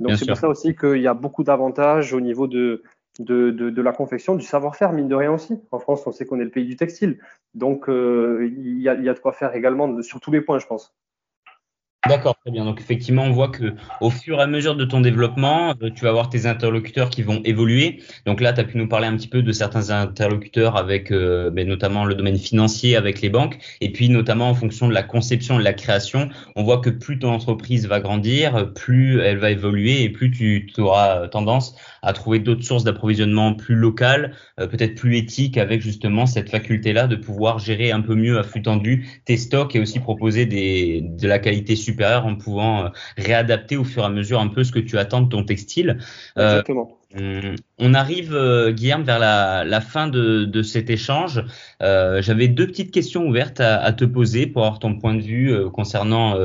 Donc 0.00 0.16
c'est 0.16 0.26
pour 0.26 0.36
ça 0.36 0.48
aussi 0.48 0.74
qu'il 0.74 1.00
y 1.00 1.06
a 1.06 1.14
beaucoup 1.14 1.44
d'avantages 1.44 2.12
au 2.12 2.20
niveau 2.20 2.48
de, 2.48 2.82
de, 3.20 3.50
de, 3.50 3.82
la 3.82 3.92
confection, 3.92 4.34
du 4.34 4.44
savoir-faire, 4.44 4.92
mine 4.92 5.06
de 5.06 5.14
rien 5.14 5.32
aussi. 5.32 5.60
En 5.70 5.78
France, 5.78 6.04
on 6.06 6.12
sait 6.12 6.26
qu'on 6.26 6.40
est 6.40 6.44
le 6.44 6.50
pays 6.50 6.66
du 6.66 6.74
textile. 6.74 7.20
Donc 7.54 7.88
euh, 7.88 8.50
il, 8.56 8.80
y 8.80 8.88
a, 8.88 8.94
il 8.94 9.04
y 9.04 9.08
a 9.08 9.14
de 9.14 9.18
quoi 9.20 9.32
faire 9.32 9.54
également 9.54 10.02
sur 10.02 10.18
tous 10.18 10.32
les 10.32 10.40
points, 10.40 10.58
je 10.58 10.66
pense. 10.66 10.96
D'accord, 12.08 12.36
très 12.40 12.50
bien. 12.50 12.64
Donc 12.64 12.80
effectivement, 12.80 13.24
on 13.24 13.32
voit 13.32 13.48
que 13.48 13.74
au 14.00 14.10
fur 14.10 14.38
et 14.38 14.42
à 14.42 14.46
mesure 14.46 14.76
de 14.76 14.84
ton 14.84 15.00
développement, 15.00 15.74
euh, 15.82 15.90
tu 15.90 16.04
vas 16.04 16.10
avoir 16.10 16.28
tes 16.28 16.46
interlocuteurs 16.46 17.10
qui 17.10 17.22
vont 17.22 17.40
évoluer. 17.44 18.00
Donc 18.26 18.40
là, 18.40 18.52
tu 18.52 18.60
as 18.60 18.64
pu 18.64 18.78
nous 18.78 18.88
parler 18.88 19.06
un 19.06 19.16
petit 19.16 19.28
peu 19.28 19.42
de 19.42 19.52
certains 19.52 19.90
interlocuteurs 19.90 20.76
avec 20.76 21.10
euh, 21.10 21.50
ben, 21.50 21.66
notamment 21.66 22.04
le 22.04 22.14
domaine 22.14 22.38
financier 22.38 22.96
avec 22.96 23.20
les 23.22 23.28
banques 23.28 23.58
et 23.80 23.92
puis 23.92 24.08
notamment 24.08 24.48
en 24.48 24.54
fonction 24.54 24.88
de 24.88 24.94
la 24.94 25.02
conception 25.02 25.56
et 25.56 25.58
de 25.58 25.64
la 25.64 25.72
création, 25.72 26.28
on 26.54 26.62
voit 26.62 26.78
que 26.78 26.90
plus 26.90 27.18
ton 27.18 27.30
entreprise 27.30 27.86
va 27.86 28.00
grandir, 28.00 28.72
plus 28.74 29.20
elle 29.20 29.38
va 29.38 29.50
évoluer 29.50 30.02
et 30.02 30.10
plus 30.10 30.30
tu 30.30 30.72
auras 30.78 31.28
tendance 31.28 31.76
à 32.02 32.12
trouver 32.12 32.38
d'autres 32.38 32.62
sources 32.62 32.84
d'approvisionnement 32.84 33.52
plus 33.54 33.74
locales, 33.74 34.32
euh, 34.60 34.68
peut-être 34.68 34.94
plus 34.94 35.16
éthiques 35.16 35.58
avec 35.58 35.80
justement 35.80 36.26
cette 36.26 36.50
faculté-là 36.50 37.08
de 37.08 37.16
pouvoir 37.16 37.58
gérer 37.58 37.90
un 37.90 38.00
peu 38.00 38.14
mieux 38.14 38.38
à 38.38 38.44
flux 38.44 38.62
tendu 38.62 39.08
tes 39.24 39.36
stocks 39.36 39.74
et 39.74 39.80
aussi 39.80 39.98
proposer 39.98 40.46
des, 40.46 41.00
de 41.02 41.26
la 41.26 41.40
qualité 41.40 41.74
supérieure 41.74 41.95
en 42.04 42.36
pouvant 42.36 42.84
euh, 42.84 42.88
réadapter 43.16 43.76
au 43.76 43.84
fur 43.84 44.02
et 44.02 44.06
à 44.06 44.08
mesure 44.08 44.40
un 44.40 44.48
peu 44.48 44.64
ce 44.64 44.72
que 44.72 44.78
tu 44.78 44.98
attends 44.98 45.22
de 45.22 45.28
ton 45.28 45.44
textile. 45.44 45.98
Euh, 46.38 46.60
Exactement. 46.60 46.92
On 47.78 47.94
arrive, 47.94 48.34
euh, 48.34 48.72
Guillaume, 48.72 49.02
vers 49.02 49.18
la, 49.18 49.80
fin 49.80 50.06
de, 50.08 50.62
cet 50.62 50.90
échange. 50.90 51.42
J'avais 51.80 52.48
deux 52.48 52.66
petites 52.66 52.90
questions 52.90 53.26
ouvertes 53.26 53.60
à, 53.60 53.90
te 53.92 54.04
poser 54.04 54.46
pour 54.46 54.64
avoir 54.64 54.78
ton 54.78 54.98
point 54.98 55.14
de 55.14 55.22
vue 55.22 55.70
concernant 55.70 56.36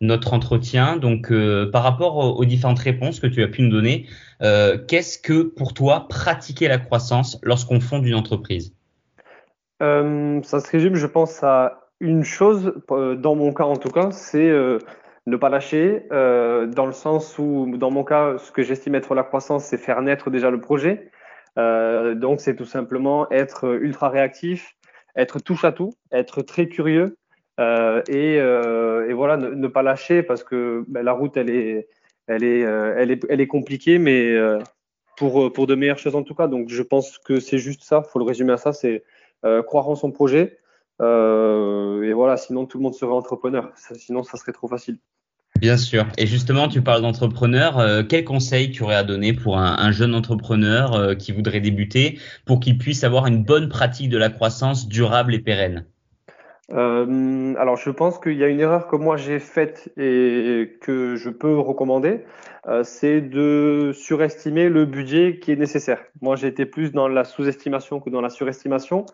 notre 0.00 0.32
entretien. 0.32 0.98
Donc, 0.98 1.32
par 1.72 1.82
rapport 1.82 2.38
aux, 2.38 2.44
différentes 2.44 2.78
réponses 2.78 3.18
que 3.18 3.26
tu 3.26 3.42
as 3.42 3.48
pu 3.48 3.62
nous 3.62 3.70
donner, 3.70 4.06
qu'est-ce 4.40 5.18
que 5.18 5.42
pour 5.42 5.74
toi 5.74 6.06
pratiquer 6.08 6.68
la 6.68 6.78
croissance 6.78 7.40
lorsqu'on 7.42 7.80
fonde 7.80 8.06
une 8.06 8.14
entreprise? 8.14 8.72
Ça 9.80 10.60
se 10.60 10.70
résume, 10.70 10.94
je 10.94 11.06
pense, 11.06 11.42
à 11.42 11.88
une 11.98 12.22
chose, 12.22 12.72
dans 12.88 13.34
mon 13.34 13.52
cas 13.52 13.64
en 13.64 13.76
tout 13.76 13.90
cas, 13.90 14.10
c'est 14.10 14.50
ne 15.26 15.36
pas 15.36 15.48
lâcher, 15.48 16.06
euh, 16.12 16.66
dans 16.66 16.86
le 16.86 16.92
sens 16.92 17.38
où, 17.38 17.76
dans 17.76 17.90
mon 17.90 18.04
cas, 18.04 18.38
ce 18.38 18.50
que 18.52 18.62
j'estime 18.62 18.94
être 18.94 19.14
la 19.14 19.22
croissance, 19.22 19.64
c'est 19.64 19.78
faire 19.78 20.00
naître 20.02 20.30
déjà 20.30 20.50
le 20.50 20.60
projet. 20.60 21.10
Euh, 21.58 22.14
donc, 22.14 22.40
c'est 22.40 22.56
tout 22.56 22.64
simplement 22.64 23.30
être 23.30 23.78
ultra 23.80 24.08
réactif, 24.08 24.76
être 25.16 25.40
touche 25.40 25.64
à 25.64 25.72
tout, 25.72 25.92
être 26.12 26.42
très 26.42 26.68
curieux 26.68 27.16
euh, 27.58 28.02
et, 28.08 28.36
et, 28.36 29.12
voilà, 29.12 29.36
ne, 29.36 29.68
pas 29.68 29.82
lâcher 29.82 30.22
parce 30.22 30.42
que 30.42 30.84
ben, 30.88 31.02
la 31.02 31.12
route, 31.12 31.36
elle 31.36 31.50
est, 31.50 31.88
elle 32.26 32.44
est, 32.44 32.60
elle 32.60 33.10
est, 33.10 33.26
elle 33.28 33.40
est 33.40 33.46
compliquée, 33.46 33.98
mais 33.98 34.34
pour, 35.18 35.52
pour 35.52 35.66
de 35.66 35.74
meilleures 35.74 35.98
choses 35.98 36.16
en 36.16 36.22
tout 36.22 36.34
cas. 36.34 36.46
Donc, 36.46 36.68
je 36.70 36.82
pense 36.82 37.18
que 37.18 37.40
c'est 37.40 37.58
juste 37.58 37.82
ça. 37.82 38.02
Il 38.06 38.10
faut 38.10 38.18
le 38.18 38.24
résumer 38.24 38.52
à 38.52 38.56
ça, 38.56 38.72
c'est 38.72 39.04
croire 39.66 39.88
en 39.88 39.96
son 39.96 40.10
projet. 40.10 40.59
Et 41.00 42.12
voilà, 42.12 42.36
sinon 42.36 42.66
tout 42.66 42.78
le 42.78 42.82
monde 42.84 42.94
serait 42.94 43.12
entrepreneur. 43.12 43.72
Sinon, 43.76 44.22
ça 44.22 44.36
serait 44.36 44.52
trop 44.52 44.68
facile. 44.68 44.98
Bien 45.58 45.76
sûr. 45.76 46.06
Et 46.16 46.26
justement, 46.26 46.68
tu 46.68 46.80
parles 46.80 47.02
d'entrepreneur. 47.02 47.78
Euh, 47.78 48.02
quel 48.08 48.24
conseil 48.24 48.70
tu 48.70 48.82
aurais 48.82 48.94
à 48.94 49.02
donner 49.02 49.34
pour 49.34 49.58
un, 49.58 49.90
jeune 49.92 50.14
entrepreneur 50.14 50.94
euh, 50.94 51.14
qui 51.14 51.32
voudrait 51.32 51.60
débuter 51.60 52.18
pour 52.46 52.60
qu'il 52.60 52.78
puisse 52.78 53.04
avoir 53.04 53.26
une 53.26 53.44
bonne 53.44 53.68
pratique 53.68 54.08
de 54.08 54.16
la 54.16 54.30
croissance 54.30 54.88
durable 54.88 55.34
et 55.34 55.38
pérenne? 55.38 55.84
Euh, 56.72 57.54
alors, 57.58 57.76
je 57.76 57.90
pense 57.90 58.18
qu'il 58.18 58.38
y 58.38 58.44
a 58.44 58.48
une 58.48 58.60
erreur 58.60 58.86
que 58.86 58.96
moi 58.96 59.16
j'ai 59.16 59.40
faite 59.40 59.92
et 59.98 60.78
que 60.80 61.16
je 61.16 61.28
peux 61.28 61.58
recommander, 61.58 62.24
c'est 62.84 63.20
de 63.20 63.90
surestimer 63.92 64.68
le 64.68 64.84
budget 64.84 65.40
qui 65.40 65.50
est 65.50 65.56
nécessaire. 65.56 66.00
Moi, 66.22 66.36
j'ai 66.36 66.46
été 66.46 66.64
plus 66.64 66.92
dans 66.92 67.08
la 67.08 67.24
sous-estimation 67.24 68.00
que 68.00 68.08
dans 68.08 68.20
la 68.20 68.30
surestimation. 68.30 69.04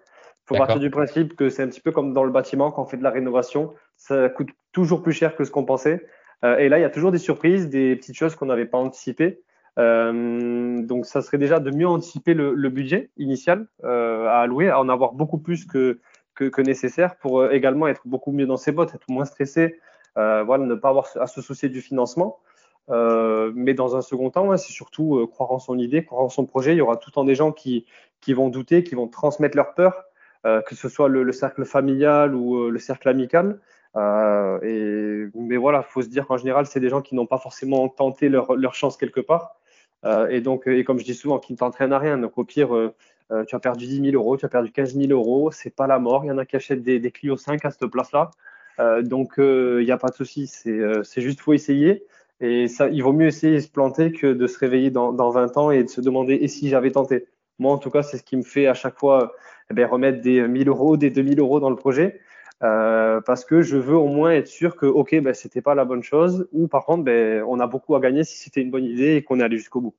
Faut 0.47 0.55
partir 0.55 0.79
du 0.79 0.91
principe 0.91 1.35
que 1.35 1.49
c'est 1.49 1.65
un 1.65 1.69
petit 1.69 1.81
peu 1.81 1.91
comme 1.91 2.13
dans 2.13 2.23
le 2.23 2.31
bâtiment 2.31 2.71
quand 2.71 2.83
on 2.83 2.87
fait 2.87 2.97
de 2.97 3.03
la 3.03 3.11
rénovation, 3.11 3.75
ça 3.97 4.29
coûte 4.29 4.51
toujours 4.73 5.03
plus 5.03 5.13
cher 5.13 5.35
que 5.35 5.45
ce 5.45 5.51
qu'on 5.51 5.65
pensait. 5.65 6.07
Euh, 6.45 6.59
et 6.59 6.69
là, 6.69 6.79
il 6.79 6.83
y 6.83 6.85
a 6.85 6.91
toujours 6.91 7.11
des 7.11 7.19
surprises, 7.19 7.69
des 7.69 7.97
petites 7.97 8.15
choses 8.17 8.37
qu'on 8.37 8.47
n'avait 8.47 8.67
pas 8.67 8.79
anticipées. 8.79 9.41
Euh, 9.79 10.83
donc, 10.83 11.05
ça 11.05 11.21
serait 11.21 11.39
déjà 11.39 11.59
de 11.59 11.71
mieux 11.71 11.89
anticiper 11.89 12.35
le, 12.35 12.69
budget 12.69 13.11
initial 13.17 13.67
euh, 13.85 14.27
à 14.27 14.41
allouer, 14.43 14.69
à 14.69 14.79
en 14.81 14.89
avoir 14.89 15.13
beaucoup 15.13 15.39
plus 15.39 15.65
que, 15.65 15.99
que, 16.35 16.61
nécessaire 16.61 17.17
pour 17.17 17.51
également 17.51 17.89
être 17.89 18.03
beaucoup 18.05 18.31
mieux 18.31 18.47
dans 18.47 18.57
ses 18.57 18.71
bottes, 18.71 18.95
être 18.95 19.09
moins 19.09 19.25
stressé, 19.25 19.81
voilà, 20.15 20.65
ne 20.65 20.75
pas 20.75 20.91
avoir 20.91 21.09
à 21.17 21.27
se 21.27 21.43
soucier 21.43 21.69
du 21.69 21.81
financement. 21.81 22.39
mais 22.89 23.75
dans 23.75 23.97
un 23.97 24.01
second 24.01 24.31
temps, 24.31 24.57
c'est 24.57 24.73
surtout 24.73 25.27
croire 25.27 25.51
en 25.51 25.59
son 25.59 25.79
idée, 25.79 26.05
croire 26.05 26.23
en 26.23 26.29
son 26.29 26.47
projet. 26.47 26.73
Il 26.73 26.79
y 26.79 26.83
aura 26.83 26.97
tout 26.97 27.11
le 27.11 27.15
temps 27.15 27.25
des 27.25 27.35
gens 27.35 27.53
qui, 27.53 27.85
qui 28.21 28.33
vont 28.33 28.49
douter, 28.49 28.83
qui 28.83 28.95
vont 28.95 29.09
transmettre 29.09 29.57
leur 29.57 29.75
peur, 29.75 30.06
que 30.67 30.75
ce 30.75 30.89
soit 30.89 31.09
le, 31.09 31.23
le 31.23 31.33
cercle 31.33 31.65
familial 31.65 32.35
ou 32.35 32.71
le 32.71 32.79
cercle 32.79 33.09
amical. 33.09 33.59
Euh, 33.97 34.59
et, 34.63 35.31
mais 35.35 35.57
voilà, 35.57 35.83
faut 35.83 36.03
se 36.03 36.09
dire 36.09 36.27
qu'en 36.27 36.37
général, 36.37 36.67
c'est 36.67 36.81
des 36.81 36.89
gens 36.89 37.03
qui 37.03 37.15
n'ont 37.15 37.27
pas 37.27 37.39
forcément 37.39 37.89
tenté 37.89 38.29
leur, 38.29 38.75
chance 38.75 38.97
quelque 38.97 39.21
part. 39.21 39.57
Euh, 40.05 40.29
et 40.29 40.41
donc, 40.41 40.67
et 40.67 40.85
comme 40.85 40.99
je 40.99 41.05
dis 41.05 41.15
souvent, 41.15 41.39
qui 41.39 41.53
ne 41.53 41.59
t'entraînent 41.59 41.93
à 41.93 41.99
rien. 41.99 42.19
Donc, 42.19 42.37
au 42.39 42.45
pire, 42.45 42.75
euh, 42.75 42.95
tu 43.47 43.57
as 43.57 43.59
perdu 43.59 43.87
10 43.87 44.11
000 44.11 44.15
euros, 44.15 44.37
tu 44.37 44.45
as 44.45 44.49
perdu 44.49 44.71
15 44.71 44.95
000 44.95 45.11
euros, 45.11 45.51
c'est 45.51 45.75
pas 45.75 45.87
la 45.87 45.99
mort. 45.99 46.25
Il 46.25 46.29
y 46.29 46.31
en 46.31 46.39
a 46.39 46.45
qui 46.45 46.57
achètent 46.57 46.83
des, 46.83 47.01
des 47.01 47.11
Clio 47.11 47.37
5 47.37 47.65
à 47.65 47.71
cette 47.71 47.87
place-là. 47.87 48.31
donc, 49.03 49.35
il 49.39 49.85
n'y 49.85 49.91
a 49.91 49.99
pas 49.99 50.09
de 50.09 50.15
souci. 50.15 50.47
C'est 50.47 51.21
juste, 51.21 51.41
faut 51.41 51.55
essayer. 51.55 52.05
Et 52.41 52.69
ça, 52.69 52.89
il 52.89 53.03
vaut 53.03 53.15
mieux 53.15 53.29
essayer 53.29 53.55
de 53.55 53.61
se 53.61 53.71
planter 53.71 54.13
que 54.13 54.27
de 54.27 54.47
se 54.47 54.59
réveiller 54.59 54.91
dans, 54.91 55.13
dans 55.13 55.31
20 55.31 55.57
ans 55.57 55.71
et 55.71 55.83
de 55.83 55.89
se 55.89 56.03
demander 56.03 56.35
et 56.35 56.49
si 56.49 56.69
j'avais 56.69 56.91
tenté? 56.91 57.27
Moi, 57.59 57.73
en 57.73 57.79
tout 57.79 57.91
cas, 57.91 58.03
c'est 58.03 58.19
ce 58.19 58.23
qui 58.23 58.37
me 58.37 58.43
fait 58.43 58.67
à 58.67 58.75
chaque 58.75 58.99
fois 58.99 59.35
eh 59.71 59.75
bien, 59.75 59.87
remettre 59.87 60.21
des 60.21 60.47
1000 60.47 60.69
euros, 60.69 60.97
des 60.97 61.11
2000 61.11 61.41
euros 61.41 61.61
dans 61.61 61.71
le 61.71 61.77
projet. 61.77 62.21
Euh, 62.63 63.21
parce 63.21 63.45
que 63.45 63.61
je 63.63 63.77
veux 63.77 63.97
au 63.97 64.09
moins 64.09 64.33
être 64.33 64.49
sûr 64.49 64.77
que, 64.77 64.87
ok, 64.87 65.21
ben, 65.21 65.35
c'était 65.35 65.61
pas 65.61 65.75
la 65.75 65.85
bonne 65.85 66.03
chose, 66.03 66.49
ou 66.53 66.69
par 66.69 66.87
contre, 66.87 67.05
ben, 67.05 67.43
on 67.47 67.61
a 67.61 67.67
beaucoup 67.67 67.95
à 67.95 68.01
gagner 68.01 68.25
si 68.25 68.39
c'était 68.39 68.63
une 68.63 68.71
bonne 68.71 68.85
idée 68.85 69.17
et 69.17 69.23
qu'on 69.23 69.41
est 69.41 69.43
allé 69.43 69.59
jusqu'au 69.59 69.81
bout. 69.81 69.95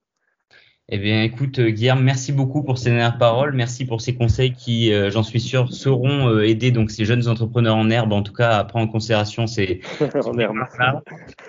Eh 0.90 1.00
bien, 1.00 1.22
écoute, 1.22 1.60
euh, 1.60 1.70
Guillaume, 1.70 2.02
merci 2.02 2.32
beaucoup 2.32 2.64
pour 2.64 2.78
ces 2.78 2.92
dernières 2.92 3.18
paroles. 3.18 3.52
Merci 3.52 3.84
pour 3.84 4.00
ces 4.00 4.16
conseils 4.16 4.54
qui, 4.54 4.94
euh, 4.94 5.12
j'en 5.12 5.22
suis 5.22 5.42
sûr, 5.42 5.74
sauront 5.74 6.30
euh, 6.30 6.48
aider 6.48 6.72
donc 6.72 6.92
ces 6.92 7.04
jeunes 7.04 7.28
entrepreneurs 7.28 7.76
en 7.76 7.90
herbe, 7.90 8.14
en 8.14 8.24
tout 8.24 8.32
cas, 8.32 8.52
à 8.52 8.64
prendre 8.64 8.88
en 8.88 8.90
consération 8.90 9.48
ces. 9.48 9.82
en 10.00 10.38
herbe. 10.38 10.56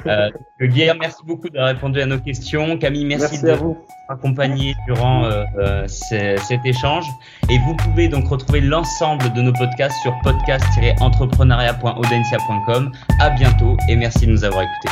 Euh, 0.06 0.28
Guillaume, 0.60 0.98
merci 0.98 1.22
beaucoup 1.24 1.48
d'avoir 1.50 1.72
répondu 1.72 2.00
à 2.00 2.06
nos 2.06 2.18
questions. 2.18 2.78
Camille, 2.78 3.04
merci, 3.04 3.40
de 3.40 3.52
vous 3.52 3.78
accompagner 4.08 4.74
durant 4.88 5.30
cet 5.86 6.66
échange. 6.66 7.06
Et 7.48 7.58
vous 7.58 7.76
pouvez 7.76 8.08
donc 8.08 8.26
retrouver 8.26 8.60
l'ensemble 8.60 9.32
de 9.34 9.42
nos 9.42 9.52
podcasts 9.52 10.02
sur 10.02 10.12
podcast-entrepreneuriat.audencia.com. 10.24 12.90
À 13.20 13.30
bientôt 13.30 13.76
et 13.88 13.94
merci 13.94 14.26
de 14.26 14.32
nous 14.32 14.42
avoir 14.42 14.64
écoutés. 14.64 14.88